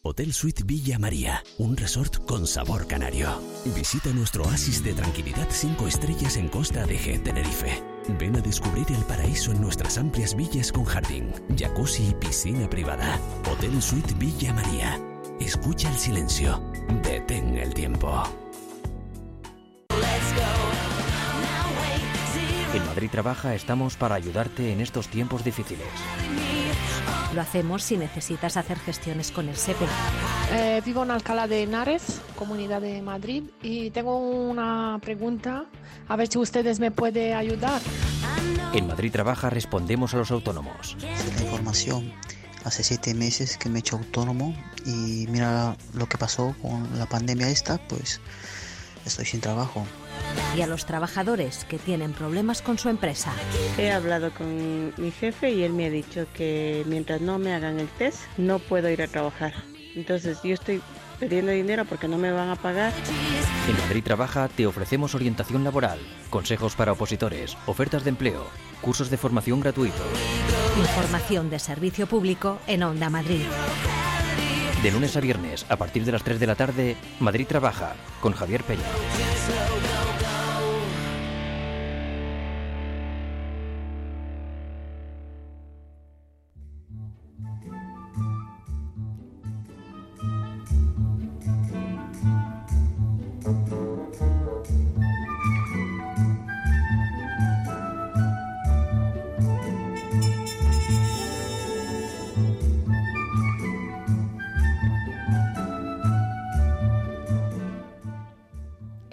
Hotel 0.00 0.32
Suite 0.32 0.62
Villa 0.64 0.96
María, 0.96 1.42
un 1.58 1.76
resort 1.76 2.24
con 2.24 2.46
sabor 2.46 2.86
canario. 2.86 3.28
Visita 3.74 4.10
nuestro 4.10 4.44
oasis 4.44 4.84
de 4.84 4.92
tranquilidad 4.94 5.48
5 5.50 5.88
estrellas 5.88 6.36
en 6.36 6.48
Costa 6.48 6.86
de 6.86 7.18
Tenerife. 7.18 7.82
Ven 8.16 8.36
a 8.36 8.40
descubrir 8.40 8.86
el 8.90 9.04
paraíso 9.04 9.50
en 9.50 9.60
nuestras 9.60 9.98
amplias 9.98 10.36
villas 10.36 10.70
con 10.70 10.84
jardín, 10.84 11.32
jacuzzi 11.58 12.10
y 12.10 12.14
piscina 12.14 12.70
privada. 12.70 13.18
Hotel 13.50 13.82
Suite 13.82 14.14
Villa 14.14 14.52
María. 14.52 15.00
Escucha 15.40 15.90
el 15.90 15.98
silencio. 15.98 16.62
Detén 17.02 17.58
el 17.58 17.74
tiempo. 17.74 18.22
En 22.72 22.86
Madrid 22.86 23.10
Trabaja 23.10 23.56
estamos 23.56 23.96
para 23.96 24.14
ayudarte 24.14 24.72
en 24.72 24.80
estos 24.80 25.08
tiempos 25.08 25.42
difíciles. 25.42 25.88
Lo 27.34 27.40
hacemos 27.40 27.82
si 27.82 27.96
necesitas 27.96 28.56
hacer 28.56 28.78
gestiones 28.78 29.30
con 29.30 29.48
el 29.48 29.56
SEPE. 29.56 29.86
Eh, 30.52 30.82
vivo 30.84 31.02
en 31.02 31.10
Alcalá 31.10 31.46
de 31.46 31.62
Henares, 31.62 32.20
Comunidad 32.36 32.80
de 32.80 33.02
Madrid, 33.02 33.44
y 33.62 33.90
tengo 33.90 34.18
una 34.18 34.98
pregunta, 35.02 35.66
a 36.08 36.16
ver 36.16 36.28
si 36.28 36.38
ustedes 36.38 36.80
me 36.80 36.90
pueden 36.90 37.36
ayudar. 37.36 37.80
En 38.72 38.86
Madrid 38.86 39.12
Trabaja 39.12 39.50
respondemos 39.50 40.14
a 40.14 40.18
los 40.18 40.30
autónomos. 40.30 40.96
La 41.00 41.42
información. 41.42 42.12
Hace 42.64 42.82
siete 42.82 43.14
meses 43.14 43.56
que 43.56 43.68
me 43.68 43.78
he 43.78 43.80
hecho 43.80 43.96
autónomo 43.96 44.54
y 44.84 45.26
mira 45.28 45.76
lo 45.94 46.06
que 46.06 46.18
pasó 46.18 46.54
con 46.60 46.98
la 46.98 47.06
pandemia 47.06 47.48
esta, 47.48 47.78
pues 47.78 48.20
estoy 49.08 49.26
sin 49.26 49.40
trabajo. 49.40 49.84
Y 50.56 50.62
a 50.62 50.66
los 50.66 50.86
trabajadores 50.86 51.64
que 51.64 51.78
tienen 51.78 52.12
problemas 52.12 52.62
con 52.62 52.78
su 52.78 52.88
empresa. 52.88 53.32
He 53.76 53.90
hablado 53.90 54.32
con 54.32 54.92
mi 54.96 55.10
jefe 55.10 55.50
y 55.50 55.62
él 55.62 55.72
me 55.72 55.86
ha 55.86 55.90
dicho 55.90 56.26
que 56.32 56.84
mientras 56.86 57.20
no 57.20 57.38
me 57.38 57.54
hagan 57.54 57.80
el 57.80 57.88
test 57.88 58.20
no 58.36 58.58
puedo 58.58 58.88
ir 58.90 59.02
a 59.02 59.08
trabajar. 59.08 59.52
Entonces 59.94 60.38
yo 60.42 60.54
estoy 60.54 60.80
pidiendo 61.18 61.50
dinero 61.50 61.84
porque 61.84 62.08
no 62.08 62.18
me 62.18 62.30
van 62.30 62.50
a 62.50 62.56
pagar. 62.56 62.92
En 63.68 63.76
Madrid 63.78 64.04
Trabaja 64.04 64.48
te 64.48 64.66
ofrecemos 64.66 65.14
orientación 65.14 65.64
laboral, 65.64 65.98
consejos 66.30 66.74
para 66.74 66.92
opositores, 66.92 67.56
ofertas 67.66 68.04
de 68.04 68.10
empleo, 68.10 68.46
cursos 68.80 69.10
de 69.10 69.16
formación 69.16 69.60
gratuitos. 69.60 70.06
Información 70.78 71.50
de 71.50 71.58
servicio 71.58 72.06
público 72.06 72.58
en 72.66 72.84
Onda 72.84 73.10
Madrid. 73.10 73.44
De 74.82 74.92
lunes 74.92 75.16
a 75.16 75.20
viernes, 75.20 75.37
a 75.68 75.76
partir 75.76 76.04
de 76.04 76.12
las 76.12 76.22
3 76.22 76.40
de 76.40 76.46
la 76.46 76.54
tarde, 76.54 76.96
Madrid 77.20 77.46
Trabaja, 77.46 77.94
con 78.20 78.32
Javier 78.32 78.62
Peña. 78.64 80.07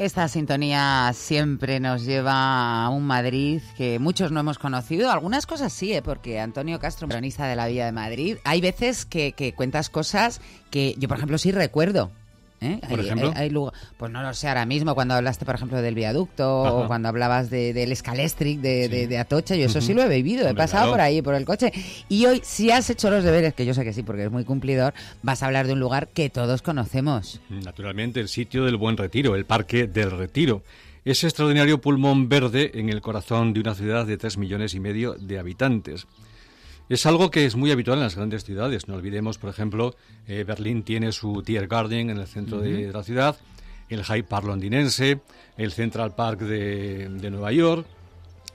Esta 0.05 0.27
sintonía 0.27 1.11
siempre 1.15 1.79
nos 1.79 2.05
lleva 2.05 2.85
a 2.85 2.89
un 2.89 3.07
Madrid 3.07 3.63
que 3.75 3.97
muchos 3.97 4.31
no 4.31 4.39
hemos 4.39 4.59
conocido. 4.59 5.09
Algunas 5.09 5.47
cosas 5.47 5.73
sí, 5.73 5.93
¿eh? 5.93 6.03
porque 6.03 6.39
Antonio 6.39 6.77
Castro, 6.77 7.07
cronista 7.07 7.47
de 7.47 7.55
la 7.55 7.65
Villa 7.65 7.87
de 7.87 7.91
Madrid, 7.91 8.37
hay 8.43 8.61
veces 8.61 9.07
que 9.07 9.53
cuentas 9.57 9.89
cosas 9.89 10.41
que 10.69 10.93
yo, 10.99 11.07
por 11.07 11.17
ejemplo, 11.17 11.39
sí 11.39 11.51
recuerdo. 11.51 12.11
¿Eh? 12.65 12.79
¿Por 12.89 12.99
Hay- 12.99 13.05
ejemplo? 13.05 13.31
hay- 13.35 13.43
hay 13.43 13.49
lugar- 13.49 13.73
pues 13.97 14.11
no 14.11 14.21
lo 14.21 14.33
sé 14.33 14.47
ahora 14.47 14.65
mismo, 14.65 14.95
cuando 14.95 15.13
hablaste, 15.13 15.45
por 15.45 15.55
ejemplo, 15.55 15.81
del 15.81 15.95
viaducto 15.95 16.65
Ajá. 16.65 16.73
o 16.73 16.87
cuando 16.87 17.07
hablabas 17.09 17.49
de- 17.49 17.73
del 17.73 17.91
escalestric 17.91 18.59
de, 18.59 18.89
de- 18.89 19.07
de 19.07 19.17
Atocha, 19.17 19.55
yo 19.55 19.65
eso 19.67 19.79
sí 19.81 19.93
lo 19.93 20.03
he 20.03 20.09
vivido, 20.09 20.47
he 20.49 20.53
pasado 20.55 20.83
claro. 20.85 20.91
por 20.93 21.01
ahí, 21.01 21.21
por 21.21 21.35
el 21.35 21.45
coche. 21.45 21.71
Y 22.09 22.25
hoy, 22.25 22.41
si 22.43 22.71
has 22.71 22.89
hecho 22.89 23.09
los 23.09 23.23
deberes, 23.23 23.53
que 23.53 23.65
yo 23.65 23.73
sé 23.73 23.83
que 23.83 23.93
sí, 23.93 24.03
porque 24.03 24.25
es 24.25 24.31
muy 24.31 24.43
cumplidor, 24.43 24.93
vas 25.23 25.43
a 25.43 25.45
hablar 25.47 25.67
de 25.67 25.73
un 25.73 25.79
lugar 25.79 26.07
que 26.09 26.29
todos 26.29 26.61
conocemos. 26.61 27.39
Naturalmente, 27.49 28.19
el 28.19 28.27
sitio 28.27 28.65
del 28.65 28.77
Buen 28.77 28.97
Retiro, 28.97 29.35
el 29.35 29.45
Parque 29.45 29.87
del 29.87 30.11
Retiro. 30.11 30.63
Ese 31.03 31.27
extraordinario 31.27 31.79
pulmón 31.79 32.29
verde 32.29 32.71
en 32.73 32.89
el 32.89 32.99
corazón 32.99 33.53
de 33.53 33.59
una 33.59 33.75
ciudad 33.75 34.07
de 34.07 34.17
3 34.17 34.37
millones 34.39 34.73
y 34.73 34.79
medio 34.79 35.13
de 35.13 35.37
habitantes. 35.37 36.07
Es 36.87 37.05
algo 37.05 37.31
que 37.31 37.45
es 37.45 37.55
muy 37.55 37.71
habitual 37.71 37.97
en 37.97 38.03
las 38.03 38.15
grandes 38.15 38.43
ciudades. 38.43 38.87
No 38.87 38.95
olvidemos, 38.95 39.37
por 39.37 39.49
ejemplo, 39.49 39.95
eh, 40.27 40.43
Berlín 40.45 40.83
tiene 40.83 41.11
su 41.11 41.41
Tiergarten 41.41 42.09
en 42.09 42.17
el 42.17 42.27
centro 42.27 42.59
de, 42.59 42.91
la 42.91 43.03
ciudad, 43.03 43.37
el 43.89 44.03
Hyde 44.03 44.23
Park 44.23 44.45
londinense, 44.45 45.19
el 45.57 45.71
Central 45.71 46.13
Park 46.13 46.41
de, 46.41 47.09
de 47.09 47.31
Nueva 47.31 47.51
York, 47.51 47.87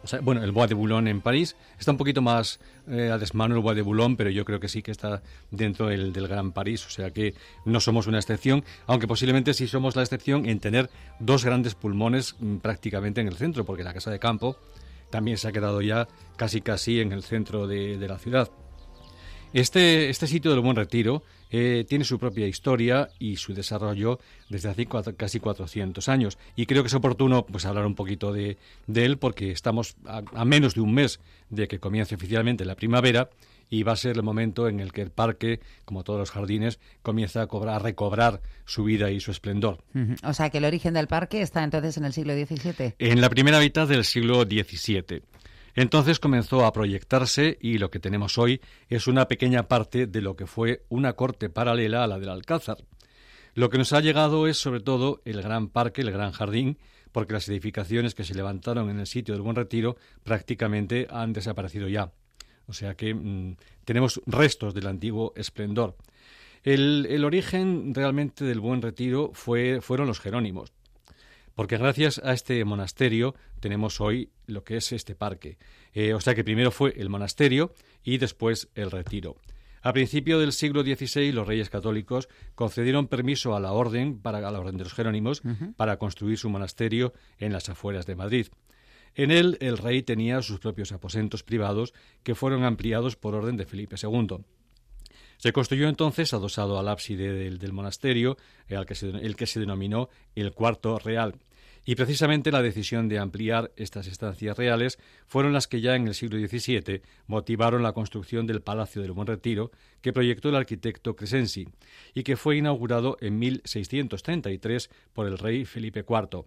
o 0.03 0.07
sea, 0.07 0.21
bueno, 0.21 0.43
el 0.43 0.53
Bois 0.53 0.69
de 0.69 0.75
Boulogne 0.75 1.11
en 1.11 1.21
París. 1.21 1.57
Está 1.79 1.91
un 1.91 1.99
poquito 1.99 2.23
más 2.23 2.59
eh, 2.89 3.11
a 3.11 3.19
desmano 3.19 3.55
el 3.55 3.61
Bois 3.61 3.77
de 3.77 3.83
Boulogne, 3.83 4.17
pero 4.17 4.31
yo 4.31 4.45
creo 4.45 4.59
que 4.59 4.69
sí 4.69 4.83
que 4.83 4.91
está 4.91 5.23
dentro 5.51 5.89
del, 5.89 6.13
del 6.13 6.27
Gran 6.27 6.53
París. 6.53 6.87
O 6.87 6.91
sea 6.91 7.11
que 7.11 7.35
no 7.67 7.81
somos 7.81 8.07
una 8.07 8.19
excepción, 8.19 8.65
aunque 8.87 9.07
posiblemente 9.07 9.53
sí 9.53 9.69
somos 9.69 9.97
la 9.97 10.03
excepción 10.03 10.49
en 10.49 10.59
tener 10.61 10.89
dos 11.19 11.45
grandes 11.45 11.75
pulmones 11.75 12.35
mm, 12.39 12.57
prácticamente 12.57 13.21
en 13.21 13.29
el 13.29 13.37
centro, 13.37 13.65
porque 13.65 13.85
la 13.85 13.93
Casa 13.93 14.11
de 14.11 14.19
Campo 14.19 14.57
también 15.11 15.37
se 15.37 15.49
ha 15.49 15.53
quedado 15.53 15.83
ya 15.83 16.09
casi 16.37 16.61
casi 16.61 17.01
en 17.01 17.13
el 17.13 17.23
centro 17.23 17.67
de, 17.67 17.97
la 18.09 18.19
ciudad. 18.19 18.51
Este, 19.53 20.11
este 20.11 20.27
sitio 20.27 20.53
del 20.53 20.61
Buen 20.61 20.77
Retiro 20.77 21.25
eh, 21.51 21.85
tiene 21.89 22.05
su 22.05 22.21
propia 22.21 22.47
historia 22.47 23.09
y 23.19 23.37
su 23.37 23.53
desarrollo 23.53 24.21
desde 24.49 24.69
hace 24.69 24.87
casi 25.17 25.41
400 25.41 26.09
años. 26.09 26.39
Y 26.55 26.67
creo 26.67 26.83
que 26.83 26.87
es 26.87 26.95
oportuno 26.95 27.45
pues, 27.45 27.65
hablar 27.65 27.87
un 27.87 27.97
poquito 27.97 28.33
de, 28.33 28.57
él 28.95 29.19
porque 29.19 29.51
estamos 29.51 29.97
a 30.07 30.45
menos 30.45 30.75
de 30.75 30.81
un 30.81 30.95
mes 30.95 31.19
de 31.51 31.67
que 31.67 31.81
comience 31.81 32.15
oficialmente 32.15 32.65
la 32.65 32.77
primavera 32.77 33.31
y 33.71 33.85
va 33.85 33.93
a 33.93 33.97
ser 33.97 34.17
el 34.17 34.23
momento 34.23 34.69
en 34.69 34.81
el 34.81 34.93
que 34.93 35.01
el 35.01 35.13
parque, 35.13 35.61
como 35.85 36.03
todos 36.05 36.19
los 36.19 36.31
jardines, 36.33 36.81
comienza 37.03 37.43
a, 37.43 37.47
cobrar, 37.47 37.77
a 37.77 37.79
recobrar 37.79 38.43
su 38.67 38.85
vida 38.85 39.11
y 39.11 39.21
su 39.21 39.31
esplendor. 39.31 39.85
O 40.25 40.35
sea 40.35 40.51
que 40.51 40.59
el 40.59 40.65
origen 40.65 40.93
del 40.93 41.07
parque 41.07 41.41
está 41.41 41.63
entonces 41.63 41.97
en 41.97 42.05
el 42.05 42.13
siglo 42.13 42.35
XVII. 42.35 42.95
En 42.99 43.21
la 43.21 43.31
primera 43.31 43.61
mitad 43.61 43.87
del 43.87 44.05
siglo 44.05 44.43
XVII. 44.43 45.23
Entonces 45.75 46.19
comenzó 46.19 46.67
a 46.67 46.73
proyectarse 46.73 47.57
y 47.61 47.79
lo 47.79 47.91
que 47.91 48.01
tenemos 48.01 48.39
hoy 48.39 48.61
es 48.89 49.07
una 49.07 49.29
pequeña 49.29 49.69
parte 49.69 50.07
de 50.07 50.21
lo 50.21 50.35
que 50.35 50.47
fue 50.47 50.85
una 50.89 51.13
corte 51.13 51.49
paralela 51.49 52.03
a 52.03 52.09
la 52.09 52.19
del 52.19 52.31
Alcázar. 52.31 52.79
Lo 53.55 53.71
que 53.71 53.79
nos 53.79 53.93
ha 53.93 54.01
llegado 54.01 54.47
es 54.49 54.57
sobre 54.57 54.81
todo 54.81 55.23
el 55.25 55.43
gran 55.43 55.69
parque, 55.69 56.03
el 56.03 56.11
gran 56.11 56.33
jardín, 56.33 56.79
porque 57.13 57.33
las 57.33 57.49
edificaciones 57.49 58.15
que 58.15 58.25
se 58.25 58.35
levantaron 58.35 58.91
en 58.91 59.01
el 59.01 59.07
sitio 59.07 59.35
del 59.35 59.43
Buen 59.43 59.57
Retiro 59.57 59.97
prácticamente 60.25 61.07
han 61.11 61.33
desaparecido 61.33 61.89
ya. 61.89 62.13
O 62.71 62.73
sea 62.73 62.95
que 62.95 63.13
mm, 63.13 63.57
tenemos 63.85 64.23
restos 64.27 64.73
del 64.73 64.87
antiguo 64.87 65.35
esplendor. 65.37 65.97
El, 66.63 67.07
el 67.11 67.25
origen 67.25 67.95
realmente 67.95 68.45
del 68.45 68.61
Buen 68.61 68.81
Retiro 68.81 69.31
fue, 69.35 69.81
fueron 69.81 70.07
los 70.07 70.21
Jerónimos 70.21 70.73
porque 71.61 71.77
gracias 71.77 72.23
a 72.25 72.33
este 72.33 72.65
monasterio 72.65 73.35
tenemos 73.61 74.01
hoy 74.01 74.31
lo 74.47 74.65
que 74.65 74.79
es 74.79 74.93
este 74.93 75.15
parque. 75.15 75.59
Eh, 75.93 76.15
o 76.15 76.21
sea 76.21 76.35
que 76.35 76.43
primero 76.43 76.71
fue 76.71 76.95
el 76.97 77.11
monasterio 77.11 77.75
y 78.03 78.17
después 78.17 78.71
el 78.75 78.91
retiro. 78.91 79.37
A 79.83 79.93
principio 79.93 80.39
del 80.39 80.53
siglo 80.53 80.83
XVI, 80.83 81.33
los 81.33 81.47
reyes 81.47 81.69
católicos 81.69 82.31
concedieron 82.55 83.09
permiso 83.09 83.55
a 83.55 83.61
la 83.61 83.73
orden, 83.73 84.19
para, 84.21 84.39
a 84.39 84.51
la 84.51 84.59
orden 84.59 84.79
de 84.79 84.85
los 84.85 84.95
Jerónimos, 84.95 85.43
para 85.77 85.99
construir 85.99 86.39
su 86.39 86.49
monasterio 86.49 87.13
en 87.39 87.53
las 87.53 87.69
afueras 87.69 88.07
de 88.07 88.17
Madrid. 88.17 88.47
En 89.15 89.31
él, 89.31 89.59
el 89.61 89.79
rey 89.79 90.03
tenía 90.03 90.43
sus 90.43 90.61
propios 90.61 90.93
aposentos 90.93 91.43
privados 91.43 91.93
que 92.23 92.35
fueron 92.35 92.65
ampliados 92.65 93.17
por 93.17 93.35
orden 93.35 93.57
de 93.57 93.67
Felipe 93.67 93.97
II. 94.01 94.39
Se 95.37 95.53
construyó 95.53 95.89
entonces, 95.89 96.35
adosado 96.35 96.79
al 96.79 96.89
ábside 96.89 97.33
del, 97.59 97.73
monasterio, 97.73 98.37
eh, 98.69 98.77
el 98.77 99.37
que 99.37 99.47
se 99.47 99.61
denominó 99.61 100.11
el 100.35 100.53
cuarto 100.53 100.99
real. 100.99 101.35
Y 101.87 101.95
precisamente 101.95 102.53
la 102.53 102.63
decisión 102.63 103.09
de 103.09 103.19
ampliar 103.19 103.73
estas 103.77 104.07
estancias 104.07 104.57
reales 104.57 104.99
fueron 105.27 105.53
las 105.53 105.67
que 105.67 105.81
ya 105.81 105.97
en 105.97 106.09
el 106.09 106.15
siglo 106.15 106.39
XVII 106.39 107.01
motivaron 107.27 107.83
la 107.83 107.93
construcción 107.93 108.47
del 108.47 108.61
Palacio 108.61 109.01
del 109.01 109.13
Buen 109.13 109.27
Retiro, 109.27 109.71
que 110.03 110.13
proyectó 110.13 110.51
el 110.51 110.57
arquitecto 110.57 111.17
Crescenzi, 111.17 111.69
y 112.13 112.23
que 112.23 112.37
fue 112.37 112.59
inaugurado 112.59 113.17
en 113.21 113.39
1633 113.39 114.91
por 115.15 115.27
el 115.27 115.39
rey 115.39 115.65
Felipe 115.65 116.05
IV. 116.07 116.45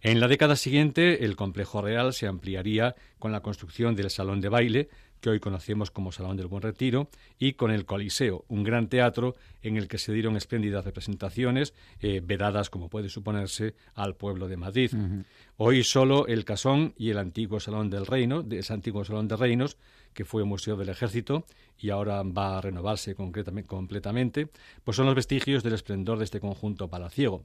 En 0.00 0.20
la 0.20 0.28
década 0.28 0.54
siguiente, 0.54 1.24
el 1.24 1.34
complejo 1.34 1.82
real 1.82 2.12
se 2.12 2.28
ampliaría 2.28 2.94
con 3.18 3.32
la 3.32 3.40
construcción 3.40 3.96
del 3.96 4.10
Salón 4.10 4.40
de 4.40 4.48
Baile, 4.48 4.88
que 5.20 5.28
hoy 5.28 5.40
conocemos 5.40 5.90
como 5.90 6.12
Salón 6.12 6.36
del 6.36 6.46
Buen 6.46 6.62
Retiro, 6.62 7.10
y 7.36 7.54
con 7.54 7.72
el 7.72 7.84
Coliseo, 7.84 8.44
un 8.46 8.62
gran 8.62 8.88
teatro 8.88 9.34
en 9.60 9.76
el 9.76 9.88
que 9.88 9.98
se 9.98 10.12
dieron 10.12 10.36
espléndidas 10.36 10.84
representaciones, 10.84 11.74
eh, 12.00 12.20
vedadas, 12.22 12.70
como 12.70 12.88
puede 12.88 13.08
suponerse, 13.08 13.74
al 13.94 14.14
pueblo 14.14 14.46
de 14.46 14.56
Madrid. 14.56 14.92
Hoy 15.56 15.82
solo 15.82 16.28
el 16.28 16.44
Casón 16.44 16.94
y 16.96 17.10
el 17.10 17.18
antiguo 17.18 17.58
Salón 17.58 17.90
del 17.90 18.06
Reino, 18.06 18.44
de 18.44 18.60
ese 18.60 18.72
antiguo 18.74 19.04
Salón 19.04 19.26
de 19.26 19.36
Reinos, 19.36 19.78
que 20.14 20.24
fue 20.24 20.44
Museo 20.44 20.76
del 20.76 20.90
Ejército 20.90 21.44
y 21.76 21.90
ahora 21.90 22.22
va 22.22 22.58
a 22.58 22.60
renovarse 22.60 23.16
concretamente, 23.16 23.68
completamente, 23.68 24.48
pues 24.84 24.96
son 24.96 25.06
los 25.06 25.16
vestigios 25.16 25.64
del 25.64 25.74
esplendor 25.74 26.18
de 26.18 26.24
este 26.24 26.38
conjunto 26.38 26.88
palaciego. 26.88 27.44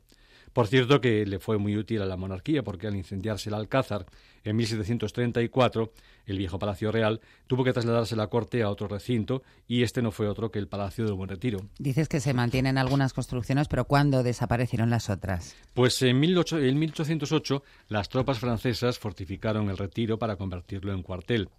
Por 0.53 0.67
cierto 0.67 1.01
que 1.01 1.25
le 1.25 1.39
fue 1.39 1.57
muy 1.57 1.75
útil 1.75 2.01
a 2.01 2.05
la 2.05 2.15
monarquía 2.15 2.63
porque 2.63 2.87
al 2.87 2.95
incendiarse 2.95 3.49
el 3.49 3.55
Alcázar 3.55 4.05
en 4.43 4.55
1734, 4.55 5.91
el 6.27 6.37
viejo 6.37 6.59
Palacio 6.59 6.91
Real 6.91 7.21
tuvo 7.47 7.63
que 7.63 7.73
trasladarse 7.73 8.15
la 8.15 8.27
corte 8.27 8.61
a 8.61 8.69
otro 8.69 8.87
recinto 8.87 9.41
y 9.67 9.81
este 9.81 10.01
no 10.01 10.11
fue 10.11 10.27
otro 10.27 10.51
que 10.51 10.59
el 10.59 10.67
Palacio 10.67 11.05
del 11.05 11.15
Buen 11.15 11.29
Retiro. 11.29 11.59
Dices 11.79 12.07
que 12.07 12.19
se 12.19 12.33
mantienen 12.33 12.77
algunas 12.77 13.13
construcciones, 13.13 13.67
pero 13.67 13.85
¿cuándo 13.85 14.21
desaparecieron 14.21 14.89
las 14.89 15.09
otras? 15.09 15.55
Pues 15.73 16.01
en, 16.03 16.21
18, 16.21 16.59
en 16.59 16.79
1808 16.79 17.63
las 17.89 18.09
tropas 18.09 18.37
francesas 18.39 18.99
fortificaron 18.99 19.69
el 19.69 19.77
Retiro 19.77 20.19
para 20.19 20.35
convertirlo 20.35 20.93
en 20.93 21.01
cuartel. 21.01 21.49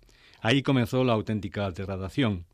Ahí 0.40 0.62
comenzó 0.62 1.02
la 1.04 1.14
auténtica 1.14 1.70
degradación. 1.70 2.44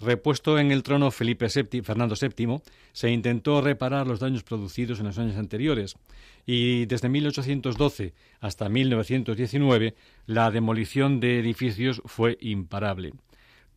Repuesto 0.00 0.58
en 0.58 0.72
el 0.72 0.82
trono 0.82 1.10
Felipe 1.10 1.46
VII, 1.54 1.82
Fernando 1.82 2.14
VII, 2.20 2.60
se 2.92 3.10
intentó 3.10 3.60
reparar 3.60 4.06
los 4.06 4.20
daños 4.20 4.42
producidos 4.42 4.98
en 5.00 5.06
los 5.06 5.18
años 5.18 5.36
anteriores 5.36 5.96
y 6.46 6.86
desde 6.86 7.08
1812 7.08 8.12
hasta 8.40 8.68
1919 8.68 9.94
la 10.26 10.50
demolición 10.50 11.20
de 11.20 11.38
edificios 11.38 12.02
fue 12.04 12.36
imparable. 12.40 13.12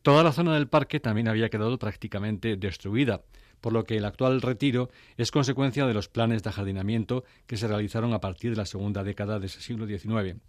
Toda 0.01 0.23
la 0.23 0.31
zona 0.31 0.53
del 0.53 0.67
parque 0.67 0.99
también 0.99 1.27
había 1.27 1.49
quedado 1.49 1.77
prácticamente 1.77 2.55
destruida, 2.55 3.21
por 3.61 3.73
lo 3.73 3.83
que 3.83 3.97
el 3.97 4.05
actual 4.05 4.41
retiro 4.41 4.89
es 5.17 5.31
consecuencia 5.31 5.85
de 5.85 5.93
los 5.93 6.07
planes 6.07 6.43
de 6.43 6.49
ajardinamiento 6.49 7.23
que 7.45 7.57
se 7.57 7.67
realizaron 7.67 8.13
a 8.13 8.21
partir 8.21 8.51
de 8.51 8.57
la 8.57 8.65
segunda 8.65 9.03
década 9.03 9.39
de 9.39 9.47
ese 9.47 9.61
siglo 9.61 9.85
XIX. 9.85 10.39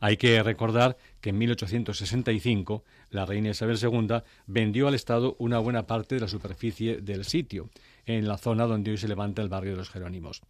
Hay 0.00 0.16
que 0.16 0.42
recordar 0.42 0.96
que 1.20 1.30
en 1.30 1.38
1865 1.38 2.84
la 3.10 3.26
reina 3.26 3.50
Isabel 3.50 3.78
II 3.80 4.22
vendió 4.46 4.88
al 4.88 4.94
Estado 4.94 5.36
una 5.38 5.58
buena 5.58 5.86
parte 5.86 6.14
de 6.14 6.22
la 6.22 6.28
superficie 6.28 7.02
del 7.02 7.24
sitio, 7.24 7.68
en 8.06 8.26
la 8.26 8.38
zona 8.38 8.64
donde 8.64 8.92
hoy 8.92 8.96
se 8.96 9.08
levanta 9.08 9.42
el 9.42 9.50
barrio 9.50 9.72
de 9.72 9.78
los 9.78 9.90
Jerónimos. 9.90 10.40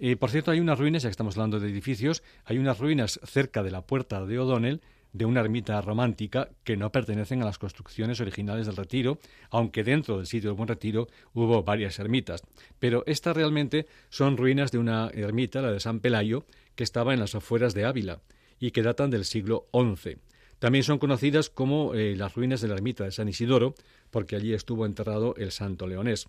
Eh, 0.00 0.16
por 0.16 0.30
cierto, 0.30 0.50
hay 0.50 0.58
unas 0.58 0.78
ruinas, 0.78 1.04
ya 1.04 1.08
que 1.08 1.12
estamos 1.12 1.36
hablando 1.36 1.60
de 1.60 1.70
edificios, 1.70 2.24
hay 2.44 2.58
unas 2.58 2.80
ruinas 2.80 3.20
cerca 3.22 3.62
de 3.62 3.70
la 3.70 3.82
puerta 3.82 4.26
de 4.26 4.38
O'Donnell 4.40 4.80
de 5.12 5.24
una 5.24 5.38
ermita 5.38 5.80
romántica 5.80 6.48
que 6.64 6.76
no 6.76 6.90
pertenecen 6.90 7.40
a 7.40 7.44
las 7.44 7.58
construcciones 7.58 8.20
originales 8.20 8.66
del 8.66 8.74
retiro, 8.74 9.20
aunque 9.50 9.84
dentro 9.84 10.16
del 10.16 10.26
sitio 10.26 10.50
del 10.50 10.56
Buen 10.56 10.68
Retiro 10.68 11.06
hubo 11.32 11.62
varias 11.62 12.00
ermitas. 12.00 12.42
Pero 12.80 13.04
estas 13.06 13.36
realmente 13.36 13.86
son 14.08 14.36
ruinas 14.36 14.72
de 14.72 14.78
una 14.78 15.10
ermita, 15.14 15.62
la 15.62 15.70
de 15.70 15.78
San 15.78 16.00
Pelayo, 16.00 16.44
que 16.74 16.82
estaba 16.82 17.14
en 17.14 17.20
las 17.20 17.36
afueras 17.36 17.74
de 17.74 17.84
Ávila 17.84 18.18
y 18.64 18.70
que 18.70 18.82
datan 18.82 19.10
del 19.10 19.26
siglo 19.26 19.66
XI. 19.72 20.16
También 20.58 20.84
son 20.84 20.98
conocidas 20.98 21.50
como 21.50 21.92
eh, 21.92 22.16
las 22.16 22.34
ruinas 22.34 22.62
de 22.62 22.68
la 22.68 22.74
ermita 22.74 23.04
de 23.04 23.10
San 23.10 23.28
Isidoro, 23.28 23.74
porque 24.10 24.36
allí 24.36 24.54
estuvo 24.54 24.86
enterrado 24.86 25.34
el 25.36 25.50
santo 25.50 25.86
leonés. 25.86 26.28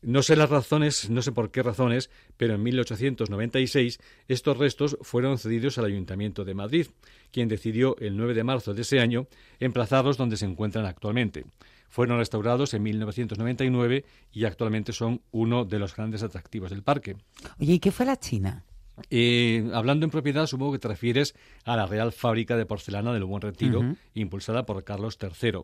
No 0.00 0.22
sé 0.22 0.36
las 0.36 0.48
razones, 0.48 1.10
no 1.10 1.20
sé 1.20 1.32
por 1.32 1.50
qué 1.50 1.62
razones, 1.62 2.08
pero 2.38 2.54
en 2.54 2.62
1896 2.62 3.98
estos 4.26 4.56
restos 4.56 4.96
fueron 5.02 5.36
cedidos 5.36 5.76
al 5.76 5.84
Ayuntamiento 5.84 6.46
de 6.46 6.54
Madrid, 6.54 6.86
quien 7.30 7.48
decidió 7.48 7.94
el 7.98 8.16
9 8.16 8.32
de 8.32 8.44
marzo 8.44 8.72
de 8.72 8.80
ese 8.80 9.00
año 9.00 9.26
emplazarlos 9.60 10.16
donde 10.16 10.38
se 10.38 10.46
encuentran 10.46 10.86
actualmente. 10.86 11.44
Fueron 11.90 12.16
restaurados 12.16 12.72
en 12.72 12.84
1999 12.84 14.06
y 14.32 14.44
actualmente 14.46 14.94
son 14.94 15.20
uno 15.30 15.66
de 15.66 15.78
los 15.78 15.94
grandes 15.94 16.22
atractivos 16.22 16.70
del 16.70 16.82
parque. 16.82 17.16
Oye, 17.60 17.74
¿y 17.74 17.78
qué 17.80 17.92
fue 17.92 18.06
la 18.06 18.18
China? 18.18 18.64
Eh, 19.10 19.68
hablando 19.74 20.04
en 20.04 20.10
propiedad, 20.10 20.46
supongo 20.46 20.72
que 20.72 20.78
te 20.78 20.88
refieres 20.88 21.34
a 21.64 21.76
la 21.76 21.86
Real 21.86 22.12
Fábrica 22.12 22.56
de 22.56 22.66
Porcelana 22.66 23.12
del 23.12 23.24
Buen 23.24 23.42
Retiro, 23.42 23.96
impulsada 24.14 24.64
por 24.64 24.82
Carlos 24.84 25.18
III. 25.20 25.60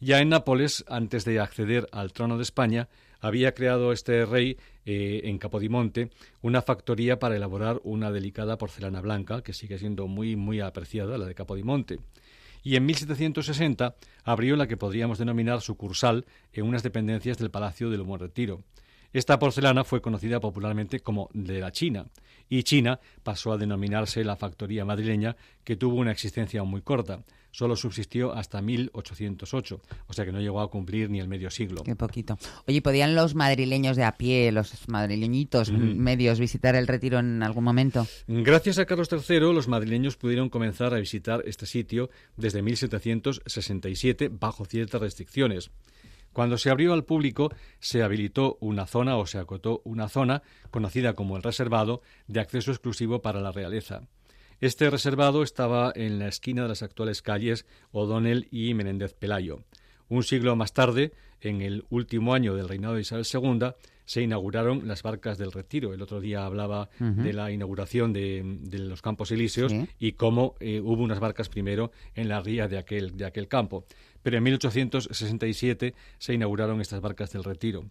Ya 0.00 0.20
en 0.20 0.28
Nápoles, 0.28 0.84
antes 0.88 1.24
de 1.24 1.40
acceder 1.40 1.88
al 1.92 2.12
trono 2.12 2.36
de 2.36 2.42
España, 2.42 2.88
había 3.20 3.54
creado 3.54 3.92
este 3.92 4.26
rey 4.26 4.58
eh, 4.84 5.22
en 5.24 5.38
Capodimonte 5.38 6.10
una 6.42 6.60
factoría 6.60 7.18
para 7.18 7.36
elaborar 7.36 7.80
una 7.84 8.12
delicada 8.12 8.58
porcelana 8.58 9.00
blanca, 9.00 9.42
que 9.42 9.54
sigue 9.54 9.78
siendo 9.78 10.06
muy, 10.06 10.36
muy 10.36 10.60
apreciada, 10.60 11.16
la 11.16 11.24
de 11.24 11.34
Capodimonte. 11.34 12.00
Y 12.62 12.76
en 12.76 12.86
1760 12.86 13.94
abrió 14.24 14.56
la 14.56 14.66
que 14.66 14.76
podríamos 14.76 15.18
denominar 15.18 15.60
sucursal 15.60 16.24
en 16.52 16.66
unas 16.66 16.82
dependencias 16.82 17.38
del 17.38 17.50
Palacio 17.50 17.90
del 17.90 18.02
Buen 18.02 18.20
Retiro. 18.20 18.62
Esta 19.14 19.38
porcelana 19.38 19.84
fue 19.84 20.02
conocida 20.02 20.40
popularmente 20.40 20.98
como 20.98 21.30
de 21.32 21.60
la 21.60 21.70
China, 21.70 22.06
y 22.48 22.64
China 22.64 22.98
pasó 23.22 23.52
a 23.52 23.56
denominarse 23.56 24.24
la 24.24 24.34
factoría 24.34 24.84
madrileña, 24.84 25.36
que 25.62 25.76
tuvo 25.76 25.94
una 25.94 26.10
existencia 26.10 26.64
muy 26.64 26.82
corta. 26.82 27.22
Solo 27.52 27.76
subsistió 27.76 28.32
hasta 28.34 28.60
1808, 28.60 29.80
o 30.08 30.12
sea 30.12 30.24
que 30.24 30.32
no 30.32 30.40
llegó 30.40 30.60
a 30.60 30.68
cumplir 30.68 31.10
ni 31.10 31.20
el 31.20 31.28
medio 31.28 31.48
siglo. 31.48 31.84
Qué 31.84 31.94
poquito. 31.94 32.36
Oye, 32.66 32.82
¿podían 32.82 33.14
los 33.14 33.36
madrileños 33.36 33.96
de 33.96 34.02
a 34.02 34.16
pie, 34.16 34.50
los 34.50 34.88
madrileñitos 34.88 35.70
medios, 35.70 36.40
visitar 36.40 36.74
el 36.74 36.88
retiro 36.88 37.20
en 37.20 37.44
algún 37.44 37.62
momento? 37.62 38.08
Gracias 38.26 38.80
a 38.80 38.84
Carlos 38.84 39.08
III, 39.12 39.38
los 39.54 39.68
madrileños 39.68 40.16
pudieron 40.16 40.48
comenzar 40.48 40.92
a 40.92 40.98
visitar 40.98 41.44
este 41.46 41.66
sitio 41.66 42.10
desde 42.36 42.62
1767 42.62 44.28
bajo 44.28 44.64
ciertas 44.64 45.00
restricciones. 45.00 45.70
Cuando 46.34 46.58
se 46.58 46.68
abrió 46.68 46.92
al 46.92 47.04
público, 47.04 47.50
se 47.78 48.02
habilitó 48.02 48.58
una 48.60 48.86
zona 48.86 49.16
o 49.16 49.24
se 49.26 49.38
acotó 49.38 49.80
una 49.84 50.08
zona, 50.10 50.42
conocida 50.70 51.14
como 51.14 51.36
el 51.38 51.42
reservado, 51.42 52.02
de 52.26 52.40
acceso 52.40 52.72
exclusivo 52.72 53.22
para 53.22 53.40
la 53.40 53.52
realeza. 53.52 54.02
Este 54.60 54.90
reservado 54.90 55.42
estaba 55.42 55.92
en 55.94 56.18
la 56.18 56.28
esquina 56.28 56.62
de 56.62 56.68
las 56.68 56.82
actuales 56.82 57.22
calles 57.22 57.66
O'Donnell 57.92 58.48
y 58.50 58.74
Menéndez 58.74 59.14
Pelayo. 59.14 59.60
Un 60.08 60.22
siglo 60.22 60.54
más 60.56 60.72
tarde, 60.74 61.12
en 61.40 61.62
el 61.62 61.84
último 61.88 62.34
año 62.34 62.54
del 62.54 62.68
reinado 62.68 62.94
de 62.94 63.00
Isabel 63.02 63.26
II, 63.32 63.68
se 64.06 64.20
inauguraron 64.22 64.86
las 64.86 65.02
barcas 65.02 65.38
del 65.38 65.50
retiro. 65.52 65.94
El 65.94 66.02
otro 66.02 66.20
día 66.20 66.44
hablaba 66.44 66.90
de 66.98 67.32
la 67.32 67.50
inauguración 67.52 68.12
de, 68.12 68.42
de 68.60 68.78
los 68.80 69.00
Campos 69.02 69.30
Elíseos 69.30 69.72
Sí. 69.72 69.88
y 69.98 70.12
cómo 70.12 70.56
eh, 70.60 70.80
hubo 70.80 71.02
unas 71.02 71.20
barcas 71.20 71.48
primero 71.48 71.90
en 72.14 72.28
la 72.28 72.40
ría 72.40 72.68
de 72.68 72.76
aquel, 72.78 73.16
de 73.16 73.24
aquel 73.24 73.48
campo. 73.48 73.86
Pero 74.24 74.38
en 74.38 74.42
1867 74.42 75.94
se 76.18 76.32
inauguraron 76.32 76.80
estas 76.80 77.02
barcas 77.02 77.30
del 77.30 77.44
retiro. 77.44 77.84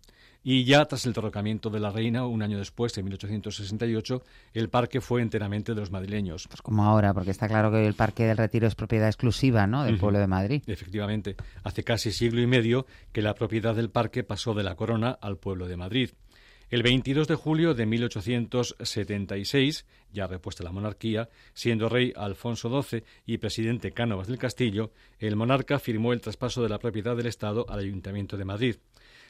Y 0.43 0.65
ya 0.65 0.83
tras 0.85 1.05
el 1.05 1.13
derrocamiento 1.13 1.69
de 1.69 1.79
la 1.79 1.91
reina, 1.91 2.25
un 2.25 2.41
año 2.41 2.57
después, 2.57 2.97
en 2.97 3.05
1868, 3.05 4.23
el 4.53 4.67
parque 4.67 4.99
fue 4.99 5.21
enteramente 5.21 5.73
de 5.73 5.79
los 5.79 5.91
madrileños. 5.91 6.47
Pues 6.47 6.61
como 6.61 6.83
ahora, 6.83 7.13
porque 7.13 7.29
está 7.29 7.47
claro 7.47 7.71
que 7.71 7.85
el 7.85 7.93
Parque 7.93 8.25
del 8.25 8.35
Retiro 8.35 8.67
es 8.67 8.73
propiedad 8.73 9.07
exclusiva 9.07 9.67
¿no? 9.67 9.83
del 9.85 9.99
pueblo 9.99 10.17
de 10.17 10.27
Madrid. 10.27 10.63
Efectivamente, 10.65 11.35
hace 11.63 11.83
casi 11.83 12.11
siglo 12.11 12.41
y 12.41 12.47
medio 12.47 12.87
que 13.11 13.21
la 13.21 13.35
propiedad 13.35 13.75
del 13.75 13.91
parque 13.91 14.23
pasó 14.23 14.55
de 14.55 14.63
la 14.63 14.75
corona 14.75 15.11
al 15.21 15.37
pueblo 15.37 15.67
de 15.67 15.77
Madrid. 15.77 16.09
El 16.73 16.81
22 16.81 17.27
de 17.27 17.35
julio 17.35 17.75
de 17.75 17.85
1876, 17.85 19.85
ya 20.11 20.25
repuesta 20.25 20.63
la 20.63 20.71
monarquía, 20.71 21.29
siendo 21.53 21.87
rey 21.87 22.11
Alfonso 22.15 22.81
XII 22.81 23.03
y 23.27 23.37
presidente 23.37 23.91
Cánovas 23.91 24.25
del 24.25 24.39
Castillo, 24.39 24.91
el 25.19 25.35
monarca 25.35 25.77
firmó 25.77 26.13
el 26.13 26.21
traspaso 26.21 26.63
de 26.63 26.69
la 26.69 26.79
propiedad 26.79 27.15
del 27.15 27.27
Estado 27.27 27.67
al 27.69 27.77
Ayuntamiento 27.77 28.37
de 28.37 28.45
Madrid. 28.45 28.77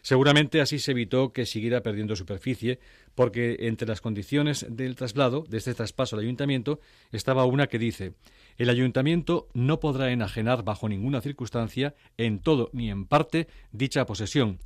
Seguramente 0.02 0.62
así 0.62 0.80
se 0.80 0.92
evitó 0.92 1.34
que 1.34 1.46
siguiera 1.46 1.84
perdiendo 1.84 2.16
superficie, 2.16 2.80
porque 3.14 3.58
entre 3.60 3.90
las 3.90 4.00
condiciones 4.00 4.66
del 4.70 4.96
traslado, 4.96 5.44
de 5.46 5.58
este 5.58 5.74
traspaso 5.74 6.16
al 6.16 6.22
ayuntamiento, 6.22 6.80
estaba 7.12 7.44
una 7.44 7.68
que 7.68 7.78
dice 7.78 8.14
el 8.58 8.70
ayuntamiento 8.70 9.50
no 9.54 9.82
podrá 9.82 10.14
enajenar 10.14 10.64
bajo 10.64 10.88
ninguna 10.88 11.20
circunstancia, 11.20 11.94
en 12.16 12.40
todo 12.40 12.70
ni 12.72 12.90
en 12.90 13.06
parte, 13.06 13.50
dicha 13.74 14.06
posesión, 14.06 14.60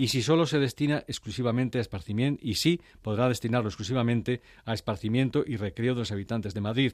y 0.00 0.08
si 0.08 0.22
solo 0.22 0.46
se 0.46 0.58
destina 0.58 1.04
exclusivamente 1.08 1.76
a 1.76 1.82
esparcimiento, 1.82 2.40
y 2.42 2.54
sí 2.54 2.80
podrá 3.02 3.28
destinarlo 3.28 3.68
exclusivamente 3.68 4.40
a 4.64 4.72
esparcimiento 4.72 5.44
y 5.46 5.58
recreo 5.58 5.92
de 5.92 6.00
los 6.00 6.10
habitantes 6.10 6.54
de 6.54 6.62
Madrid, 6.62 6.92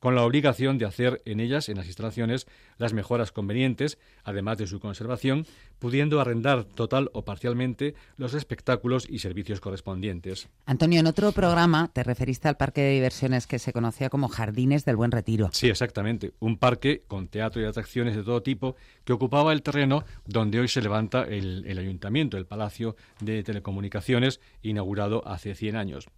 con 0.00 0.14
la 0.14 0.22
obligación 0.22 0.78
de 0.78 0.86
hacer 0.86 1.22
en 1.24 1.40
ellas, 1.40 1.68
en 1.68 1.76
las 1.76 1.86
instalaciones, 1.86 2.46
las 2.78 2.92
mejoras 2.92 3.32
convenientes, 3.32 3.98
además 4.24 4.58
de 4.58 4.66
su 4.66 4.80
conservación, 4.80 5.46
pudiendo 5.78 6.20
arrendar 6.20 6.64
total 6.64 7.10
o 7.12 7.24
parcialmente 7.24 7.94
los 8.16 8.34
espectáculos 8.34 9.06
y 9.08 9.18
servicios 9.18 9.60
correspondientes. 9.60 10.48
Antonio, 10.64 11.00
en 11.00 11.06
otro 11.06 11.32
programa 11.32 11.90
te 11.92 12.02
referiste 12.02 12.48
al 12.48 12.56
parque 12.56 12.82
de 12.82 12.92
diversiones 12.92 13.46
que 13.46 13.58
se 13.58 13.72
conocía 13.72 14.10
como 14.10 14.28
Jardines 14.28 14.84
del 14.84 14.96
Buen 14.96 15.10
Retiro. 15.10 15.50
Sí, 15.52 15.68
exactamente. 15.68 16.32
Un 16.40 16.58
parque 16.58 17.02
con 17.06 17.28
teatro 17.28 17.62
y 17.62 17.64
atracciones 17.64 18.16
de 18.16 18.22
todo 18.22 18.42
tipo 18.42 18.76
que 19.04 19.12
ocupaba 19.12 19.52
el 19.52 19.62
terreno 19.62 20.04
donde 20.24 20.60
hoy 20.60 20.68
se 20.68 20.82
levanta 20.82 21.22
el, 21.22 21.64
el 21.66 21.78
ayuntamiento, 21.78 22.36
el 22.36 22.46
Palacio 22.46 22.96
de 23.20 23.42
Telecomunicaciones, 23.42 24.40
inaugurado 24.62 25.26
hace 25.26 25.54
100 25.54 25.76
años. 25.76 26.08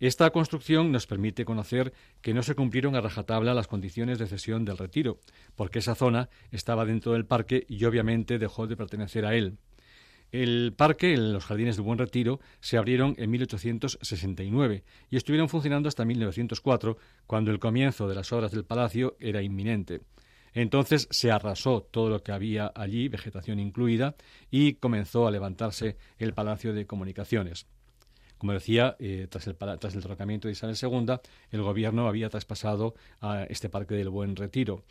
Esta 0.00 0.30
construcción 0.30 0.92
nos 0.92 1.08
permite 1.08 1.44
conocer 1.44 1.92
que 2.20 2.32
no 2.32 2.44
se 2.44 2.54
cumplieron 2.54 2.94
a 2.94 3.00
rajatabla 3.00 3.52
las 3.52 3.66
condiciones 3.66 4.18
de 4.18 4.28
cesión 4.28 4.64
del 4.64 4.78
retiro, 4.78 5.18
porque 5.56 5.80
esa 5.80 5.96
zona 5.96 6.28
estaba 6.52 6.84
dentro 6.84 7.14
del 7.14 7.26
parque 7.26 7.66
y 7.68 7.84
obviamente 7.84 8.38
dejó 8.38 8.68
de 8.68 8.76
pertenecer 8.76 9.26
a 9.26 9.34
él. 9.34 9.58
El 10.30 10.74
parque, 10.76 11.16
los 11.16 11.44
jardines 11.44 11.76
del 11.76 11.86
Buen 11.86 11.98
Retiro, 11.98 12.38
se 12.60 12.76
abrieron 12.76 13.14
en 13.18 13.30
1869 13.30 14.84
y 15.10 15.16
estuvieron 15.16 15.48
funcionando 15.48 15.88
hasta 15.88 16.04
1904, 16.04 16.96
cuando 17.26 17.50
el 17.50 17.58
comienzo 17.58 18.06
de 18.08 18.14
las 18.14 18.30
obras 18.32 18.52
del 18.52 18.64
palacio 18.64 19.16
era 19.18 19.42
inminente. 19.42 20.02
Entonces 20.52 21.08
se 21.10 21.30
arrasó 21.30 21.82
todo 21.82 22.08
lo 22.10 22.22
que 22.22 22.32
había 22.32 22.70
allí, 22.74 23.08
vegetación 23.08 23.58
incluida, 23.58 24.16
y 24.50 24.74
comenzó 24.74 25.26
a 25.26 25.30
levantarse 25.30 25.96
el 26.18 26.34
Palacio 26.34 26.72
de 26.72 26.86
Comunicaciones. 26.86 27.66
Como 28.38 28.52
decía, 28.52 28.96
eh, 28.98 29.26
tras, 29.28 29.46
el, 29.46 29.56
tras 29.56 29.94
el 29.94 30.00
derrocamiento 30.00 30.48
de 30.48 30.52
Isabel 30.52 30.76
II, 30.80 31.16
el 31.50 31.62
gobierno 31.62 32.08
había 32.08 32.28
traspasado 32.28 32.94
a 33.20 33.44
este 33.44 33.68
Parque 33.68 33.94
del 33.94 34.08
Buen 34.08 34.36
Retiro. 34.36 34.84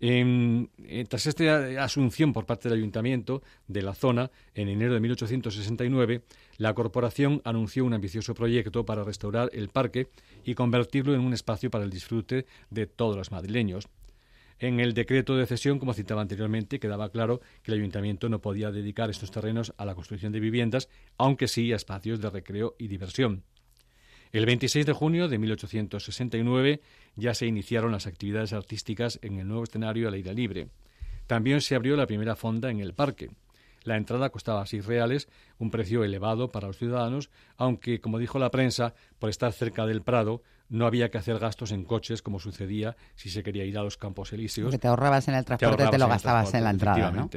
En, 0.00 0.70
eh, 0.84 1.04
tras 1.08 1.26
esta 1.26 1.84
asunción 1.84 2.32
por 2.32 2.46
parte 2.46 2.68
del 2.68 2.78
ayuntamiento 2.78 3.42
de 3.68 3.82
la 3.82 3.94
zona, 3.94 4.30
en 4.54 4.68
enero 4.68 4.94
de 4.94 5.00
1869, 5.00 6.22
la 6.58 6.74
corporación 6.74 7.40
anunció 7.44 7.84
un 7.84 7.94
ambicioso 7.94 8.34
proyecto 8.34 8.84
para 8.84 9.04
restaurar 9.04 9.50
el 9.52 9.68
parque 9.68 10.08
y 10.44 10.54
convertirlo 10.54 11.14
en 11.14 11.20
un 11.20 11.34
espacio 11.34 11.70
para 11.70 11.84
el 11.84 11.90
disfrute 11.90 12.46
de 12.70 12.86
todos 12.86 13.16
los 13.16 13.30
madrileños. 13.30 13.88
En 14.62 14.78
el 14.78 14.94
decreto 14.94 15.36
de 15.36 15.44
cesión, 15.44 15.80
como 15.80 15.92
citaba 15.92 16.22
anteriormente, 16.22 16.78
quedaba 16.78 17.10
claro 17.10 17.40
que 17.64 17.72
el 17.72 17.80
ayuntamiento 17.80 18.28
no 18.28 18.40
podía 18.40 18.70
dedicar 18.70 19.10
estos 19.10 19.32
terrenos 19.32 19.74
a 19.76 19.84
la 19.84 19.96
construcción 19.96 20.30
de 20.30 20.38
viviendas, 20.38 20.88
aunque 21.18 21.48
sí 21.48 21.72
a 21.72 21.76
espacios 21.76 22.20
de 22.20 22.30
recreo 22.30 22.76
y 22.78 22.86
diversión. 22.86 23.42
El 24.30 24.46
26 24.46 24.86
de 24.86 24.92
junio 24.92 25.26
de 25.26 25.38
1869 25.38 26.80
ya 27.16 27.34
se 27.34 27.46
iniciaron 27.46 27.90
las 27.90 28.06
actividades 28.06 28.52
artísticas 28.52 29.18
en 29.22 29.40
el 29.40 29.48
nuevo 29.48 29.64
escenario 29.64 30.06
al 30.06 30.14
aire 30.14 30.32
libre. 30.32 30.68
También 31.26 31.60
se 31.60 31.74
abrió 31.74 31.96
la 31.96 32.06
primera 32.06 32.36
fonda 32.36 32.70
en 32.70 32.78
el 32.78 32.94
parque. 32.94 33.30
La 33.82 33.96
entrada 33.96 34.30
costaba 34.30 34.64
seis 34.66 34.86
reales, 34.86 35.28
un 35.58 35.72
precio 35.72 36.04
elevado 36.04 36.52
para 36.52 36.68
los 36.68 36.78
ciudadanos, 36.78 37.30
aunque, 37.56 38.00
como 38.00 38.20
dijo 38.20 38.38
la 38.38 38.52
prensa, 38.52 38.94
por 39.18 39.28
estar 39.28 39.52
cerca 39.52 39.86
del 39.86 40.02
Prado, 40.02 40.40
no 40.68 40.86
había 40.86 41.10
que 41.10 41.18
hacer 41.18 41.38
gastos 41.38 41.72
en 41.72 41.84
coches 41.84 42.22
como 42.22 42.40
sucedía 42.40 42.96
si 43.14 43.30
se 43.30 43.42
quería 43.42 43.64
ir 43.64 43.78
a 43.78 43.82
los 43.82 43.96
Campos 43.96 44.32
Elíseos. 44.32 44.70
Que 44.70 44.78
te 44.78 44.88
ahorrabas 44.88 45.28
en 45.28 45.34
el 45.34 45.44
transporte, 45.44 45.84
te, 45.84 45.90
te 45.90 45.98
lo 45.98 46.08
gastabas 46.08 46.54
en 46.54 46.64
la 46.64 46.70
entrada, 46.70 47.10
¿no? 47.10 47.28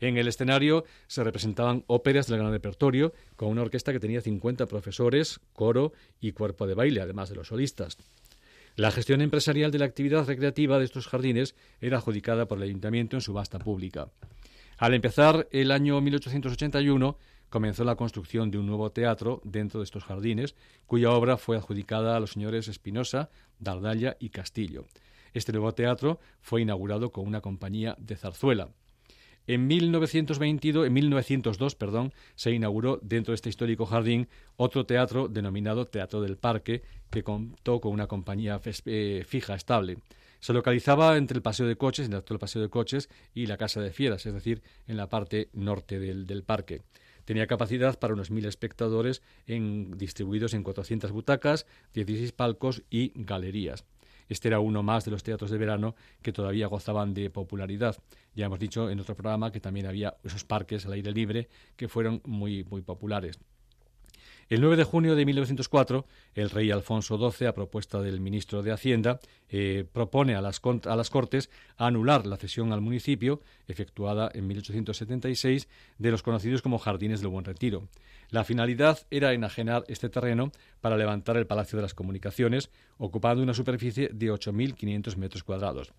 En 0.00 0.16
el 0.16 0.26
escenario 0.26 0.84
se 1.06 1.22
representaban 1.22 1.84
óperas 1.86 2.26
del 2.26 2.38
gran 2.38 2.50
repertorio 2.50 3.12
con 3.36 3.48
una 3.48 3.62
orquesta 3.62 3.92
que 3.92 4.00
tenía 4.00 4.20
50 4.20 4.66
profesores, 4.66 5.40
coro 5.52 5.92
y 6.20 6.32
cuerpo 6.32 6.66
de 6.66 6.74
baile, 6.74 7.00
además 7.00 7.28
de 7.28 7.36
los 7.36 7.48
solistas. 7.48 7.98
La 8.74 8.90
gestión 8.90 9.20
empresarial 9.20 9.70
de 9.70 9.78
la 9.78 9.84
actividad 9.84 10.26
recreativa 10.26 10.78
de 10.78 10.86
estos 10.86 11.06
jardines 11.06 11.54
era 11.80 11.98
adjudicada 11.98 12.46
por 12.46 12.58
el 12.58 12.64
ayuntamiento 12.64 13.16
en 13.16 13.20
subasta 13.20 13.58
pública. 13.58 14.08
Al 14.78 14.94
empezar 14.94 15.46
el 15.52 15.70
año 15.70 16.00
1881, 16.00 17.16
comenzó 17.52 17.84
la 17.84 17.96
construcción 17.96 18.50
de 18.50 18.56
un 18.56 18.66
nuevo 18.66 18.90
teatro 18.90 19.42
dentro 19.44 19.80
de 19.80 19.84
estos 19.84 20.04
jardines, 20.04 20.56
cuya 20.86 21.10
obra 21.10 21.36
fue 21.36 21.58
adjudicada 21.58 22.16
a 22.16 22.20
los 22.20 22.32
señores 22.32 22.66
Espinosa, 22.66 23.28
Dardalla 23.58 24.16
y 24.18 24.30
Castillo. 24.30 24.86
Este 25.34 25.52
nuevo 25.52 25.74
teatro 25.74 26.18
fue 26.40 26.62
inaugurado 26.62 27.12
con 27.12 27.26
una 27.26 27.42
compañía 27.42 27.94
de 27.98 28.16
zarzuela. 28.16 28.70
En 29.46 29.66
1922, 29.66 30.86
en 30.86 30.92
1902, 30.94 31.74
perdón, 31.74 32.14
se 32.36 32.52
inauguró 32.52 32.98
dentro 33.02 33.32
de 33.32 33.34
este 33.34 33.50
histórico 33.50 33.84
jardín 33.84 34.28
otro 34.56 34.86
teatro 34.86 35.28
denominado 35.28 35.84
Teatro 35.84 36.22
del 36.22 36.38
Parque, 36.38 36.82
que 37.10 37.22
contó 37.22 37.80
con 37.82 37.92
una 37.92 38.06
compañía 38.06 38.60
eh, 38.86 39.24
fija, 39.28 39.54
estable. 39.54 39.98
Se 40.40 40.52
localizaba 40.52 41.16
entre 41.18 41.36
el 41.36 41.42
Paseo 41.42 41.66
de 41.66 41.76
Coches, 41.76 42.08
el 42.08 42.14
actual 42.14 42.40
Paseo 42.40 42.62
de 42.62 42.68
Coches, 42.68 43.08
y 43.34 43.46
la 43.46 43.56
Casa 43.56 43.80
de 43.80 43.92
Fieras, 43.92 44.24
es 44.26 44.32
decir, 44.34 44.62
en 44.88 44.96
la 44.96 45.08
parte 45.08 45.50
norte 45.52 45.98
del, 45.98 46.42
parque. 46.42 46.82
Tenía 47.32 47.46
capacidad 47.46 47.98
para 47.98 48.12
unos 48.12 48.30
mil 48.30 48.44
espectadores 48.44 49.22
distribuidos 49.46 50.52
en 50.52 50.62
400 50.62 51.12
butacas, 51.12 51.64
16 51.94 52.30
palcos 52.32 52.82
y 52.90 53.10
galerías. 53.14 53.86
Este 54.28 54.48
era 54.48 54.60
uno 54.60 54.82
más 54.82 55.06
de 55.06 55.12
los 55.12 55.22
teatros 55.22 55.50
de 55.50 55.56
verano 55.56 55.94
que 56.20 56.34
todavía 56.34 56.66
gozaban 56.66 57.14
de 57.14 57.30
popularidad. 57.30 57.96
Ya 58.34 58.44
hemos 58.44 58.58
dicho 58.58 58.90
en 58.90 59.00
otro 59.00 59.14
programa 59.16 59.50
que 59.50 59.60
también 59.60 59.86
había 59.86 60.14
esos 60.22 60.44
parques 60.44 60.84
al 60.84 60.92
aire 60.92 61.10
libre 61.10 61.48
que 61.74 61.88
fueron 61.88 62.20
muy, 62.26 62.64
muy 62.64 62.82
populares. 62.82 63.38
El 64.52 64.60
9 64.60 64.76
de 64.76 64.84
junio 64.84 65.14
de 65.16 65.24
1904, 65.24 66.04
el 66.34 66.50
rey 66.50 66.70
Alfonso 66.70 67.16
XII, 67.16 67.46
a 67.46 67.54
propuesta 67.54 68.02
del 68.02 68.20
ministro 68.20 68.62
de 68.62 68.70
Hacienda, 68.70 69.18
eh, 69.48 69.86
propone 69.90 70.34
a 70.34 70.42
las, 70.42 70.60
Cortes 70.60 71.48
anular 71.78 72.26
la 72.26 72.36
cesión 72.36 72.70
al 72.74 72.82
municipio, 72.82 73.40
efectuada 73.66 74.30
en 74.34 74.46
1876, 74.46 75.68
de 75.96 76.10
los 76.10 76.22
conocidos 76.22 76.60
como 76.60 76.78
Jardines 76.78 77.22
del 77.22 77.30
Buen 77.30 77.46
Retiro. 77.46 77.88
La 78.28 78.44
finalidad 78.44 78.98
era 79.10 79.32
enajenar 79.32 79.84
este 79.88 80.10
terreno 80.10 80.52
para 80.82 80.98
levantar 80.98 81.38
el 81.38 81.46
Palacio 81.46 81.78
de 81.78 81.84
las 81.84 81.94
Comunicaciones, 81.94 82.68
ocupando 82.98 83.42
una 83.42 83.54
superficie 83.54 84.10
de 84.12 84.30
8.500 84.30 85.16
metros 85.16 85.44
cuadrados. 85.44 85.94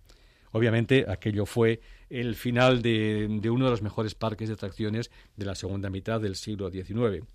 Obviamente, 0.51 1.05
aquello 1.09 1.47
fue 1.47 1.81
el 2.11 2.35
final 2.35 2.83
de, 2.83 3.27
de, 3.41 3.49
uno 3.49 3.65
de 3.65 3.71
los 3.71 3.81
mejores 3.81 4.13
parques 4.13 4.49
de 4.49 4.53
atracciones 4.53 5.09
de 5.37 5.45
la 5.45 5.55
segunda 5.55 5.89
mitad 5.89 6.21
del 6.21 6.35
siglo 6.35 6.69
XIX. 6.69 7.25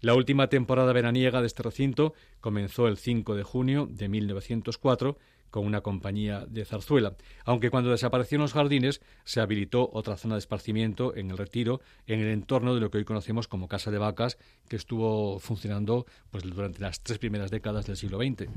La 0.00 0.14
última 0.14 0.48
temporada 0.48 0.92
veraniega 0.92 1.40
de 1.40 1.48
este 1.48 1.64
recinto 1.64 2.14
comenzó 2.40 2.86
el 2.86 2.98
5 2.98 3.34
de 3.34 3.42
junio 3.42 3.88
de 3.90 4.08
1904 4.08 5.18
con 5.50 5.66
una 5.66 5.80
compañía 5.80 6.44
de 6.48 6.64
zarzuela, 6.64 7.16
aunque 7.44 7.70
cuando 7.70 7.90
desaparecieron 7.90 8.42
los 8.42 8.52
jardines 8.52 9.00
se 9.24 9.40
habilitó 9.40 9.90
otra 9.92 10.16
zona 10.16 10.34
de 10.34 10.40
esparcimiento 10.40 11.16
en 11.16 11.30
el 11.30 11.38
retiro, 11.38 11.80
en 12.06 12.20
el 12.20 12.28
entorno 12.28 12.74
de 12.74 12.80
lo 12.80 12.90
que 12.90 12.98
hoy 12.98 13.04
conocemos 13.04 13.48
como 13.48 13.68
Casa 13.68 13.90
de 13.90 13.98
Vacas, 13.98 14.38
que 14.68 14.76
estuvo 14.76 15.38
funcionando 15.38 16.06
pues 16.30 16.44
durante 16.44 16.80
las 16.80 17.00
tres 17.02 17.18
primeras 17.18 17.50
décadas 17.50 17.86
del 17.86 17.96
siglo 17.96 18.18
XX. 18.18 18.48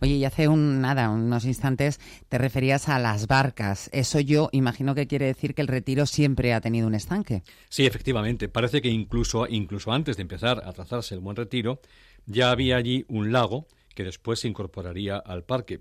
Oye, 0.00 0.14
y 0.14 0.24
hace 0.24 0.48
un 0.48 0.80
nada, 0.80 1.10
unos 1.10 1.44
instantes 1.44 2.00
te 2.28 2.38
referías 2.38 2.88
a 2.88 2.98
las 2.98 3.26
barcas. 3.26 3.90
Eso 3.92 4.20
yo 4.20 4.48
imagino 4.52 4.94
que 4.94 5.06
quiere 5.06 5.26
decir 5.26 5.54
que 5.54 5.62
el 5.62 5.68
retiro 5.68 6.06
siempre 6.06 6.54
ha 6.54 6.60
tenido 6.60 6.86
un 6.86 6.94
estanque. 6.94 7.42
Sí, 7.68 7.86
efectivamente. 7.86 8.48
Parece 8.48 8.82
que 8.82 8.88
incluso, 8.88 9.46
incluso 9.48 9.92
antes 9.92 10.16
de 10.16 10.22
empezar 10.22 10.62
a 10.64 10.72
trazarse 10.72 11.14
el 11.14 11.20
buen 11.20 11.36
retiro, 11.36 11.80
ya 12.26 12.50
había 12.50 12.76
allí 12.76 13.04
un 13.08 13.32
lago 13.32 13.66
que 13.94 14.04
después 14.04 14.40
se 14.40 14.48
incorporaría 14.48 15.16
al 15.16 15.44
parque 15.44 15.80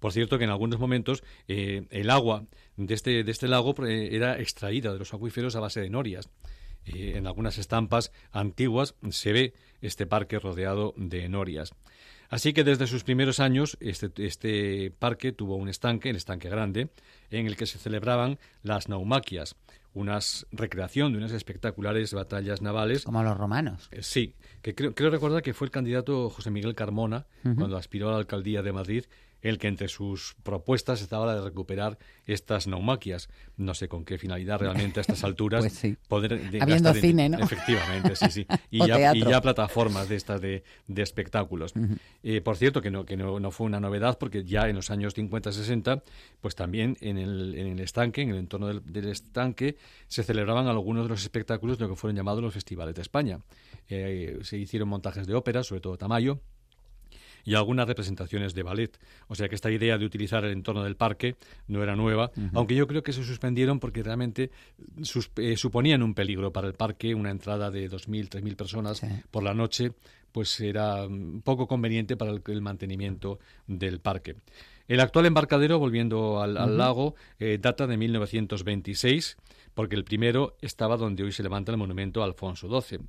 por 0.00 0.12
cierto 0.12 0.38
que 0.38 0.44
en 0.44 0.50
algunos 0.50 0.78
momentos 0.78 1.22
eh, 1.46 1.86
el 1.90 2.10
agua 2.10 2.44
de 2.76 2.94
este, 2.94 3.24
de 3.24 3.30
este 3.30 3.48
lago 3.48 3.74
eh, 3.86 4.10
era 4.12 4.38
extraída 4.38 4.92
de 4.92 4.98
los 4.98 5.12
acuíferos 5.14 5.56
a 5.56 5.60
base 5.60 5.80
de 5.80 5.90
norias. 5.90 6.28
Eh, 6.86 7.14
en 7.16 7.26
algunas 7.26 7.58
estampas 7.58 8.12
antiguas 8.32 8.94
se 9.10 9.32
ve 9.32 9.54
este 9.80 10.06
parque 10.06 10.38
rodeado 10.38 10.94
de 10.96 11.28
norias. 11.28 11.74
Así 12.30 12.52
que 12.52 12.64
desde 12.64 12.86
sus 12.86 13.04
primeros 13.04 13.40
años 13.40 13.78
este, 13.80 14.10
este, 14.26 14.90
parque 14.98 15.32
tuvo 15.32 15.56
un 15.56 15.68
estanque, 15.68 16.10
el 16.10 16.16
estanque 16.16 16.48
grande, 16.48 16.90
en 17.30 17.46
el 17.46 17.56
que 17.56 17.66
se 17.66 17.78
celebraban 17.78 18.38
las 18.62 18.88
naumaquias, 18.88 19.56
una 19.94 20.18
recreación 20.52 21.12
de 21.12 21.18
unas 21.18 21.32
espectaculares 21.32 22.12
batallas 22.12 22.60
navales. 22.60 23.04
Como 23.04 23.22
los 23.22 23.36
romanos. 23.36 23.88
sí, 24.00 24.34
que 24.60 24.74
creo, 24.74 25.10
recordar 25.10 25.42
que 25.42 25.54
fue 25.54 25.66
el 25.66 25.70
candidato 25.70 26.28
José 26.28 26.50
Miguel 26.50 26.74
Carmona, 26.74 27.26
cuando 27.42 27.78
aspiró 27.78 28.10
a 28.10 28.12
la 28.12 28.18
alcaldía 28.18 28.62
de 28.62 28.72
Madrid, 28.72 29.04
el 29.42 29.58
que 29.58 29.68
entre 29.68 29.88
sus 29.88 30.34
propuestas 30.42 31.00
estaba 31.00 31.26
la 31.26 31.34
de 31.34 31.42
recuperar 31.42 31.98
estas 32.26 32.66
naumaquias. 32.66 33.28
No 33.56 33.74
sé 33.74 33.88
con 33.88 34.04
qué 34.04 34.18
finalidad 34.18 34.60
realmente 34.60 35.00
a 35.00 35.02
estas 35.02 35.22
alturas. 35.24 35.62
pues 35.62 35.72
sí. 35.72 35.96
poder 36.08 36.40
Habiendo 36.60 36.92
cine, 36.94 37.28
¿no? 37.28 37.38
Efectivamente, 37.38 38.16
sí, 38.16 38.30
sí. 38.30 38.46
Y, 38.70 38.86
ya, 38.86 39.14
y 39.14 39.20
ya, 39.20 39.40
plataformas 39.40 40.08
de 40.08 40.16
estas 40.16 40.40
de, 40.40 40.62
espectáculos. 40.96 41.72
Eh, 42.22 42.40
por 42.40 42.56
cierto, 42.56 42.82
que, 42.82 42.90
no, 42.90 43.04
que 43.04 43.16
no, 43.16 43.50
fue 43.50 43.66
una 43.66 43.80
novedad 43.80 44.18
porque 44.18 44.44
ya 44.44 44.68
en 44.68 44.76
los 44.76 44.90
años 44.90 45.16
50-60, 45.16 46.02
pues 46.40 46.54
también 46.54 46.96
en 47.00 47.18
el, 47.18 47.54
en 47.56 47.66
el 47.68 47.80
estanque, 47.80 48.22
en 48.22 48.30
el 48.30 48.36
entorno 48.36 48.80
del, 48.80 49.08
estanque, 49.08 49.76
se 50.06 50.22
celebraban 50.22 50.66
algunos 50.66 51.04
de 51.04 51.10
los 51.10 51.22
espectáculos 51.22 51.78
de 51.78 51.84
lo 51.84 51.90
que 51.90 51.96
fueron 51.96 52.16
llamados 52.16 52.42
los 52.42 52.52
festivales 52.52 52.94
de 52.94 53.02
España. 53.02 53.40
Eh, 53.88 54.38
se 54.42 54.58
hicieron 54.58 54.88
montajes 54.88 55.26
de 55.26 55.34
óperas, 55.34 55.66
sobre 55.66 55.80
todo 55.80 55.96
Tamayo, 55.96 56.40
y 57.44 57.54
algunas 57.54 57.86
representaciones 57.86 58.54
de 58.54 58.62
ballet. 58.62 58.98
O 59.28 59.34
sea 59.34 59.48
que 59.48 59.54
esta 59.54 59.70
idea 59.70 59.98
de 59.98 60.04
utilizar 60.04 60.44
el 60.44 60.52
entorno 60.52 60.84
del 60.84 60.96
parque 60.96 61.36
no 61.66 61.82
era 61.82 61.96
nueva, 61.96 62.30
aunque 62.54 62.74
yo 62.74 62.86
creo 62.86 63.02
que 63.02 63.12
se 63.12 63.24
suspendieron 63.24 63.80
porque 63.80 64.02
realmente 64.02 64.50
eh, 65.36 65.56
suponían 65.56 66.02
un 66.02 66.14
peligro 66.14 66.52
para 66.52 66.68
el 66.68 66.74
parque, 66.74 67.14
una 67.14 67.30
entrada 67.30 67.70
de 67.70 67.90
2.000, 67.90 68.28
3.000 68.28 68.56
personas 68.56 69.02
por 69.30 69.42
la 69.42 69.54
noche, 69.54 69.92
pues 70.32 70.60
era 70.60 71.08
mm, 71.08 71.40
poco 71.42 71.66
conveniente 71.66 72.16
para 72.16 72.32
el, 72.32 72.62
mantenimiento 72.62 73.38
del 73.66 74.00
parque. 74.00 74.36
El 74.86 75.00
actual 75.00 75.26
embarcadero, 75.26 75.78
volviendo 75.78 76.40
al, 76.40 76.78
lago, 76.78 77.14
eh, 77.38 77.58
data 77.60 77.86
de 77.86 77.96
1926, 77.96 79.36
porque 79.74 79.96
el 79.96 80.04
primero 80.04 80.56
estaba 80.62 80.96
donde 80.96 81.24
hoy 81.24 81.32
se 81.32 81.42
levanta 81.42 81.72
el 81.72 81.78
monumento 81.78 82.22
a 82.22 82.24
Alfonso 82.24 82.68
XII. 82.68 83.00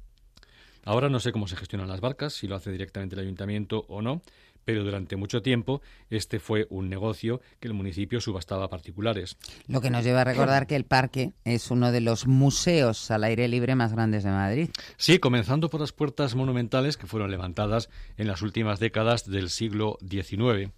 Ahora 0.85 1.09
no 1.09 1.19
sé 1.19 1.31
cómo 1.31 1.47
se 1.47 1.55
gestionan 1.55 1.87
las 1.87 2.01
barcas, 2.01 2.33
si 2.33 2.47
lo 2.47 2.55
hace 2.55 2.71
directamente 2.71 3.15
el 3.15 3.21
ayuntamiento 3.21 3.85
o 3.87 4.01
no, 4.01 4.21
pero 4.65 4.83
durante 4.83 5.15
mucho 5.15 5.41
tiempo 5.41 5.81
este 6.09 6.39
fue 6.39 6.67
un 6.69 6.89
negocio 6.89 7.41
que 7.59 7.67
el 7.67 7.73
municipio 7.73 8.21
subastaba 8.21 8.65
a 8.65 8.69
particulares. 8.69 9.37
Lo 9.67 9.81
que 9.81 9.89
nos 9.89 10.03
lleva 10.03 10.21
a 10.21 10.25
recordar 10.25 10.67
que 10.67 10.75
el 10.75 10.85
parque 10.85 11.33
es 11.43 11.71
uno 11.71 11.91
de 11.91 12.01
los 12.01 12.27
museos 12.27 13.09
al 13.09 13.23
aire 13.23 13.47
libre 13.47 13.75
más 13.75 13.93
grandes 13.93 14.23
de 14.23 14.29
Madrid. 14.29 14.69
Sí, 14.97 15.19
comenzando 15.19 15.69
por 15.69 15.79
las 15.79 15.91
puertas 15.91 16.35
monumentales 16.35 16.97
que 16.97 17.07
fueron 17.07 17.31
levantadas 17.31 17.89
en 18.17 18.27
las 18.27 18.41
últimas 18.41 18.79
décadas 18.79 19.25
del 19.25 19.49
siglo 19.49 19.97
XIX. 20.07 20.71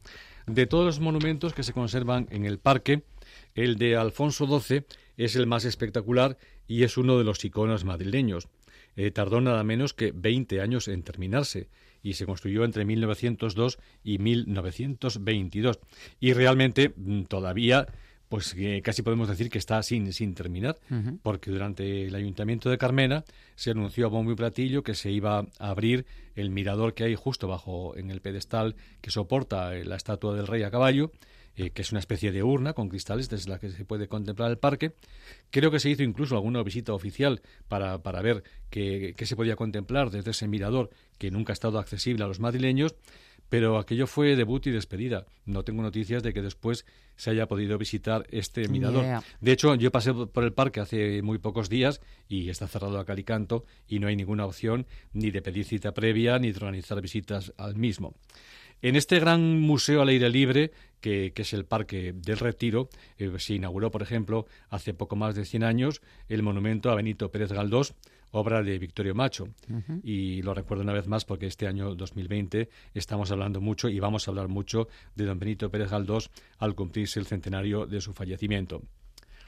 De 0.48 0.68
todos 0.68 0.86
los 0.86 1.00
monumentos 1.00 1.54
que 1.54 1.64
se 1.64 1.74
conservan 1.74 2.28
en 2.32 2.46
el 2.46 2.60
parque, 2.60 3.04
el 3.56 3.76
de 3.76 3.98
Alfonso 3.98 4.48
XII 4.48 4.86
es 5.18 5.36
el 5.36 5.48
más 5.48 5.66
espectacular 5.66 6.38
y 6.68 6.84
es 6.84 6.98
uno 6.98 7.18
de 7.18 7.26
los 7.26 7.44
iconos 7.44 7.84
madrileños. 7.84 8.48
Eh, 8.96 9.12
tardó 9.12 9.42
nada 9.42 9.64
menos 9.64 9.94
que 9.94 10.12
20 10.12 10.62
años 10.62 10.88
en 10.88 11.04
terminarse 11.04 11.70
y 12.04 12.14
se 12.14 12.26
construyó 12.26 12.64
entre 12.64 12.86
1902 12.86 13.80
y 14.04 14.18
1922. 14.18 15.80
Y 16.20 16.34
realmente 16.34 16.94
mm, 16.96 17.24
todavía 17.24 17.88
pues 18.32 18.54
que 18.54 18.82
casi 18.82 19.02
podemos 19.02 19.28
decir 19.28 19.50
que 19.50 19.58
está 19.58 19.84
sin, 19.84 20.14
sin 20.14 20.34
terminar, 20.36 20.78
porque 21.22 21.52
durante 21.52 22.06
el 22.06 22.16
Ayuntamiento 22.16 22.70
de 22.70 22.78
Carmena 22.78 23.26
se 23.56 23.72
anunció 23.72 24.06
a 24.06 24.10
bombo 24.10 24.32
y 24.32 24.36
platillo 24.36 24.84
que 24.84 24.96
se 24.96 25.12
iba 25.12 25.40
a 25.60 25.70
abrir 25.70 26.06
el 26.36 26.50
mirador 26.50 26.94
que 26.94 27.04
hay 27.04 27.16
justo 27.16 27.50
bajo 27.50 27.94
en 27.98 28.10
el 28.10 28.22
pedestal 28.22 28.78
que 29.02 29.12
soporta 29.12 29.76
eh, 29.76 29.84
la 29.84 29.98
estatua 29.98 30.34
del 30.34 30.48
rey 30.48 30.64
a 30.64 30.72
caballo, 30.72 31.12
eh, 31.56 31.72
que 31.72 31.82
es 31.82 31.92
una 31.92 32.00
especie 32.00 32.32
de 32.32 32.44
urna 32.44 32.74
con 32.74 32.90
cristales 32.90 33.30
desde 33.30 33.50
la 33.50 33.60
que 33.60 33.70
se 33.70 33.86
puede 33.86 34.08
contemplar 34.08 34.52
el 34.52 34.58
parque. 34.58 34.94
Creo 35.50 35.72
que 35.72 35.80
se 35.80 35.90
hizo 35.90 36.04
incluso 36.04 36.36
alguna 36.36 36.64
visita 36.64 36.94
oficial 36.94 37.42
para, 37.68 38.02
para 38.02 38.22
ver 38.22 38.44
qué, 38.70 39.14
qué 39.18 39.26
se 39.26 39.36
podía 39.36 39.56
contemplar 39.56 40.12
desde 40.12 40.32
ese 40.32 40.48
mirador 40.48 40.90
que 41.18 41.32
nunca 41.32 41.52
ha 41.52 41.56
estado 41.56 41.80
accesible 41.80 42.24
a 42.24 42.28
los 42.28 42.40
madrileños, 42.40 42.96
pero 43.52 43.78
aquello 43.78 44.08
fue 44.08 44.38
debut 44.38 44.66
y 44.68 44.72
despedida. 44.72 45.26
No 45.46 45.64
tengo 45.64 45.82
noticias 45.82 46.24
de 46.24 46.32
que 46.34 46.42
después 46.42 46.86
se 47.18 47.32
haya 47.32 47.48
podido 47.48 47.78
visitar 47.78 48.26
este 48.32 48.70
mirador. 48.70 49.22
De 49.42 49.52
hecho, 49.52 49.76
yo 49.76 49.92
pasé 49.92 50.14
por 50.14 50.46
el 50.46 50.54
parque 50.54 50.80
hace 50.80 51.22
muy 51.22 51.38
pocos 51.38 51.68
días 51.68 52.00
y 52.30 52.50
está 52.50 52.70
cerrado 52.70 52.98
a 52.98 53.06
calicanto 53.06 53.66
y 53.90 54.00
no 54.00 54.08
hay 54.08 54.16
ninguna 54.16 54.46
opción 54.46 54.88
ni 55.12 55.32
de 55.32 55.42
pedir 55.42 55.66
cita 55.66 55.94
previa 55.94 56.40
ni 56.40 56.52
de 56.52 56.58
organizar 56.58 57.02
visitas 57.02 57.52
al 57.58 57.76
mismo. 57.76 58.16
En 58.82 58.96
este 58.96 59.20
gran 59.20 59.60
museo 59.60 60.02
al 60.02 60.08
aire 60.08 60.30
libre, 60.30 60.72
que, 61.02 61.34
que 61.34 61.42
es 61.42 61.54
el 61.54 61.66
Parque 61.66 62.14
del 62.14 62.38
Retiro, 62.38 62.90
eh, 63.18 63.32
se 63.38 63.56
inauguró, 63.56 63.92
por 63.92 64.02
ejemplo, 64.02 64.46
hace 64.70 64.94
poco 64.94 65.16
más 65.16 65.36
de 65.36 65.46
100 65.46 65.64
años, 65.64 66.02
el 66.30 66.44
monumento 66.44 66.90
a 66.90 66.96
Benito 66.96 67.32
Pérez 67.32 67.52
Galdós, 67.52 67.94
obra 68.32 68.64
de 68.64 68.80
Victorio 68.80 69.14
Macho. 69.14 69.50
Y 70.04 70.42
lo 70.42 70.54
recuerdo 70.54 70.84
una 70.84 70.94
vez 70.94 71.08
más 71.08 71.26
porque 71.26 71.48
este 71.48 71.68
año 71.68 71.96
2020 71.96 72.70
estamos 72.94 73.32
hablando 73.32 73.62
mucho 73.62 73.90
y 73.90 74.00
vamos 74.00 74.28
a 74.28 74.32
hablar 74.32 74.48
mucho 74.48 74.88
de 75.16 75.26
don 75.26 75.40
Benito 75.40 75.70
Pérez 75.70 75.92
Galdós 75.92 76.30
al 76.58 76.76
cumplirse 76.76 77.20
el 77.20 77.26
centenario 77.26 77.86
de 77.86 78.02
su 78.02 78.14
fallecimiento. 78.14 78.82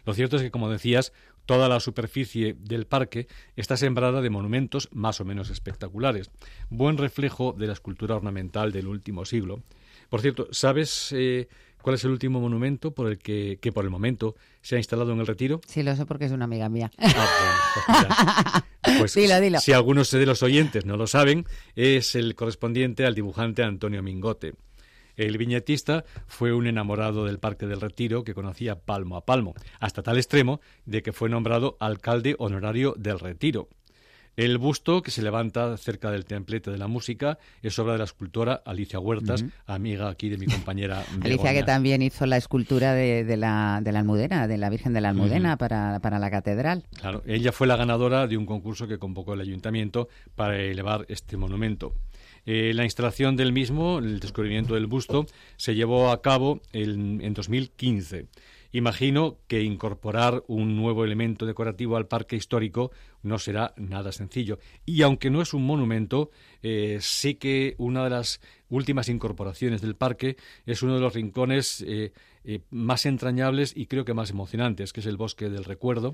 Lo 0.05 0.13
cierto 0.13 0.35
es 0.35 0.41
que, 0.41 0.51
como 0.51 0.69
decías, 0.69 1.13
toda 1.45 1.69
la 1.69 1.79
superficie 1.79 2.55
del 2.59 2.85
parque 2.85 3.27
está 3.55 3.77
sembrada 3.77 4.21
de 4.21 4.29
monumentos 4.29 4.89
más 4.91 5.21
o 5.21 5.25
menos 5.25 5.49
espectaculares, 5.49 6.29
buen 6.69 6.97
reflejo 6.97 7.53
de 7.53 7.67
la 7.67 7.73
escultura 7.73 8.15
ornamental 8.15 8.73
del 8.73 8.87
último 8.87 9.23
siglo. 9.23 9.63
Por 10.09 10.21
cierto, 10.21 10.47
¿sabes 10.51 11.09
eh, 11.11 11.47
cuál 11.81 11.95
es 11.95 12.03
el 12.03 12.11
último 12.11 12.39
monumento 12.39 12.91
por 12.91 13.07
el 13.07 13.17
que, 13.17 13.57
que 13.61 13.71
por 13.71 13.83
el 13.83 13.89
momento 13.89 14.35
se 14.61 14.75
ha 14.75 14.77
instalado 14.77 15.11
en 15.13 15.19
el 15.19 15.27
retiro? 15.27 15.61
Sí, 15.67 15.83
lo 15.83 15.95
sé 15.95 16.05
porque 16.05 16.25
es 16.25 16.31
una 16.31 16.45
amiga 16.45 16.69
mía. 16.69 16.91
Ah, 16.97 18.63
pues, 18.83 18.99
pues 18.99 19.13
Dilo, 19.15 19.39
dilo. 19.39 19.59
si 19.59 19.73
algunos 19.73 20.11
de 20.11 20.25
los 20.25 20.43
oyentes 20.43 20.85
no 20.85 20.97
lo 20.97 21.07
saben, 21.07 21.45
es 21.75 22.15
el 22.15 22.35
correspondiente 22.35 23.05
al 23.05 23.15
dibujante 23.15 23.63
Antonio 23.63 24.03
Mingote. 24.03 24.53
El 25.15 25.37
viñetista 25.37 26.05
fue 26.25 26.53
un 26.53 26.65
enamorado 26.65 27.25
del 27.25 27.37
Parque 27.37 27.67
del 27.67 27.81
Retiro 27.81 28.23
que 28.23 28.33
conocía 28.33 28.79
palmo 28.79 29.15
a 29.15 29.25
palmo, 29.25 29.53
hasta 29.79 30.01
tal 30.01 30.17
extremo 30.17 30.59
de 30.85 31.03
que 31.03 31.13
fue 31.13 31.29
nombrado 31.29 31.77
alcalde 31.79 32.35
honorario 32.39 32.95
del 32.97 33.19
Retiro. 33.19 33.69
El 34.35 34.57
busto 34.57 35.03
que 35.03 35.11
se 35.11 35.21
levanta 35.21 35.77
cerca 35.77 36.09
del 36.09 36.25
templete 36.25 36.71
de 36.71 36.77
la 36.79 36.87
música 36.87 37.37
es 37.61 37.77
obra 37.77 37.93
de 37.93 37.99
la 37.99 38.05
escultora 38.05 38.61
Alicia 38.65 38.99
Huertas, 38.99 39.45
amiga 39.67 40.09
aquí 40.09 40.29
de 40.29 40.37
mi 40.37 40.47
compañera 40.47 41.03
Alicia 41.21 41.53
que 41.53 41.63
también 41.63 42.01
hizo 42.01 42.25
la 42.25 42.37
escultura 42.37 42.93
de, 42.93 43.23
de 43.25 43.37
la, 43.37 43.79
de 43.83 43.91
la 43.91 43.99
Almudena, 43.99 44.47
de 44.47 44.57
la 44.57 44.69
Virgen 44.69 44.93
de 44.93 45.01
la 45.01 45.09
Almudena 45.09 45.57
para, 45.57 45.99
para 45.99 46.17
la 46.17 46.31
catedral. 46.31 46.83
Claro, 46.99 47.21
ella 47.27 47.51
fue 47.51 47.67
la 47.67 47.75
ganadora 47.75 48.25
de 48.25 48.37
un 48.37 48.47
concurso 48.47 48.87
que 48.87 48.97
convocó 48.97 49.35
el 49.35 49.41
ayuntamiento 49.41 50.09
para 50.35 50.59
elevar 50.59 51.05
este 51.09 51.37
monumento. 51.37 51.93
Eh, 52.45 52.73
la 52.73 52.83
instalación 52.83 53.35
del 53.35 53.53
mismo, 53.53 53.99
el 53.99 54.19
descubrimiento 54.19 54.73
del 54.73 54.87
busto, 54.87 55.27
se 55.55 55.75
llevó 55.75 56.11
a 56.11 56.21
cabo 56.21 56.59
en, 56.73 57.21
en 57.21 57.33
2015. 57.33 58.25
Imagino 58.73 59.37
que 59.47 59.61
incorporar 59.61 60.43
un 60.47 60.75
nuevo 60.75 61.05
elemento 61.05 61.45
decorativo 61.45 61.95
al 61.95 62.07
parque 62.07 62.35
histórico 62.35 62.91
no 63.21 63.37
será 63.37 63.73
nada 63.77 64.11
sencillo. 64.11 64.57
Y 64.83 65.03
aunque 65.03 65.29
no 65.29 65.43
es 65.43 65.53
un 65.53 65.63
monumento, 65.63 66.31
eh, 66.63 66.97
sí 66.99 67.35
que 67.35 67.75
una 67.77 68.03
de 68.03 68.09
las 68.09 68.41
últimas 68.69 69.09
incorporaciones 69.09 69.81
del 69.81 69.95
parque 69.95 70.37
es 70.65 70.81
uno 70.81 70.95
de 70.95 71.01
los 71.01 71.13
rincones 71.13 71.85
eh, 71.87 72.13
eh, 72.45 72.59
más 72.69 73.05
entrañables 73.05 73.73
y 73.75 73.85
creo 73.85 74.05
que 74.05 74.13
más 74.13 74.29
emocionantes, 74.29 74.93
que 74.93 74.99
es 74.99 75.05
el 75.05 75.17
Bosque 75.17 75.49
del 75.49 75.63
Recuerdo, 75.63 76.13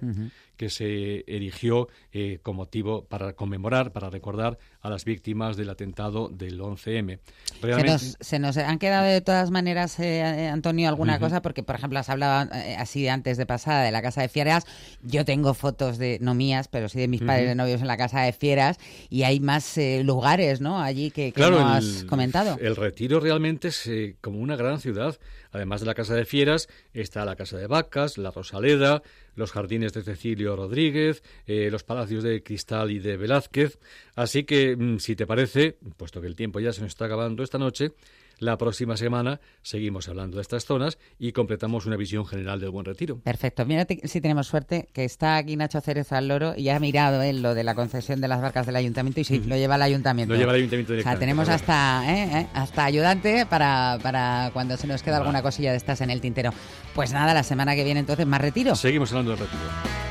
que 0.57 0.69
se 0.69 1.23
erigió 1.27 1.87
eh, 2.11 2.39
con 2.43 2.55
motivo 2.55 3.05
para 3.05 3.33
conmemorar, 3.33 3.91
para 3.91 4.09
recordar 4.09 4.57
a 4.81 4.89
las 4.89 5.05
víctimas 5.05 5.57
del 5.57 5.69
atentado 5.69 6.29
del 6.29 6.59
11M. 6.59 7.19
Se 7.61 7.83
nos, 7.83 8.17
se 8.19 8.39
nos 8.39 8.57
han 8.57 8.79
quedado 8.79 9.05
de 9.07 9.21
todas 9.21 9.51
maneras, 9.51 9.99
eh, 9.99 10.49
Antonio, 10.51 10.87
alguna 10.89 11.19
cosa, 11.19 11.41
porque 11.41 11.63
por 11.63 11.75
ejemplo 11.75 11.99
has 11.99 12.09
hablado 12.09 12.49
eh, 12.53 12.75
así 12.77 13.07
antes 13.07 13.37
de 13.37 13.45
pasada 13.45 13.83
de 13.83 13.91
la 13.91 14.01
casa 14.01 14.21
de 14.21 14.29
fieras. 14.29 14.65
Yo 15.03 15.25
tengo 15.25 15.53
fotos 15.53 15.97
de, 15.97 16.17
no 16.21 16.33
mías, 16.35 16.67
pero 16.67 16.89
sí 16.89 16.99
de 16.99 17.07
mis 17.07 17.21
padres 17.21 17.47
de 17.47 17.55
novios 17.55 17.81
en 17.81 17.87
la 17.87 17.97
casa 17.97 18.21
de 18.21 18.33
fieras 18.33 18.77
y 19.09 19.23
hay 19.23 19.39
más 19.39 19.77
lugares, 20.03 20.61
¿no? 20.61 20.79
Allí 20.81 21.11
que, 21.11 21.27
que 21.27 21.33
Claro, 21.33 21.59
no 21.59 21.77
el- 21.77 21.77
has 21.77 22.03
comentado. 22.05 22.57
El 22.61 22.75
Retiro 22.75 23.19
realmente 23.19 23.69
es 23.69 23.89
como 24.21 24.39
una 24.39 24.55
gran 24.55 24.79
ciudad. 24.79 25.17
Además 25.51 25.81
de 25.81 25.87
la 25.87 25.93
Casa 25.93 26.15
de 26.15 26.25
Fieras, 26.25 26.67
está 26.93 27.25
la 27.25 27.35
Casa 27.35 27.57
de 27.57 27.67
Vacas, 27.67 28.17
la 28.17 28.31
Rosaleda, 28.31 29.01
los 29.35 29.51
jardines 29.51 29.93
de 29.93 30.03
Cecilio 30.03 30.55
Rodríguez, 30.55 31.23
eh, 31.47 31.69
los 31.71 31.83
palacios 31.83 32.23
de 32.23 32.43
Cristal 32.43 32.91
y 32.91 32.99
de 32.99 33.17
Velázquez. 33.17 33.79
Así 34.15 34.43
que, 34.43 34.75
mm, 34.75 34.99
si 34.99 35.15
te 35.15 35.25
parece, 35.25 35.77
puesto 35.97 36.21
que 36.21 36.27
el 36.27 36.35
tiempo 36.35 36.59
ya 36.59 36.73
se 36.73 36.81
nos 36.81 36.89
está 36.89 37.05
acabando 37.05 37.43
esta 37.43 37.57
noche, 37.57 37.91
la 38.39 38.57
próxima 38.57 38.97
semana 38.97 39.39
seguimos 39.61 40.09
hablando 40.09 40.37
de 40.37 40.41
estas 40.41 40.65
zonas 40.65 40.97
y 41.17 41.31
completamos 41.31 41.85
una 41.85 41.95
visión 41.95 42.25
general 42.25 42.59
del 42.59 42.71
Buen 42.71 42.85
Retiro. 42.85 43.19
Perfecto. 43.19 43.65
Mira 43.65 43.85
si 44.03 44.21
tenemos 44.21 44.47
suerte, 44.47 44.89
que 44.93 45.05
está 45.05 45.37
aquí 45.37 45.55
Nacho 45.55 45.81
Cerezo 45.81 46.15
al 46.15 46.27
loro 46.27 46.53
y 46.55 46.69
ha 46.69 46.79
mirado 46.79 47.21
él 47.21 47.41
lo 47.41 47.53
de 47.53 47.63
la 47.63 47.75
concesión 47.75 48.21
de 48.21 48.27
las 48.27 48.41
barcas 48.41 48.65
del 48.65 48.75
ayuntamiento 48.75 49.19
y 49.19 49.23
sí, 49.23 49.39
lo 49.39 49.55
lleva 49.55 49.75
al 49.75 49.81
ayuntamiento. 49.81 50.33
Lo 50.33 50.39
lleva 50.39 50.51
al 50.51 50.57
ayuntamiento 50.57 50.93
O 50.93 50.95
sea, 50.95 51.15
directamente, 51.15 51.19
tenemos 51.19 51.49
hasta, 51.49 52.03
¿eh? 52.07 52.41
¿eh? 52.41 52.47
hasta 52.53 52.85
ayudante 52.85 53.45
para, 53.45 53.99
para 54.01 54.51
cuando 54.53 54.77
se 54.77 54.87
nos 54.87 55.03
queda 55.03 55.17
alguna 55.17 55.41
cosilla 55.41 55.71
de 55.71 55.77
estas 55.77 56.01
en 56.01 56.09
el 56.09 56.21
tintero. 56.21 56.51
Pues 56.93 57.11
nada, 57.13 57.33
la 57.33 57.43
semana 57.43 57.75
que 57.75 57.83
viene 57.83 57.99
entonces 57.99 58.25
más 58.25 58.41
retiro. 58.41 58.75
Seguimos 58.75 59.11
hablando 59.11 59.31
del 59.31 59.39
Retiro. 59.39 60.08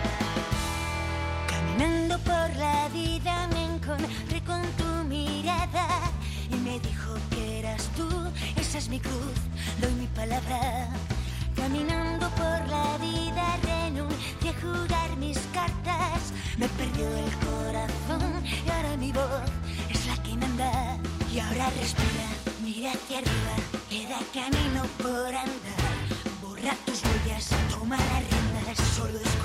Me 16.59 16.69
perdió 16.71 17.07
el 17.17 17.33
corazón 17.47 18.45
y 18.45 18.69
ahora 18.69 18.97
mi 18.97 19.13
voz 19.13 19.43
es 19.89 20.07
la 20.07 20.23
que 20.23 20.37
manda. 20.37 20.99
Y 21.33 21.39
ahora 21.39 21.71
respira, 21.71 22.27
mira 22.65 22.93
hacia 22.93 23.19
arriba, 23.19 23.55
queda 23.89 24.19
camino 24.35 24.83
por 24.99 25.35
andar. 25.35 25.95
Borra 26.43 26.75
tus 26.85 27.03
huellas, 27.05 27.51
toma 27.71 27.97
las 27.97 28.25
riendas, 28.29 28.79
solo 28.97 29.19
es 29.19 29.38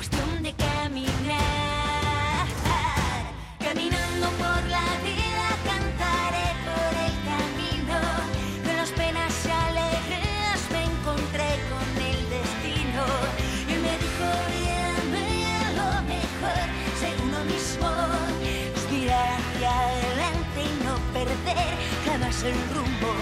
jamás 22.06 22.44
el 22.44 22.54
rumbo. 22.74 23.14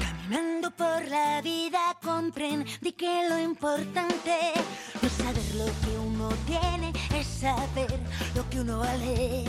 Caminando 0.00 0.70
por 0.70 1.06
la 1.08 1.40
vida 1.42 1.96
comprendí 2.02 2.92
que 2.92 3.28
lo 3.28 3.38
importante 3.38 4.52
no 5.00 5.08
es 5.08 5.14
saber 5.14 5.54
lo 5.54 5.66
que 5.82 5.98
uno 5.98 6.28
tiene, 6.46 6.92
es 7.14 7.26
saber 7.26 7.98
lo 8.34 8.48
que 8.50 8.60
uno 8.60 8.78
vale. 8.80 9.44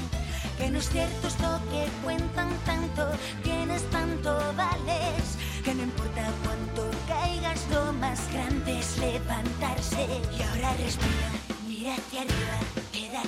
Que 0.58 0.72
no 0.72 0.80
es 0.80 0.90
cierto 0.90 1.28
esto 1.28 1.60
que 1.70 1.86
cuentan 2.04 2.50
tanto, 2.66 3.12
tienes 3.44 3.84
tanto 3.92 4.32
vales. 4.56 5.38
Que 5.64 5.76
no 5.76 5.84
importa 5.84 6.32
cuánto 6.44 6.90
caigas, 7.08 7.68
lo 7.72 7.94
más 7.94 8.20
grande 8.34 8.80
es 8.80 8.98
levantarse. 8.98 10.08
Y 10.38 10.42
ahora 10.42 10.74
respira, 10.74 11.30
mira 11.68 11.94
hacia 11.94 12.22
arriba, 12.22 12.58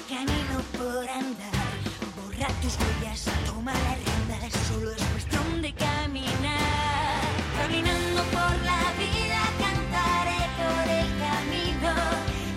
canino 0.08 0.58
por 0.78 1.10
andar. 1.10 1.70
Borra 2.16 2.48
tus 2.62 2.76
huellas, 2.78 3.26
toma 3.46 3.74
la 3.74 3.96
rienda, 3.96 4.38
solo 4.68 4.92
es 4.92 5.04
cuestión 5.04 5.62
de 5.62 5.74
caminar. 5.74 7.22
Caminando 7.58 8.22
por 8.36 8.54
la 8.70 8.84
vida 9.02 9.42
cantaré 9.64 10.42
por 10.60 10.86
el 11.00 11.10
camino. 11.26 11.92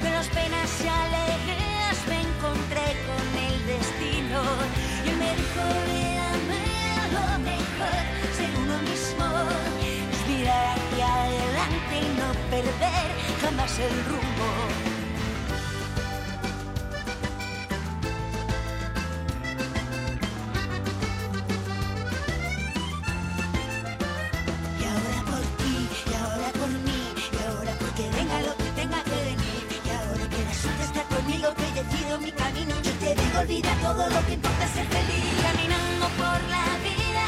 De 0.03 0.11
las 0.11 0.29
penas 0.29 0.71
y 0.85 0.89
alegrías 0.89 1.99
me 2.09 2.19
encontré 2.29 2.87
con 3.09 3.25
el 3.49 3.57
destino. 3.67 4.41
Y 5.05 5.09
él 5.11 5.17
me 5.17 5.31
dijo, 5.41 5.65
lo 7.17 7.39
mejor, 7.51 8.03
ser 8.37 8.53
uno 8.63 8.77
mismo. 8.91 9.27
Es 10.13 10.29
mirar 10.29 10.77
hacia 10.77 11.07
adelante 11.25 11.95
y 11.97 12.09
no 12.21 12.29
perder 12.51 13.09
jamás 13.41 13.79
el 13.79 14.05
rumbo. 14.05 14.32
mi 32.19 32.33
camino, 32.33 32.75
yo 32.83 32.93
te 32.93 33.15
digo, 33.15 33.39
olvida 33.41 33.75
todo 33.81 34.09
lo 34.11 34.27
que 34.27 34.35
importa 34.35 34.67
ser 34.69 34.87
feliz. 34.87 35.25
Caminando 35.43 36.07
por 36.19 36.41
la 36.51 36.67
vida. 36.83 37.25